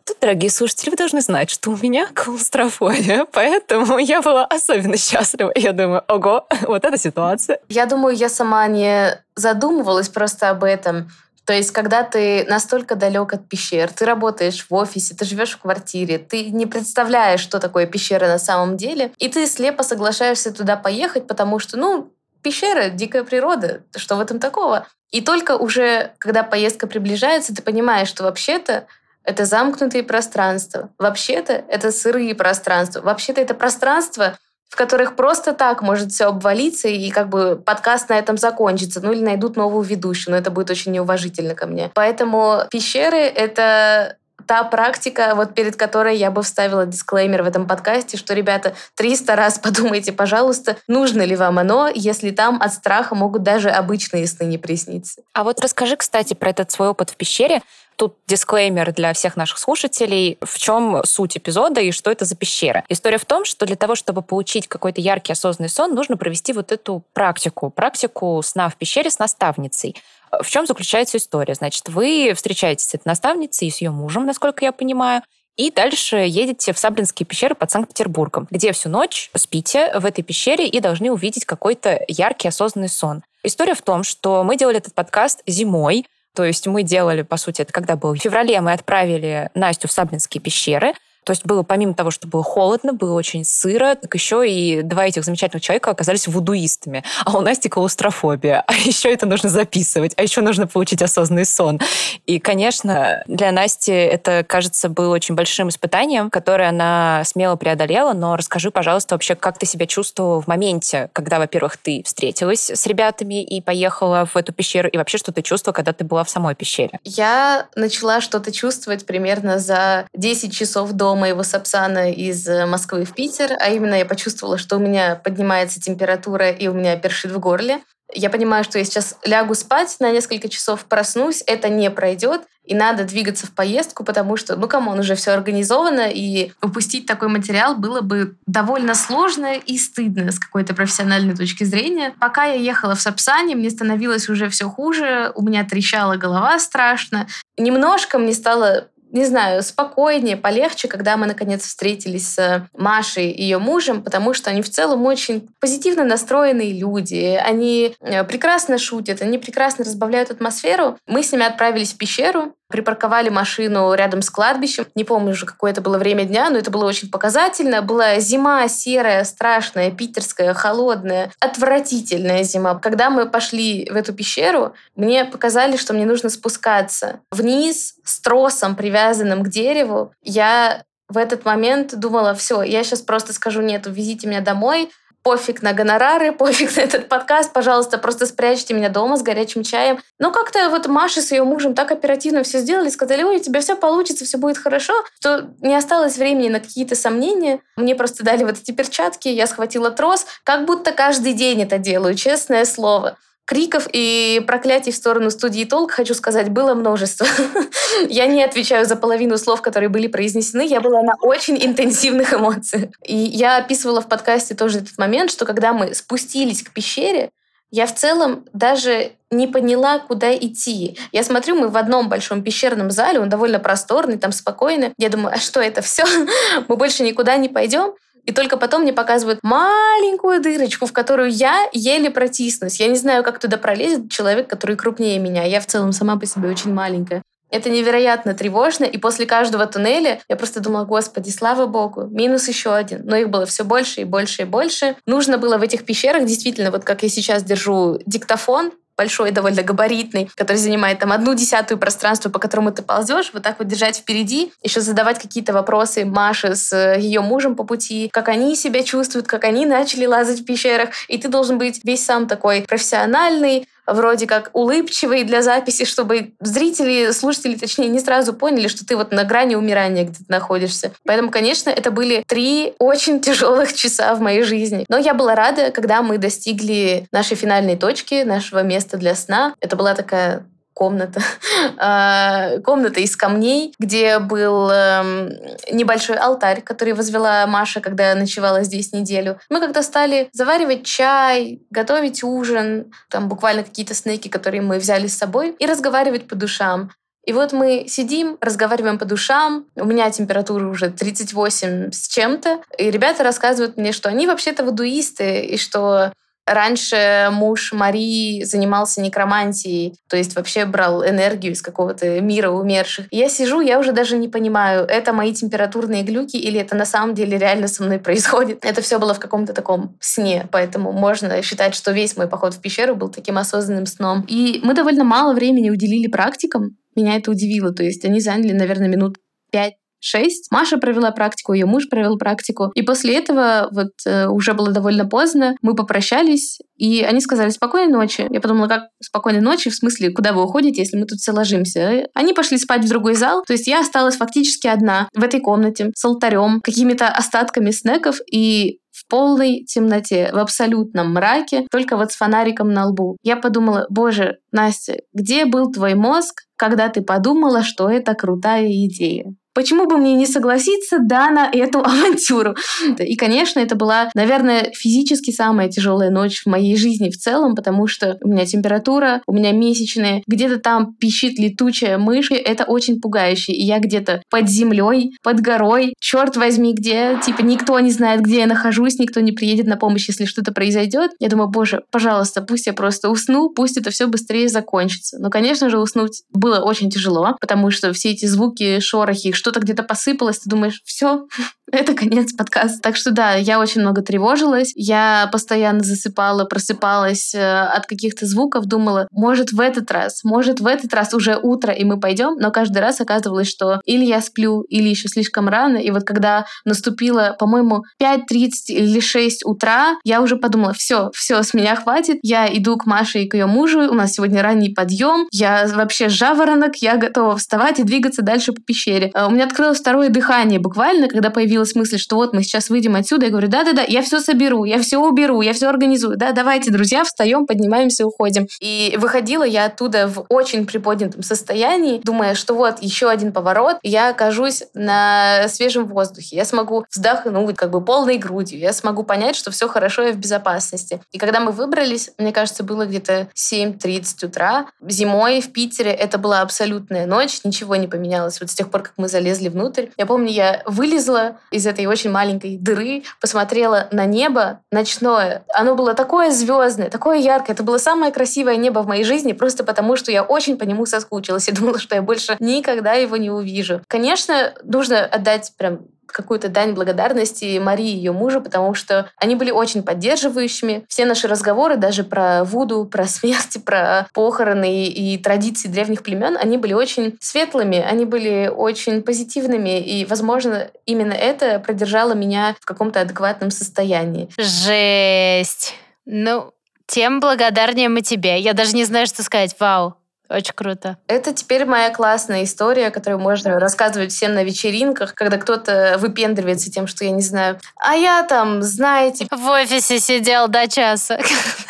Тут, 0.04 0.16
дорогие 0.20 0.50
слушатели, 0.50 0.90
вы 0.90 0.96
должны 0.96 1.20
знать, 1.20 1.50
что 1.50 1.70
у 1.70 1.76
меня 1.76 2.08
клаустрофобия, 2.14 3.26
поэтому 3.32 3.98
я 3.98 4.20
была 4.20 4.44
особенно 4.44 4.96
счастлива. 4.96 5.52
Я 5.54 5.72
думаю, 5.72 6.02
ого, 6.08 6.46
вот 6.62 6.84
эта 6.84 6.98
ситуация. 6.98 7.60
Я 7.68 7.86
думаю, 7.86 8.16
я 8.16 8.28
сама 8.28 8.66
не 8.66 9.22
задумывалась 9.36 10.08
просто 10.08 10.50
об 10.50 10.64
этом. 10.64 11.10
То 11.44 11.52
есть, 11.52 11.72
когда 11.72 12.04
ты 12.04 12.44
настолько 12.48 12.94
далек 12.94 13.32
от 13.32 13.48
пещер, 13.48 13.90
ты 13.92 14.04
работаешь 14.04 14.66
в 14.68 14.74
офисе, 14.74 15.14
ты 15.14 15.24
живешь 15.24 15.52
в 15.52 15.58
квартире, 15.58 16.18
ты 16.18 16.50
не 16.50 16.66
представляешь, 16.66 17.40
что 17.40 17.58
такое 17.58 17.86
пещера 17.86 18.26
на 18.26 18.38
самом 18.38 18.76
деле, 18.76 19.12
и 19.18 19.28
ты 19.28 19.46
слепо 19.46 19.82
соглашаешься 19.82 20.52
туда 20.52 20.76
поехать, 20.76 21.26
потому 21.26 21.58
что, 21.58 21.76
ну, 21.76 22.12
пещера, 22.42 22.90
дикая 22.90 23.24
природа, 23.24 23.82
что 23.96 24.16
в 24.16 24.20
этом 24.20 24.38
такого? 24.38 24.86
И 25.10 25.20
только 25.20 25.56
уже, 25.56 26.12
когда 26.18 26.42
поездка 26.42 26.86
приближается, 26.86 27.54
ты 27.54 27.60
понимаешь, 27.62 28.08
что 28.08 28.22
вообще-то 28.22 28.86
это 29.24 29.44
замкнутые 29.44 30.02
пространства. 30.02 30.90
Вообще-то 30.98 31.52
это 31.52 31.92
сырые 31.92 32.34
пространства. 32.34 33.00
Вообще-то 33.00 33.40
это 33.40 33.54
пространство, 33.54 34.36
в 34.68 34.76
которых 34.76 35.16
просто 35.16 35.52
так 35.52 35.82
может 35.82 36.12
все 36.12 36.26
обвалиться, 36.26 36.88
и 36.88 37.10
как 37.10 37.28
бы 37.28 37.56
подкаст 37.56 38.08
на 38.08 38.18
этом 38.18 38.38
закончится. 38.38 39.00
Ну 39.02 39.12
или 39.12 39.22
найдут 39.22 39.56
новую 39.56 39.84
ведущую, 39.84 40.32
но 40.32 40.38
это 40.38 40.50
будет 40.50 40.70
очень 40.70 40.92
неуважительно 40.92 41.54
ко 41.54 41.66
мне. 41.66 41.90
Поэтому 41.94 42.62
пещеры— 42.70 43.18
это 43.18 44.16
та 44.46 44.64
практика, 44.64 45.32
вот 45.34 45.54
перед 45.54 45.76
которой 45.76 46.16
я 46.16 46.30
бы 46.30 46.42
вставила 46.42 46.86
дисклеймер 46.86 47.42
в 47.42 47.46
этом 47.46 47.66
подкасте, 47.66 48.16
что, 48.16 48.34
ребята, 48.34 48.74
300 48.96 49.36
раз 49.36 49.58
подумайте, 49.62 50.12
пожалуйста, 50.12 50.76
нужно 50.88 51.22
ли 51.22 51.36
вам 51.36 51.58
оно, 51.58 51.88
если 51.94 52.30
там 52.30 52.60
от 52.60 52.74
страха 52.74 53.14
могут 53.14 53.42
даже 53.42 53.70
обычные 53.70 54.26
сны 54.26 54.44
не 54.44 54.58
присниться. 54.58 55.22
А 55.32 55.44
вот 55.44 55.60
расскажи, 55.60 55.96
кстати, 55.96 56.34
про 56.34 56.50
этот 56.50 56.70
свой 56.70 56.88
опыт 56.88 57.10
в 57.10 57.16
пещере. 57.16 57.62
Тут 57.96 58.16
дисклеймер 58.26 58.92
для 58.92 59.12
всех 59.12 59.36
наших 59.36 59.58
слушателей. 59.58 60.38
В 60.40 60.58
чем 60.58 61.02
суть 61.04 61.36
эпизода 61.36 61.80
и 61.80 61.92
что 61.92 62.10
это 62.10 62.24
за 62.24 62.34
пещера? 62.34 62.84
История 62.88 63.18
в 63.18 63.24
том, 63.24 63.44
что 63.44 63.66
для 63.66 63.76
того, 63.76 63.94
чтобы 63.94 64.22
получить 64.22 64.68
какой-то 64.68 65.00
яркий 65.00 65.32
осознанный 65.32 65.68
сон, 65.68 65.94
нужно 65.94 66.16
провести 66.16 66.52
вот 66.52 66.72
эту 66.72 67.04
практику. 67.12 67.70
Практику 67.70 68.40
сна 68.42 68.68
в 68.68 68.76
пещере 68.76 69.10
с 69.10 69.18
наставницей. 69.18 69.96
В 70.30 70.48
чем 70.48 70.66
заключается 70.66 71.18
история? 71.18 71.54
Значит, 71.54 71.88
вы 71.88 72.32
встречаетесь 72.34 72.86
с 72.86 72.94
этой 72.94 73.06
наставницей 73.06 73.68
и 73.68 73.70
с 73.70 73.80
ее 73.80 73.90
мужем, 73.90 74.24
насколько 74.24 74.64
я 74.64 74.72
понимаю, 74.72 75.22
и 75.56 75.70
дальше 75.70 76.16
едете 76.16 76.72
в 76.72 76.78
Саблинские 76.78 77.26
пещеры 77.26 77.54
под 77.54 77.70
Санкт-Петербургом, 77.70 78.48
где 78.50 78.72
всю 78.72 78.88
ночь 78.88 79.30
спите 79.34 79.92
в 79.98 80.06
этой 80.06 80.22
пещере 80.22 80.66
и 80.66 80.80
должны 80.80 81.12
увидеть 81.12 81.44
какой-то 81.44 82.00
яркий 82.08 82.48
осознанный 82.48 82.88
сон. 82.88 83.22
История 83.42 83.74
в 83.74 83.82
том, 83.82 84.02
что 84.02 84.44
мы 84.44 84.56
делали 84.56 84.78
этот 84.78 84.94
подкаст 84.94 85.42
зимой, 85.46 86.06
то 86.34 86.44
есть 86.44 86.66
мы 86.66 86.82
делали, 86.82 87.22
по 87.22 87.36
сути, 87.36 87.62
это 87.62 87.72
когда 87.72 87.96
было? 87.96 88.14
В 88.14 88.18
феврале 88.18 88.60
мы 88.60 88.72
отправили 88.72 89.50
Настю 89.54 89.88
в 89.88 89.92
Саблинские 89.92 90.40
пещеры, 90.40 90.92
то 91.24 91.30
есть 91.30 91.44
было, 91.44 91.62
помимо 91.62 91.94
того, 91.94 92.10
что 92.10 92.26
было 92.26 92.42
холодно, 92.42 92.92
было 92.92 93.14
очень 93.14 93.44
сыро, 93.44 93.94
так 93.94 94.12
еще 94.14 94.48
и 94.48 94.82
два 94.82 95.06
этих 95.06 95.24
замечательных 95.24 95.62
человека 95.62 95.90
оказались 95.90 96.26
вудуистами. 96.26 97.04
А 97.24 97.36
у 97.36 97.40
Насти 97.40 97.68
клаустрофобия. 97.68 98.64
А 98.66 98.74
еще 98.74 99.12
это 99.12 99.26
нужно 99.26 99.48
записывать. 99.48 100.14
А 100.16 100.22
еще 100.22 100.40
нужно 100.40 100.66
получить 100.66 101.02
осознанный 101.02 101.44
сон. 101.44 101.78
И, 102.26 102.38
конечно, 102.38 103.22
для 103.26 103.52
Насти 103.52 103.92
это, 103.92 104.44
кажется, 104.44 104.88
было 104.88 105.14
очень 105.14 105.34
большим 105.34 105.68
испытанием, 105.68 106.30
которое 106.30 106.70
она 106.70 107.22
смело 107.24 107.56
преодолела. 107.56 108.12
Но 108.12 108.36
расскажи, 108.36 108.70
пожалуйста, 108.70 109.14
вообще, 109.14 109.34
как 109.34 109.58
ты 109.58 109.66
себя 109.66 109.86
чувствовала 109.86 110.40
в 110.40 110.48
моменте, 110.48 111.10
когда, 111.12 111.38
во-первых, 111.38 111.76
ты 111.76 112.02
встретилась 112.04 112.70
с 112.70 112.86
ребятами 112.86 113.42
и 113.42 113.60
поехала 113.60 114.26
в 114.26 114.36
эту 114.36 114.52
пещеру, 114.52 114.88
и 114.88 114.96
вообще, 114.96 115.18
что 115.18 115.32
ты 115.32 115.42
чувствовала, 115.42 115.74
когда 115.74 115.92
ты 115.92 116.04
была 116.04 116.24
в 116.24 116.30
самой 116.30 116.54
пещере? 116.54 116.98
Я 117.04 117.68
начала 117.76 118.20
что-то 118.20 118.50
чувствовать 118.50 119.06
примерно 119.06 119.58
за 119.58 120.06
10 120.14 120.54
часов 120.54 120.90
до 120.92 121.11
моего 121.14 121.42
Сапсана 121.42 122.12
из 122.12 122.46
э, 122.46 122.66
Москвы 122.66 123.04
в 123.04 123.14
Питер, 123.14 123.56
а 123.60 123.70
именно 123.70 123.94
я 123.94 124.04
почувствовала, 124.04 124.58
что 124.58 124.76
у 124.76 124.80
меня 124.80 125.16
поднимается 125.16 125.80
температура 125.80 126.50
и 126.50 126.68
у 126.68 126.74
меня 126.74 126.96
першит 126.96 127.32
в 127.32 127.38
горле. 127.38 127.80
Я 128.14 128.28
понимаю, 128.28 128.62
что 128.62 128.78
я 128.78 128.84
сейчас 128.84 129.16
лягу 129.24 129.54
спать 129.54 129.96
на 129.98 130.10
несколько 130.10 130.48
часов, 130.48 130.84
проснусь, 130.84 131.42
это 131.46 131.68
не 131.70 131.90
пройдет, 131.90 132.42
и 132.64 132.74
надо 132.74 133.04
двигаться 133.04 133.46
в 133.46 133.52
поездку, 133.52 134.04
потому 134.04 134.36
что, 134.36 134.54
ну, 134.54 134.68
кому 134.68 134.90
он 134.90 135.00
уже 135.00 135.14
все 135.14 135.32
организовано, 135.32 136.08
и 136.08 136.52
упустить 136.62 137.06
такой 137.06 137.28
материал 137.28 137.74
было 137.74 138.02
бы 138.02 138.36
довольно 138.46 138.94
сложно 138.94 139.54
и 139.54 139.78
стыдно 139.78 140.30
с 140.30 140.38
какой-то 140.38 140.74
профессиональной 140.74 141.34
точки 141.34 141.64
зрения. 141.64 142.14
Пока 142.20 142.44
я 142.44 142.54
ехала 142.54 142.94
в 142.94 143.00
Сапсане, 143.00 143.56
мне 143.56 143.70
становилось 143.70 144.28
уже 144.28 144.48
все 144.48 144.68
хуже, 144.68 145.32
у 145.34 145.42
меня 145.42 145.64
трещала 145.64 146.16
голова 146.16 146.58
страшно. 146.58 147.26
Немножко 147.56 148.18
мне 148.18 148.32
стало 148.32 148.88
не 149.12 149.26
знаю, 149.26 149.62
спокойнее, 149.62 150.38
полегче, 150.38 150.88
когда 150.88 151.18
мы 151.18 151.26
наконец 151.26 151.62
встретились 151.62 152.28
с 152.28 152.66
Машей 152.72 153.30
и 153.30 153.42
ее 153.42 153.58
мужем, 153.58 154.02
потому 154.02 154.32
что 154.32 154.50
они 154.50 154.62
в 154.62 154.70
целом 154.70 155.04
очень 155.04 155.48
позитивно 155.60 156.02
настроенные 156.02 156.72
люди. 156.72 157.38
Они 157.44 157.94
э, 158.00 158.24
прекрасно 158.24 158.78
шутят, 158.78 159.20
они 159.20 159.36
прекрасно 159.36 159.84
разбавляют 159.84 160.30
атмосферу. 160.30 160.96
Мы 161.06 161.22
с 161.22 161.30
ними 161.30 161.44
отправились 161.44 161.92
в 161.92 161.98
пещеру, 161.98 162.54
припарковали 162.72 163.28
машину 163.28 163.94
рядом 163.94 164.22
с 164.22 164.30
кладбищем. 164.30 164.86
Не 164.96 165.04
помню 165.04 165.32
уже, 165.32 165.46
какое 165.46 165.70
это 165.70 165.80
было 165.80 165.98
время 165.98 166.24
дня, 166.24 166.50
но 166.50 166.58
это 166.58 166.70
было 166.70 166.84
очень 166.84 167.10
показательно. 167.10 167.82
Была 167.82 168.18
зима 168.18 168.66
серая, 168.66 169.22
страшная, 169.24 169.92
питерская, 169.92 170.54
холодная, 170.54 171.30
отвратительная 171.38 172.42
зима. 172.42 172.74
Когда 172.80 173.10
мы 173.10 173.28
пошли 173.28 173.88
в 173.90 173.96
эту 173.96 174.12
пещеру, 174.12 174.74
мне 174.96 175.24
показали, 175.24 175.76
что 175.76 175.92
мне 175.92 176.06
нужно 176.06 176.30
спускаться 176.30 177.20
вниз 177.30 177.94
с 178.04 178.20
тросом, 178.20 178.74
привязанным 178.74 179.44
к 179.44 179.48
дереву. 179.48 180.12
Я 180.22 180.82
в 181.08 181.18
этот 181.18 181.44
момент 181.44 181.94
думала, 181.94 182.34
все, 182.34 182.62
я 182.62 182.82
сейчас 182.82 183.02
просто 183.02 183.32
скажу, 183.32 183.60
нет, 183.60 183.86
увезите 183.86 184.26
меня 184.26 184.40
домой, 184.40 184.90
пофиг 185.22 185.62
на 185.62 185.72
гонорары, 185.72 186.32
пофиг 186.38 186.76
на 186.76 186.80
этот 186.80 187.08
подкаст, 187.08 187.52
пожалуйста, 187.52 187.98
просто 187.98 188.26
спрячьте 188.26 188.74
меня 188.74 188.88
дома 188.88 189.16
с 189.16 189.22
горячим 189.22 189.62
чаем. 189.62 190.00
Но 190.18 190.30
как-то 190.30 190.68
вот 190.70 190.86
Маша 190.86 191.20
с 191.22 191.32
ее 191.32 191.44
мужем 191.44 191.74
так 191.74 191.92
оперативно 191.92 192.42
все 192.42 192.60
сделали, 192.60 192.88
сказали, 192.88 193.22
ой, 193.22 193.36
у 193.36 193.40
тебя 193.40 193.60
все 193.60 193.76
получится, 193.76 194.24
все 194.24 194.38
будет 194.38 194.58
хорошо, 194.58 194.94
что 195.20 195.50
не 195.60 195.74
осталось 195.74 196.16
времени 196.16 196.48
на 196.48 196.60
какие-то 196.60 196.94
сомнения. 196.94 197.60
Мне 197.76 197.94
просто 197.94 198.24
дали 198.24 198.44
вот 198.44 198.58
эти 198.58 198.72
перчатки, 198.72 199.28
я 199.28 199.46
схватила 199.46 199.90
трос, 199.90 200.26
как 200.44 200.66
будто 200.66 200.92
каждый 200.92 201.32
день 201.32 201.62
это 201.62 201.78
делаю, 201.78 202.14
честное 202.14 202.64
слово. 202.64 203.16
Криков 203.52 203.86
и 203.92 204.42
проклятий 204.46 204.92
в 204.92 204.96
сторону 204.96 205.30
студии 205.30 205.64
«Толк», 205.64 205.90
хочу 205.90 206.14
сказать, 206.14 206.48
было 206.48 206.72
множество. 206.72 207.26
я 208.08 208.24
не 208.24 208.42
отвечаю 208.42 208.86
за 208.86 208.96
половину 208.96 209.36
слов, 209.36 209.60
которые 209.60 209.90
были 209.90 210.06
произнесены. 210.06 210.66
Я 210.66 210.80
была 210.80 211.02
на 211.02 211.16
очень 211.20 211.62
интенсивных 211.62 212.32
эмоциях. 212.32 212.88
И 213.04 213.14
я 213.14 213.58
описывала 213.58 214.00
в 214.00 214.08
подкасте 214.08 214.54
тоже 214.54 214.78
этот 214.78 214.96
момент, 214.96 215.30
что 215.30 215.44
когда 215.44 215.74
мы 215.74 215.94
спустились 215.94 216.62
к 216.62 216.70
пещере, 216.70 217.28
я 217.70 217.84
в 217.84 217.94
целом 217.94 218.46
даже 218.54 219.12
не 219.30 219.46
поняла, 219.46 219.98
куда 219.98 220.34
идти. 220.34 220.96
Я 221.12 221.22
смотрю, 221.22 221.54
мы 221.54 221.68
в 221.68 221.76
одном 221.76 222.08
большом 222.08 222.42
пещерном 222.42 222.90
зале, 222.90 223.20
он 223.20 223.28
довольно 223.28 223.58
просторный, 223.58 224.16
там 224.16 224.32
спокойно. 224.32 224.94
Я 224.96 225.10
думаю, 225.10 225.34
а 225.34 225.38
что 225.38 225.60
это 225.60 225.82
все? 225.82 226.04
мы 226.68 226.76
больше 226.76 227.02
никуда 227.02 227.36
не 227.36 227.50
пойдем. 227.50 227.92
И 228.24 228.32
только 228.32 228.56
потом 228.56 228.82
мне 228.82 228.92
показывают 228.92 229.40
маленькую 229.42 230.40
дырочку, 230.40 230.86
в 230.86 230.92
которую 230.92 231.30
я 231.30 231.68
еле 231.72 232.10
протиснусь. 232.10 232.78
Я 232.78 232.86
не 232.86 232.96
знаю, 232.96 233.24
как 233.24 233.38
туда 233.38 233.56
пролезет 233.56 234.10
человек, 234.10 234.48
который 234.48 234.76
крупнее 234.76 235.18
меня. 235.18 235.44
Я 235.44 235.60
в 235.60 235.66
целом 235.66 235.92
сама 235.92 236.16
по 236.16 236.26
себе 236.26 236.48
очень 236.48 236.72
маленькая. 236.72 237.22
Это 237.52 237.68
невероятно 237.68 238.32
тревожно, 238.32 238.84
и 238.84 238.96
после 238.96 239.26
каждого 239.26 239.66
туннеля 239.66 240.22
я 240.26 240.36
просто 240.36 240.60
думала, 240.60 240.86
господи, 240.86 241.28
слава 241.28 241.66
богу, 241.66 242.06
минус 242.06 242.48
еще 242.48 242.74
один. 242.74 243.02
Но 243.04 243.14
их 243.14 243.28
было 243.28 243.44
все 243.44 243.62
больше 243.62 244.00
и 244.00 244.04
больше 244.04 244.42
и 244.42 244.44
больше. 244.46 244.96
Нужно 245.04 245.36
было 245.36 245.58
в 245.58 245.62
этих 245.62 245.84
пещерах 245.84 246.24
действительно, 246.24 246.70
вот 246.70 246.82
как 246.84 247.02
я 247.02 247.10
сейчас 247.10 247.44
держу 247.44 247.98
диктофон, 248.06 248.72
большой, 249.02 249.32
довольно 249.32 249.62
габаритный, 249.64 250.30
который 250.36 250.58
занимает 250.58 251.00
там 251.00 251.10
одну 251.10 251.34
десятую 251.34 251.78
пространства, 251.78 252.30
по 252.30 252.38
которому 252.38 252.70
ты 252.70 252.82
ползешь, 252.82 253.30
вот 253.32 253.42
так 253.42 253.58
вот 253.58 253.66
держать 253.66 253.96
впереди, 253.96 254.52
еще 254.62 254.80
задавать 254.80 255.18
какие-то 255.18 255.52
вопросы 255.52 256.04
Маше 256.04 256.54
с 256.54 256.72
э, 256.72 257.00
ее 257.00 257.20
мужем 257.20 257.56
по 257.56 257.64
пути, 257.64 258.08
как 258.12 258.28
они 258.28 258.54
себя 258.54 258.84
чувствуют, 258.84 259.26
как 259.26 259.42
они 259.42 259.66
начали 259.66 260.06
лазать 260.06 260.40
в 260.40 260.44
пещерах, 260.44 260.90
и 261.08 261.18
ты 261.18 261.26
должен 261.28 261.58
быть 261.58 261.80
весь 261.84 262.04
сам 262.04 262.28
такой 262.28 262.62
профессиональный, 262.62 263.66
вроде 263.86 264.26
как 264.26 264.50
улыбчивый 264.52 265.24
для 265.24 265.42
записи, 265.42 265.84
чтобы 265.84 266.32
зрители, 266.40 267.10
слушатели, 267.12 267.54
точнее, 267.54 267.88
не 267.88 268.00
сразу 268.00 268.32
поняли, 268.32 268.68
что 268.68 268.86
ты 268.86 268.96
вот 268.96 269.12
на 269.12 269.24
грани 269.24 269.54
умирания 269.54 270.04
где-то 270.04 270.24
находишься. 270.28 270.92
Поэтому, 271.04 271.30
конечно, 271.30 271.70
это 271.70 271.90
были 271.90 272.24
три 272.26 272.74
очень 272.78 273.20
тяжелых 273.20 273.72
часа 273.74 274.14
в 274.14 274.20
моей 274.20 274.42
жизни. 274.42 274.84
Но 274.88 274.98
я 274.98 275.14
была 275.14 275.34
рада, 275.34 275.70
когда 275.70 276.02
мы 276.02 276.18
достигли 276.18 277.06
нашей 277.12 277.36
финальной 277.36 277.76
точки, 277.76 278.22
нашего 278.22 278.62
места 278.62 278.96
для 278.96 279.14
сна. 279.14 279.54
Это 279.60 279.76
была 279.76 279.94
такая 279.94 280.46
комната, 280.74 281.20
а, 281.78 282.58
комната 282.64 283.00
из 283.00 283.16
камней, 283.16 283.74
где 283.78 284.18
был 284.18 284.70
эм, 284.70 285.30
небольшой 285.70 286.16
алтарь, 286.16 286.62
который 286.62 286.92
возвела 286.92 287.46
Маша, 287.46 287.80
когда 287.80 288.14
ночевала 288.14 288.62
здесь 288.62 288.92
неделю. 288.92 289.38
Мы 289.50 289.60
когда 289.60 289.82
стали 289.82 290.28
заваривать 290.32 290.84
чай, 290.84 291.62
готовить 291.70 292.22
ужин, 292.22 292.92
там 293.10 293.28
буквально 293.28 293.64
какие-то 293.64 293.94
снеки, 293.94 294.28
которые 294.28 294.62
мы 294.62 294.78
взяли 294.78 295.06
с 295.06 295.16
собой, 295.16 295.54
и 295.58 295.66
разговаривать 295.66 296.28
по 296.28 296.34
душам. 296.34 296.90
И 297.24 297.32
вот 297.32 297.52
мы 297.52 297.84
сидим, 297.86 298.36
разговариваем 298.40 298.98
по 298.98 299.04
душам. 299.04 299.66
У 299.76 299.84
меня 299.84 300.10
температура 300.10 300.66
уже 300.66 300.90
38 300.90 301.92
с 301.92 302.08
чем-то. 302.08 302.62
И 302.78 302.90
ребята 302.90 303.22
рассказывают 303.22 303.76
мне, 303.76 303.92
что 303.92 304.08
они 304.08 304.26
вообще-то 304.26 304.64
вудуисты, 304.64 305.42
и 305.42 305.56
что 305.56 306.12
Раньше 306.46 307.28
муж 307.30 307.72
Марии 307.72 308.42
занимался 308.42 309.00
некромантией, 309.00 309.94
то 310.08 310.16
есть 310.16 310.34
вообще 310.34 310.64
брал 310.64 311.06
энергию 311.06 311.52
из 311.52 311.62
какого-то 311.62 312.20
мира 312.20 312.50
умерших. 312.50 313.06
Я 313.10 313.28
сижу, 313.28 313.60
я 313.60 313.78
уже 313.78 313.92
даже 313.92 314.16
не 314.16 314.28
понимаю, 314.28 314.84
это 314.84 315.12
мои 315.12 315.32
температурные 315.32 316.02
глюки 316.02 316.36
или 316.36 316.58
это 316.60 316.74
на 316.74 316.84
самом 316.84 317.14
деле 317.14 317.38
реально 317.38 317.68
со 317.68 317.84
мной 317.84 317.98
происходит. 317.98 318.64
Это 318.64 318.82
все 318.82 318.98
было 318.98 319.14
в 319.14 319.20
каком-то 319.20 319.52
таком 319.52 319.96
сне, 320.00 320.48
поэтому 320.50 320.92
можно 320.92 321.40
считать, 321.42 321.74
что 321.74 321.92
весь 321.92 322.16
мой 322.16 322.28
поход 322.28 322.54
в 322.54 322.60
пещеру 322.60 322.96
был 322.96 323.08
таким 323.08 323.38
осознанным 323.38 323.86
сном. 323.86 324.24
И 324.28 324.60
мы 324.64 324.74
довольно 324.74 325.04
мало 325.04 325.34
времени 325.34 325.70
уделили 325.70 326.08
практикам. 326.08 326.76
Меня 326.96 327.16
это 327.16 327.30
удивило. 327.30 327.72
То 327.72 327.82
есть 327.82 328.04
они 328.04 328.20
заняли, 328.20 328.52
наверное, 328.52 328.88
минут 328.88 329.16
пять 329.50 329.74
6. 330.02 330.50
Маша 330.50 330.78
провела 330.78 331.12
практику, 331.12 331.52
ее 331.52 331.66
муж 331.66 331.88
провел 331.88 332.18
практику. 332.18 332.70
И 332.74 332.82
после 332.82 333.16
этого 333.16 333.68
вот 333.72 333.92
э, 334.04 334.26
уже 334.26 334.52
было 334.52 334.72
довольно 334.72 335.06
поздно. 335.06 335.54
Мы 335.62 335.74
попрощались, 335.74 336.58
и 336.76 337.02
они 337.02 337.20
сказали 337.20 337.50
спокойной 337.50 337.92
ночи. 337.92 338.26
Я 338.30 338.40
подумала, 338.40 338.66
как 338.66 338.82
спокойной 339.00 339.40
ночи, 339.40 339.70
в 339.70 339.74
смысле, 339.74 340.10
куда 340.10 340.32
вы 340.32 340.42
уходите, 340.42 340.80
если 340.82 340.98
мы 340.98 341.06
тут 341.06 341.18
все 341.18 341.32
ложимся? 341.32 342.08
Они 342.14 342.34
пошли 342.34 342.58
спать 342.58 342.84
в 342.84 342.88
другой 342.88 343.14
зал. 343.14 343.44
То 343.46 343.52
есть 343.52 343.68
я 343.68 343.80
осталась 343.80 344.16
фактически 344.16 344.66
одна 344.66 345.08
в 345.14 345.22
этой 345.22 345.40
комнате 345.40 345.90
с 345.94 346.04
алтарем, 346.04 346.60
какими-то 346.62 347.08
остатками 347.08 347.70
снеков 347.70 348.18
и 348.30 348.80
в 348.90 349.08
полной 349.08 349.64
темноте, 349.64 350.30
в 350.32 350.38
абсолютном 350.38 351.14
мраке, 351.14 351.66
только 351.70 351.96
вот 351.96 352.12
с 352.12 352.16
фонариком 352.16 352.72
на 352.72 352.86
лбу. 352.86 353.16
Я 353.22 353.36
подумала, 353.36 353.86
боже, 353.88 354.38
Настя, 354.50 354.98
где 355.14 355.46
был 355.46 355.72
твой 355.72 355.94
мозг, 355.94 356.42
когда 356.56 356.88
ты 356.88 357.00
подумала, 357.02 357.62
что 357.62 357.88
это 357.88 358.14
крутая 358.14 358.66
идея? 358.86 359.34
Почему 359.54 359.86
бы 359.86 359.98
мне 359.98 360.14
не 360.14 360.26
согласиться, 360.26 360.98
да, 361.00 361.30
на 361.30 361.50
эту 361.50 361.80
авантюру? 361.84 362.54
И, 362.98 363.16
конечно, 363.16 363.60
это 363.60 363.74
была, 363.74 364.10
наверное, 364.14 364.70
физически 364.74 365.30
самая 365.30 365.68
тяжелая 365.68 366.10
ночь 366.10 366.42
в 366.42 366.46
моей 366.46 366.76
жизни 366.76 367.10
в 367.10 367.18
целом, 367.18 367.54
потому 367.54 367.86
что 367.86 368.18
у 368.22 368.28
меня 368.28 368.46
температура, 368.46 369.22
у 369.26 369.32
меня 369.32 369.52
месячные, 369.52 370.22
где-то 370.26 370.58
там 370.58 370.94
пищит 370.94 371.38
летучая 371.38 371.98
мышь, 371.98 372.30
и 372.30 372.34
это 372.34 372.64
очень 372.64 373.00
пугающе. 373.00 373.52
И 373.52 373.62
я 373.62 373.78
где-то 373.78 374.22
под 374.30 374.48
землей, 374.48 375.12
под 375.22 375.40
горой, 375.40 375.94
черт 376.00 376.36
возьми, 376.36 376.72
где, 376.74 377.18
типа, 377.24 377.42
никто 377.42 377.78
не 377.80 377.90
знает, 377.90 378.22
где 378.22 378.40
я 378.40 378.46
нахожусь, 378.46 378.98
никто 378.98 379.20
не 379.20 379.32
приедет 379.32 379.66
на 379.66 379.76
помощь, 379.76 380.08
если 380.08 380.24
что-то 380.24 380.52
произойдет. 380.52 381.12
Я 381.18 381.28
думаю, 381.28 381.48
боже, 381.48 381.82
пожалуйста, 381.90 382.42
пусть 382.42 382.66
я 382.66 382.72
просто 382.72 383.10
усну, 383.10 383.50
пусть 383.50 383.76
это 383.76 383.90
все 383.90 384.06
быстрее 384.06 384.48
закончится. 384.48 385.18
Но, 385.18 385.30
конечно 385.30 385.68
же, 385.68 385.78
уснуть 385.78 386.22
было 386.32 386.60
очень 386.60 386.90
тяжело, 386.90 387.36
потому 387.40 387.70
что 387.70 387.92
все 387.92 388.10
эти 388.10 388.26
звуки, 388.26 388.80
шорохи, 388.80 389.32
что-то 389.42 389.58
где-то 389.58 389.82
посыпалось, 389.82 390.38
ты 390.38 390.48
думаешь, 390.48 390.80
все, 390.84 391.26
это 391.72 391.94
конец 391.94 392.32
подкаста. 392.32 392.80
Так 392.80 392.96
что 392.96 393.10
да, 393.10 393.34
я 393.34 393.58
очень 393.58 393.80
много 393.80 394.02
тревожилась, 394.02 394.72
я 394.76 395.28
постоянно 395.32 395.80
засыпала, 395.80 396.44
просыпалась 396.44 397.34
э, 397.34 397.40
от 397.40 397.86
каких-то 397.86 398.24
звуков, 398.26 398.66
думала, 398.66 399.08
может 399.10 399.50
в 399.50 399.60
этот 399.60 399.90
раз, 399.90 400.22
может 400.22 400.60
в 400.60 400.66
этот 400.66 400.94
раз 400.94 401.12
уже 401.12 401.36
утро, 401.42 401.72
и 401.72 401.82
мы 401.84 401.98
пойдем, 401.98 402.36
но 402.38 402.52
каждый 402.52 402.78
раз 402.78 403.00
оказывалось, 403.00 403.48
что 403.48 403.80
или 403.84 404.04
я 404.04 404.20
сплю, 404.20 404.62
или 404.62 404.88
еще 404.88 405.08
слишком 405.08 405.48
рано, 405.48 405.76
и 405.76 405.90
вот 405.90 406.04
когда 406.04 406.46
наступило, 406.64 407.34
по-моему, 407.36 407.82
5.30 408.00 408.50
или 408.68 409.00
6 409.00 409.44
утра, 409.44 409.96
я 410.04 410.22
уже 410.22 410.36
подумала, 410.36 410.72
все, 410.72 411.10
все, 411.14 411.42
с 411.42 411.52
меня 411.52 411.74
хватит, 411.74 412.18
я 412.22 412.46
иду 412.56 412.76
к 412.76 412.86
Маше 412.86 413.20
и 413.20 413.28
к 413.28 413.34
ее 413.34 413.46
мужу, 413.46 413.90
у 413.90 413.94
нас 413.94 414.12
сегодня 414.12 414.40
ранний 414.42 414.72
подъем, 414.72 415.26
я 415.32 415.66
вообще 415.74 416.08
жаворонок, 416.08 416.76
я 416.76 416.96
готова 416.96 417.36
вставать 417.36 417.80
и 417.80 417.82
двигаться 417.82 418.22
дальше 418.22 418.52
по 418.52 418.62
пещере. 418.62 419.10
Меня 419.32 419.46
открылось 419.46 419.80
второе 419.80 420.10
дыхание 420.10 420.60
буквально, 420.60 421.08
когда 421.08 421.30
появилась 421.30 421.74
мысль, 421.74 421.96
что 421.96 422.16
вот 422.16 422.34
мы 422.34 422.42
сейчас 422.42 422.68
выйдем 422.68 422.96
отсюда. 422.96 423.24
Я 423.24 423.30
говорю, 423.30 423.48
да-да-да, 423.48 423.82
я 423.82 424.02
все 424.02 424.20
соберу, 424.20 424.64
я 424.64 424.78
все 424.78 424.98
уберу, 424.98 425.40
я 425.40 425.54
все 425.54 425.68
организую. 425.68 426.18
Да, 426.18 426.32
давайте, 426.32 426.70
друзья, 426.70 427.02
встаем, 427.02 427.46
поднимаемся, 427.46 428.06
уходим. 428.06 428.46
И 428.60 428.94
выходила 429.00 429.42
я 429.42 429.64
оттуда 429.64 430.06
в 430.06 430.26
очень 430.28 430.66
приподнятом 430.66 431.22
состоянии, 431.22 432.02
думая, 432.04 432.34
что 432.34 432.54
вот 432.54 432.82
еще 432.82 433.08
один 433.08 433.32
поворот, 433.32 433.78
я 433.82 434.10
окажусь 434.10 434.64
на 434.74 435.48
свежем 435.48 435.86
воздухе. 435.86 436.36
Я 436.36 436.44
смогу 436.44 436.84
вздохнуть 436.90 437.56
как 437.56 437.70
бы 437.70 437.82
полной 437.82 438.18
грудью. 438.18 438.58
Я 438.58 438.74
смогу 438.74 439.02
понять, 439.02 439.34
что 439.34 439.50
все 439.50 439.66
хорошо, 439.66 440.02
я 440.02 440.12
в 440.12 440.16
безопасности. 440.16 441.00
И 441.10 441.18
когда 441.18 441.40
мы 441.40 441.52
выбрались, 441.52 442.10
мне 442.18 442.32
кажется, 442.32 442.64
было 442.64 442.84
где-то 442.84 443.28
7.30 443.34 444.26
утра. 444.26 444.66
Зимой 444.86 445.40
в 445.40 445.52
Питере 445.52 445.90
это 445.90 446.18
была 446.18 446.42
абсолютная 446.42 447.06
ночь, 447.06 447.40
ничего 447.44 447.76
не 447.76 447.86
поменялось. 447.86 448.38
Вот 448.38 448.50
с 448.50 448.54
тех 448.54 448.70
пор, 448.70 448.82
как 448.82 448.92
мы 448.98 449.08
залезли 449.08 449.21
залезли 449.22 449.48
внутрь. 449.48 449.86
Я 449.96 450.06
помню, 450.06 450.30
я 450.30 450.62
вылезла 450.66 451.38
из 451.50 451.66
этой 451.66 451.86
очень 451.86 452.10
маленькой 452.10 452.56
дыры, 452.56 453.04
посмотрела 453.20 453.88
на 453.92 454.04
небо 454.04 454.60
ночное. 454.70 455.44
Оно 455.54 455.74
было 455.74 455.94
такое 455.94 456.30
звездное, 456.30 456.90
такое 456.90 457.18
яркое. 457.18 457.54
Это 457.54 457.62
было 457.62 457.78
самое 457.78 458.12
красивое 458.12 458.56
небо 458.56 458.80
в 458.80 458.86
моей 458.86 459.04
жизни, 459.04 459.32
просто 459.32 459.64
потому 459.64 459.96
что 459.96 460.10
я 460.10 460.24
очень 460.24 460.58
по 460.58 460.64
нему 460.64 460.86
соскучилась 460.86 461.48
и 461.48 461.52
думала, 461.52 461.78
что 461.78 461.94
я 461.94 462.02
больше 462.02 462.36
никогда 462.40 462.94
его 462.94 463.16
не 463.16 463.30
увижу. 463.30 463.80
Конечно, 463.86 464.52
нужно 464.64 465.04
отдать 465.04 465.52
прям 465.56 465.80
какую-то 466.12 466.48
дань 466.48 466.72
благодарности 466.72 467.58
Марии 467.58 467.90
и 467.90 467.96
ее 467.96 468.12
мужу, 468.12 468.40
потому 468.40 468.74
что 468.74 469.08
они 469.16 469.34
были 469.34 469.50
очень 469.50 469.82
поддерживающими. 469.82 470.84
Все 470.88 471.04
наши 471.04 471.28
разговоры, 471.28 471.76
даже 471.76 472.04
про 472.04 472.44
Вуду, 472.44 472.84
про 472.84 473.06
смерть, 473.06 473.64
про 473.64 474.06
похороны 474.12 474.86
и 474.86 475.18
традиции 475.18 475.68
древних 475.68 476.02
племен, 476.02 476.36
они 476.40 476.56
были 476.56 476.72
очень 476.72 477.16
светлыми, 477.20 477.78
они 477.78 478.04
были 478.04 478.48
очень 478.54 479.02
позитивными, 479.02 479.80
и, 479.80 480.04
возможно, 480.04 480.68
именно 480.86 481.12
это 481.12 481.58
продержало 481.58 482.12
меня 482.12 482.54
в 482.60 482.64
каком-то 482.64 483.00
адекватном 483.00 483.50
состоянии. 483.50 484.28
Жесть! 484.36 485.74
Ну, 486.04 486.52
тем 486.86 487.20
благодарнее 487.20 487.88
мы 487.88 488.02
тебе. 488.02 488.38
Я 488.38 488.52
даже 488.52 488.74
не 488.74 488.84
знаю, 488.84 489.06
что 489.06 489.22
сказать. 489.22 489.56
Вау. 489.58 489.94
Очень 490.32 490.54
круто. 490.54 490.96
Это 491.08 491.34
теперь 491.34 491.66
моя 491.66 491.90
классная 491.90 492.44
история, 492.44 492.90
которую 492.90 493.20
можно 493.20 493.60
рассказывать 493.60 494.12
всем 494.12 494.32
на 494.32 494.44
вечеринках, 494.44 495.14
когда 495.14 495.36
кто-то 495.36 495.96
выпендривается 495.98 496.70
тем, 496.70 496.86
что 496.86 497.04
я 497.04 497.10
не 497.10 497.20
знаю. 497.20 497.60
А 497.76 497.94
я 497.94 498.22
там, 498.22 498.62
знаете... 498.62 499.26
В 499.30 499.46
офисе 499.48 499.98
сидел 499.98 500.48
до 500.48 500.68
часа. 500.68 501.18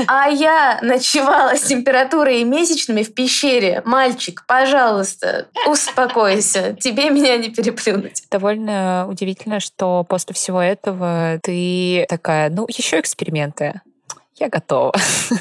А 0.08 0.28
я 0.28 0.80
ночевала 0.82 1.54
с 1.56 1.62
температурой 1.62 2.40
и 2.40 2.44
месячными 2.44 3.02
в 3.02 3.14
пещере. 3.14 3.82
Мальчик, 3.84 4.44
пожалуйста, 4.48 5.46
успокойся. 5.66 6.76
Тебе 6.80 7.10
меня 7.10 7.36
не 7.36 7.50
переплюнуть. 7.50 8.24
Довольно 8.30 9.06
удивительно, 9.08 9.60
что 9.60 10.04
после 10.08 10.34
всего 10.34 10.60
этого 10.60 11.38
ты 11.42 12.04
такая, 12.08 12.50
ну, 12.50 12.66
еще 12.68 12.98
эксперименты. 12.98 13.80
Я 14.36 14.48
готова. 14.48 14.92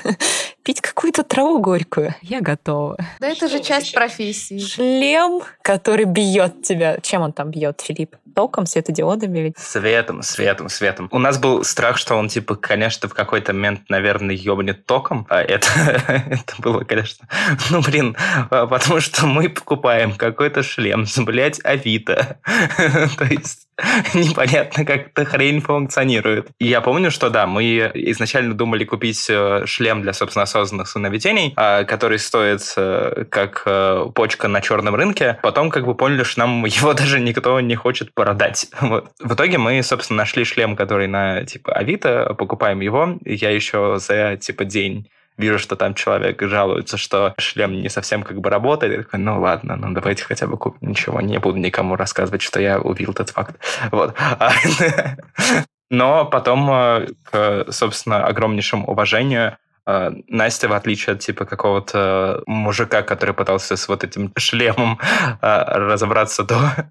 пить 0.64 0.82
какую-то 0.82 1.24
траву 1.24 1.60
горькую. 1.60 2.16
Я 2.22 2.42
готова. 2.42 2.98
Да 3.20 3.28
это 3.28 3.48
же 3.48 3.62
часть 3.62 3.94
профессии. 3.94 4.60
Шлем, 4.60 5.42
который 5.62 6.06
бьет 6.06 6.64
тебя. 6.64 6.98
Чем 7.02 7.22
он 7.22 7.34
там 7.34 7.52
бьет, 7.52 7.82
Филипп? 7.82 8.16
Током, 8.36 8.66
светодиодами? 8.66 9.40
или- 9.40 9.54
Светом, 9.58 10.22
светом, 10.24 10.70
светом. 10.70 11.10
У 11.12 11.20
нас 11.20 11.38
был 11.38 11.64
страх, 11.64 11.98
что 11.98 12.16
он, 12.16 12.30
типа, 12.30 12.56
конечно, 12.56 13.10
в 13.10 13.14
какой-то 13.14 13.54
момент, 13.54 13.90
наверное, 13.90 14.36
ёбнет 14.36 14.86
током. 14.86 15.26
А 15.30 15.42
это, 15.42 15.68
это 16.08 16.56
было, 16.60 16.84
конечно... 16.84 17.28
Ну, 17.70 17.82
блин, 17.82 18.16
а, 18.50 18.68
потому 18.68 19.02
что 19.02 19.26
мы 19.26 19.50
покупаем 19.50 20.14
какой-то 20.16 20.64
шлем 20.64 21.06
блядь, 21.18 21.60
Авито. 21.64 22.38
То 23.18 23.26
есть 23.26 23.68
непонятно, 24.14 24.86
как 24.86 25.08
эта 25.08 25.26
хрень 25.26 25.62
функционирует. 25.62 26.50
Я 26.60 26.82
помню, 26.82 27.12
что 27.12 27.30
да, 27.30 27.48
мы 27.48 27.92
изначально 27.94 28.54
думали 28.54 28.84
купить 28.84 29.28
э, 29.30 29.64
шлем 29.66 30.02
для, 30.02 30.14
собственно, 30.14 30.44
осознанных 30.44 30.88
сновидений, 30.88 31.54
а, 31.56 31.84
который 31.84 32.20
стоит 32.20 32.62
э, 32.78 33.26
как 33.30 33.64
э, 33.66 34.06
почка 34.14 34.48
на 34.48 34.62
черном 34.62 34.96
рынке. 34.96 35.40
Потом 35.42 35.70
как 35.70 35.86
бы 35.86 35.96
поняли, 35.96 36.24
что 36.24 36.42
нам 36.42 36.66
его 36.66 36.94
даже 36.94 37.20
никто 37.20 37.60
не 37.60 37.76
хочет 37.76 38.14
продать. 38.14 38.68
Вот. 38.92 39.12
В 39.22 39.36
итоге 39.36 39.58
мы, 39.58 39.82
собственно, 39.84 40.18
нашли 40.18 40.44
шлем, 40.44 40.76
который 40.76 41.08
на, 41.08 41.46
типа, 41.46 41.72
Авито, 41.72 42.36
покупаем 42.38 42.82
его. 42.82 43.18
Я 43.24 43.52
еще 43.52 43.98
за, 44.00 44.36
типа, 44.36 44.66
день 44.66 45.08
вижу, 45.42 45.60
что 45.60 45.76
там 45.76 45.94
человек 45.94 46.42
жалуется, 46.42 46.98
что 46.98 47.34
шлем 47.38 47.82
не 47.82 47.90
совсем 47.90 48.24
как 48.24 48.40
бы 48.40 48.50
работает. 48.50 48.94
Я 48.94 49.04
такой, 49.04 49.20
ну 49.20 49.42
ладно, 49.42 49.76
ну 49.76 49.92
давайте 49.92 50.24
хотя 50.24 50.48
бы 50.48 50.58
купим. 50.58 50.90
Ничего, 50.90 51.20
не 51.22 51.40
буду 51.40 51.58
никому 51.58 51.96
рассказывать, 51.96 52.42
что 52.42 52.62
я 52.62 52.80
увидел 52.80 53.12
этот 53.12 53.32
факт. 53.32 53.56
Вот. 53.92 54.16
Но 55.90 56.26
потом, 56.26 56.72
э, 56.72 57.08
к, 57.24 57.66
собственно, 57.70 58.26
огромнейшему 58.26 58.88
уважению, 58.88 59.58
э, 59.86 60.12
Настя, 60.30 60.70
в 60.70 60.74
отличие 60.74 61.16
от 61.16 61.20
типа 61.20 61.44
какого-то 61.46 62.44
мужика, 62.46 63.02
который 63.02 63.34
пытался 63.34 63.76
с 63.76 63.90
вот 63.90 64.06
этим 64.06 64.32
шлемом 64.38 65.00
э, 65.42 65.64
разобраться 65.68 66.44
до, 66.44 66.56
э, 66.56 66.84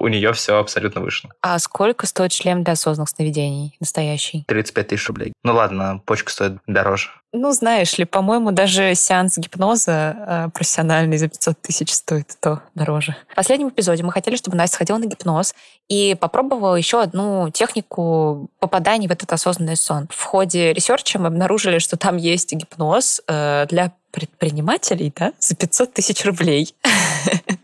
у 0.00 0.08
нее 0.08 0.32
все 0.32 0.58
абсолютно 0.58 1.00
вышло. 1.00 1.30
А 1.42 1.58
сколько 1.58 2.06
стоит 2.06 2.32
шлем 2.32 2.64
для 2.64 2.72
осознанных 2.72 3.10
сновидений 3.10 3.76
настоящий? 3.80 4.44
35 4.46 4.88
тысяч 4.88 5.08
рублей. 5.08 5.32
Ну 5.42 5.54
ладно, 5.54 6.02
почка 6.04 6.30
стоит 6.30 6.58
дороже. 6.66 7.10
Ну, 7.32 7.52
знаешь 7.52 7.96
ли, 7.96 8.04
по-моему, 8.04 8.50
даже 8.50 8.94
сеанс 8.96 9.38
гипноза 9.38 10.16
э, 10.18 10.48
профессиональный 10.52 11.16
за 11.16 11.28
500 11.28 11.60
тысяч 11.60 11.92
стоит 11.92 12.36
то 12.40 12.62
дороже. 12.74 13.14
В 13.28 13.36
последнем 13.36 13.68
эпизоде 13.68 14.02
мы 14.02 14.10
хотели, 14.10 14.34
чтобы 14.34 14.56
Настя 14.56 14.74
сходила 14.74 14.98
на 14.98 15.06
гипноз 15.06 15.54
и 15.88 16.16
попробовала 16.18 16.74
еще 16.74 17.00
одну 17.00 17.48
технику 17.50 18.50
попадания 18.58 19.06
в 19.06 19.12
этот 19.12 19.32
осознанный 19.32 19.76
сон. 19.76 20.08
В 20.10 20.24
ходе 20.24 20.72
ресерча 20.72 21.20
мы 21.20 21.28
обнаружили, 21.28 21.78
что 21.78 21.96
там 21.96 22.16
есть 22.16 22.52
гипноз 22.52 23.22
э, 23.28 23.66
для 23.68 23.92
предпринимателей, 24.10 25.12
да, 25.16 25.32
за 25.38 25.54
500 25.54 25.92
тысяч 25.92 26.24
рублей. 26.24 26.74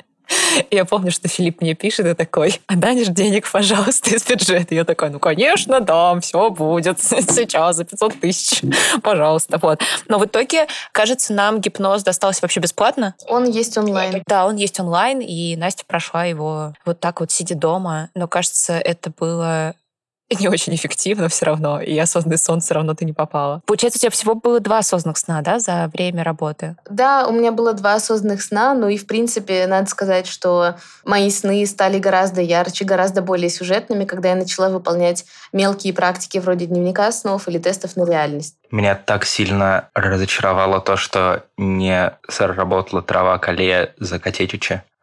Я 0.70 0.84
помню, 0.84 1.10
что 1.10 1.28
Филипп 1.28 1.60
мне 1.60 1.74
пишет 1.74 2.06
и 2.06 2.14
такой, 2.14 2.60
а 2.66 2.76
дашь 2.76 3.08
денег, 3.08 3.50
пожалуйста, 3.50 4.10
из 4.10 4.24
бюджета? 4.24 4.74
Я 4.74 4.84
такая, 4.84 5.10
ну, 5.10 5.18
конечно, 5.18 5.80
дам, 5.80 6.20
все 6.20 6.50
будет 6.50 7.00
сейчас 7.02 7.76
за 7.76 7.84
500 7.84 8.20
тысяч, 8.20 8.62
пожалуйста. 9.02 9.58
Вот. 9.58 9.80
Но 10.08 10.18
в 10.18 10.24
итоге, 10.24 10.66
кажется, 10.92 11.32
нам 11.32 11.60
гипноз 11.60 12.02
достался 12.02 12.40
вообще 12.42 12.60
бесплатно. 12.60 13.14
Он 13.28 13.48
есть 13.48 13.76
онлайн. 13.76 14.22
Да, 14.26 14.46
он 14.46 14.56
есть 14.56 14.78
онлайн, 14.80 15.20
и 15.20 15.56
Настя 15.56 15.84
прошла 15.86 16.24
его 16.24 16.74
вот 16.84 17.00
так 17.00 17.20
вот, 17.20 17.30
сидя 17.30 17.54
дома. 17.54 18.10
Но, 18.14 18.28
кажется, 18.28 18.74
это 18.74 19.10
было 19.16 19.74
не 20.40 20.48
очень 20.48 20.74
эффективно 20.74 21.28
все 21.28 21.46
равно, 21.46 21.80
и 21.80 21.96
осознанный 21.98 22.38
сон 22.38 22.60
все 22.60 22.74
равно 22.74 22.94
ты 22.94 23.04
не 23.04 23.12
попала. 23.12 23.62
Получается, 23.66 23.98
у 23.98 24.00
тебя 24.00 24.10
всего 24.10 24.34
было 24.34 24.58
два 24.60 24.78
осознанных 24.78 25.18
сна, 25.18 25.40
да, 25.42 25.60
за 25.60 25.88
время 25.92 26.24
работы? 26.24 26.76
Да, 26.90 27.26
у 27.28 27.32
меня 27.32 27.52
было 27.52 27.72
два 27.74 27.94
осознанных 27.94 28.42
сна, 28.42 28.74
ну 28.74 28.88
и, 28.88 28.96
в 28.96 29.06
принципе, 29.06 29.66
надо 29.66 29.88
сказать, 29.88 30.26
что 30.26 30.76
мои 31.04 31.30
сны 31.30 31.64
стали 31.66 31.98
гораздо 31.98 32.40
ярче, 32.40 32.84
гораздо 32.84 33.22
более 33.22 33.50
сюжетными, 33.50 34.04
когда 34.04 34.30
я 34.30 34.34
начала 34.34 34.68
выполнять 34.68 35.24
мелкие 35.52 35.92
практики 35.92 36.38
вроде 36.38 36.66
дневника 36.66 37.10
снов 37.12 37.46
или 37.48 37.58
тестов 37.58 37.96
на 37.96 38.04
реальность. 38.04 38.56
Меня 38.70 38.96
так 38.96 39.24
сильно 39.24 39.88
разочаровало 39.94 40.80
то, 40.80 40.96
что 40.96 41.44
не 41.56 42.12
сработала 42.28 43.02
трава 43.02 43.38
колея 43.38 43.94
за. 43.98 44.20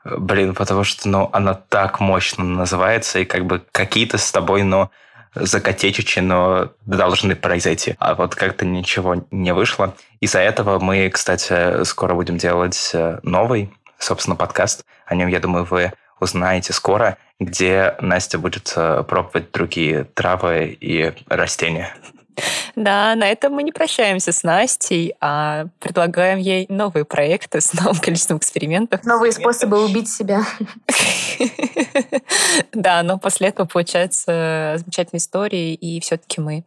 Блин, 0.04 0.54
потому 0.54 0.84
что, 0.84 1.08
ну, 1.08 1.30
она 1.32 1.54
так 1.54 2.02
мощно 2.02 2.44
называется, 2.44 3.20
и 3.20 3.26
как 3.26 3.46
бы 3.46 3.64
какие-то 3.72 4.18
с 4.18 4.32
тобой, 4.34 4.64
ну, 4.64 4.90
закотечичи, 5.36 6.20
но 6.20 6.72
должны 6.86 7.36
произойти. 7.36 7.96
А 8.00 8.16
вот 8.16 8.36
как-то 8.36 8.66
ничего 8.66 9.26
не 9.32 9.54
вышло. 9.54 9.96
Из-за 10.20 10.40
этого 10.40 10.80
мы, 10.80 11.10
кстати, 11.10 11.84
скоро 11.84 12.14
будем 12.14 12.38
делать 12.38 12.92
э, 12.94 13.20
новый, 13.24 13.74
собственно, 13.98 14.36
подкаст. 14.36 14.86
О 15.06 15.16
нем, 15.16 15.28
я 15.28 15.40
думаю, 15.40 15.66
вы 15.66 15.92
узнаете 16.20 16.74
скоро, 16.74 17.18
где 17.40 17.96
Настя 18.00 18.40
будет 18.40 18.74
э, 18.76 19.04
пробовать 19.08 19.52
другие 19.52 20.06
травы 20.06 20.78
и 20.80 21.14
растения. 21.28 21.94
Да, 22.76 23.16
на 23.16 23.28
этом 23.28 23.54
мы 23.54 23.64
не 23.64 23.72
прощаемся 23.72 24.32
с 24.32 24.44
Настей, 24.44 25.14
а 25.22 25.66
предлагаем 25.80 26.40
ей 26.40 26.66
новые 26.70 27.06
проекты 27.06 27.62
с 27.62 27.74
новым 27.74 28.00
количеством 28.00 28.38
экспериментов. 28.38 29.04
Новые 29.04 29.32
способы 29.32 29.84
убить 29.84 30.10
себя. 30.10 30.44
Да, 32.72 33.04
но 33.04 33.18
после 33.18 33.50
этого 33.50 33.68
получаются 33.68 34.76
замечательные 34.78 35.20
истории, 35.20 35.74
и 35.74 36.00
все-таки 36.00 36.42
мы 36.42 36.64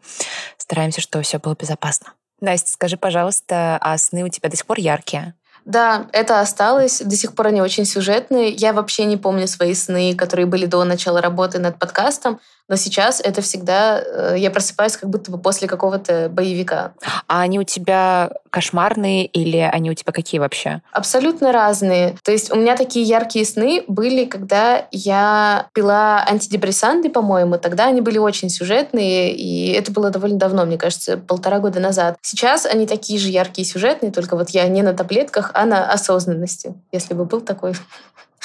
стараемся, 0.56 1.00
чтобы 1.00 1.24
все 1.24 1.38
было 1.38 1.54
безопасно. 1.54 2.12
Настя, 2.40 2.70
скажи, 2.72 2.96
пожалуйста, 2.96 3.78
а 3.80 3.96
сны 3.98 4.24
у 4.24 4.28
тебя 4.28 4.48
до 4.48 4.56
сих 4.56 4.66
пор 4.66 4.78
яркие? 4.78 5.34
Да, 5.64 6.06
это 6.12 6.40
осталось. 6.40 7.00
До 7.00 7.16
сих 7.16 7.34
пор 7.34 7.48
они 7.48 7.60
очень 7.60 7.84
сюжетные. 7.84 8.50
Я 8.50 8.72
вообще 8.72 9.04
не 9.04 9.16
помню 9.16 9.48
свои 9.48 9.74
сны, 9.74 10.14
которые 10.14 10.46
были 10.46 10.66
до 10.66 10.84
начала 10.84 11.20
работы 11.20 11.58
над 11.58 11.78
подкастом. 11.78 12.38
Но 12.68 12.76
сейчас 12.76 13.20
это 13.20 13.40
всегда... 13.42 14.00
э, 14.00 14.34
Я 14.38 14.50
просыпаюсь 14.50 14.96
как 14.96 15.08
будто 15.08 15.30
бы 15.30 15.38
после 15.38 15.68
какого-то 15.68 16.28
боевика. 16.30 16.92
А 17.28 17.42
они 17.42 17.58
у 17.58 17.62
тебя 17.62 18.30
кошмарные 18.50 19.26
или 19.26 19.58
они 19.58 19.90
у 19.90 19.94
тебя 19.94 20.12
какие 20.12 20.40
вообще? 20.40 20.80
Абсолютно 20.92 21.52
разные. 21.52 22.16
То 22.24 22.32
есть 22.32 22.50
у 22.50 22.56
меня 22.56 22.76
такие 22.76 23.04
яркие 23.04 23.44
сны 23.44 23.84
были, 23.86 24.24
когда 24.24 24.86
я 24.90 25.68
пила 25.74 26.24
антидепрессанты, 26.26 27.10
по-моему. 27.10 27.58
Тогда 27.58 27.86
они 27.86 28.00
были 28.00 28.18
очень 28.18 28.48
сюжетные, 28.48 29.34
и 29.34 29.72
это 29.72 29.92
было 29.92 30.10
довольно 30.10 30.38
давно, 30.38 30.64
мне 30.64 30.78
кажется, 30.78 31.18
полтора 31.18 31.60
года 31.60 31.80
назад. 31.80 32.16
Сейчас 32.22 32.66
они 32.66 32.86
такие 32.86 33.18
же 33.18 33.28
яркие 33.28 33.66
и 33.66 33.70
сюжетные, 33.70 34.10
только 34.10 34.36
вот 34.36 34.50
я 34.50 34.66
не 34.68 34.82
на 34.82 34.92
таблетках, 34.92 35.50
а 35.54 35.66
на 35.66 35.90
осознанности. 35.90 36.74
Если 36.92 37.14
бы 37.14 37.24
был 37.24 37.40
такой 37.40 37.74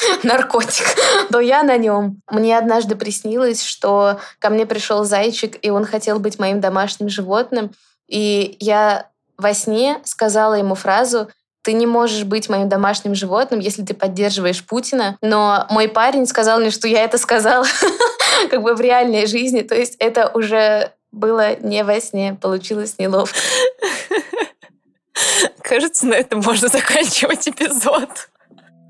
наркотик, 0.23 0.85
то 1.31 1.39
я 1.39 1.63
на 1.63 1.77
нем. 1.77 2.21
Мне 2.29 2.57
однажды 2.57 2.95
приснилось, 2.95 3.63
что 3.63 4.19
ко 4.39 4.49
мне 4.49 4.65
пришел 4.65 5.03
зайчик, 5.03 5.57
и 5.61 5.69
он 5.69 5.85
хотел 5.85 6.19
быть 6.19 6.39
моим 6.39 6.61
домашним 6.61 7.09
животным. 7.09 7.71
И 8.07 8.57
я 8.59 9.07
во 9.37 9.53
сне 9.53 9.99
сказала 10.03 10.55
ему 10.55 10.75
фразу 10.75 11.29
ты 11.63 11.73
не 11.73 11.85
можешь 11.85 12.23
быть 12.23 12.49
моим 12.49 12.69
домашним 12.69 13.13
животным, 13.15 13.59
если 13.59 13.83
ты 13.83 13.93
поддерживаешь 13.93 14.65
Путина. 14.65 15.17
Но 15.21 15.67
мой 15.69 15.87
парень 15.87 16.25
сказал 16.25 16.59
мне, 16.59 16.71
что 16.71 16.87
я 16.87 17.03
это 17.03 17.17
сказала 17.17 17.65
как 18.49 18.61
бы 18.63 18.73
в 18.73 18.81
реальной 18.81 19.27
жизни. 19.27 19.61
То 19.61 19.75
есть 19.75 19.95
это 19.99 20.29
уже 20.33 20.91
было 21.11 21.55
не 21.57 21.83
во 21.83 21.99
сне, 21.99 22.37
получилось 22.41 22.95
неловко. 22.97 23.37
Кажется, 25.61 26.07
на 26.07 26.15
этом 26.15 26.39
можно 26.39 26.67
заканчивать 26.67 27.47
эпизод. 27.47 28.29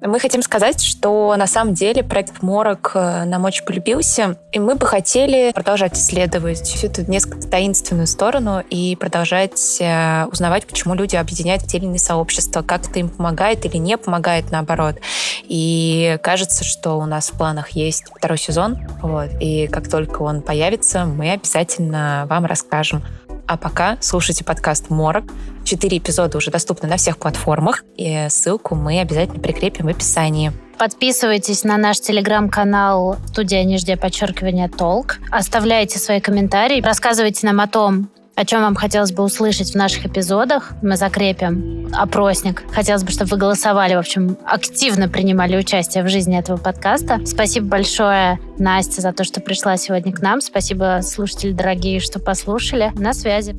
Мы 0.03 0.19
хотим 0.19 0.41
сказать, 0.41 0.83
что 0.83 1.35
на 1.37 1.45
самом 1.45 1.75
деле 1.75 2.03
проект 2.03 2.41
Морок 2.41 2.93
э, 2.95 3.23
нам 3.25 3.45
очень 3.45 3.63
полюбился, 3.63 4.35
и 4.51 4.57
мы 4.57 4.73
бы 4.73 4.87
хотели 4.87 5.51
продолжать 5.53 5.95
исследовать 5.95 6.61
всю 6.61 6.87
эту 6.87 7.09
несколько 7.09 7.47
таинственную 7.47 8.07
сторону 8.07 8.63
и 8.67 8.95
продолжать 8.95 9.77
э, 9.79 10.25
узнавать, 10.25 10.65
почему 10.65 10.95
люди 10.95 11.15
объединяют 11.15 11.71
иные 11.71 11.99
сообщества, 11.99 12.63
как 12.63 12.89
это 12.89 12.97
им 12.97 13.09
помогает 13.09 13.63
или 13.65 13.77
не 13.77 13.95
помогает, 13.95 14.49
наоборот. 14.49 14.95
И 15.43 16.17
кажется, 16.23 16.63
что 16.63 16.97
у 16.97 17.05
нас 17.05 17.29
в 17.29 17.37
планах 17.37 17.69
есть 17.69 18.05
второй 18.17 18.39
сезон, 18.39 18.79
вот, 19.03 19.29
и 19.39 19.67
как 19.67 19.87
только 19.87 20.23
он 20.23 20.41
появится, 20.41 21.05
мы 21.05 21.29
обязательно 21.29 22.25
вам 22.27 22.45
расскажем. 22.45 23.03
А 23.47 23.57
пока 23.57 23.97
слушайте 24.01 24.43
подкаст 24.43 24.89
«Морок». 24.89 25.25
Четыре 25.63 25.97
эпизода 25.97 26.37
уже 26.37 26.51
доступны 26.51 26.87
на 26.87 26.97
всех 26.97 27.17
платформах, 27.17 27.83
и 27.97 28.27
ссылку 28.29 28.75
мы 28.75 28.99
обязательно 28.99 29.39
прикрепим 29.39 29.85
в 29.85 29.89
описании. 29.89 30.51
Подписывайтесь 30.77 31.63
на 31.63 31.77
наш 31.77 31.99
телеграм-канал 31.99 33.17
«Студия 33.27 33.63
нижнее 33.63 33.97
подчеркивание 33.97 34.67
Толк». 34.67 35.19
Оставляйте 35.29 35.99
свои 35.99 36.19
комментарии, 36.19 36.81
рассказывайте 36.81 37.45
нам 37.45 37.59
о 37.61 37.67
том, 37.67 38.09
о 38.41 38.45
чем 38.45 38.61
вам 38.61 38.73
хотелось 38.73 39.11
бы 39.11 39.21
услышать 39.23 39.71
в 39.71 39.75
наших 39.75 40.07
эпизодах. 40.07 40.71
Мы 40.81 40.97
закрепим 40.97 41.89
опросник. 41.93 42.63
Хотелось 42.73 43.03
бы, 43.03 43.11
чтобы 43.11 43.29
вы 43.29 43.37
голосовали, 43.37 43.93
в 43.93 43.99
общем, 43.99 44.35
активно 44.45 45.07
принимали 45.07 45.55
участие 45.55 46.03
в 46.03 46.09
жизни 46.09 46.39
этого 46.39 46.57
подкаста. 46.57 47.21
Спасибо 47.25 47.67
большое, 47.67 48.39
Настя, 48.57 49.01
за 49.01 49.13
то, 49.13 49.23
что 49.23 49.41
пришла 49.41 49.77
сегодня 49.77 50.11
к 50.11 50.21
нам. 50.21 50.41
Спасибо, 50.41 51.01
слушатели 51.03 51.51
дорогие, 51.51 51.99
что 51.99 52.19
послушали. 52.19 52.91
На 52.95 53.13
связи. 53.13 53.55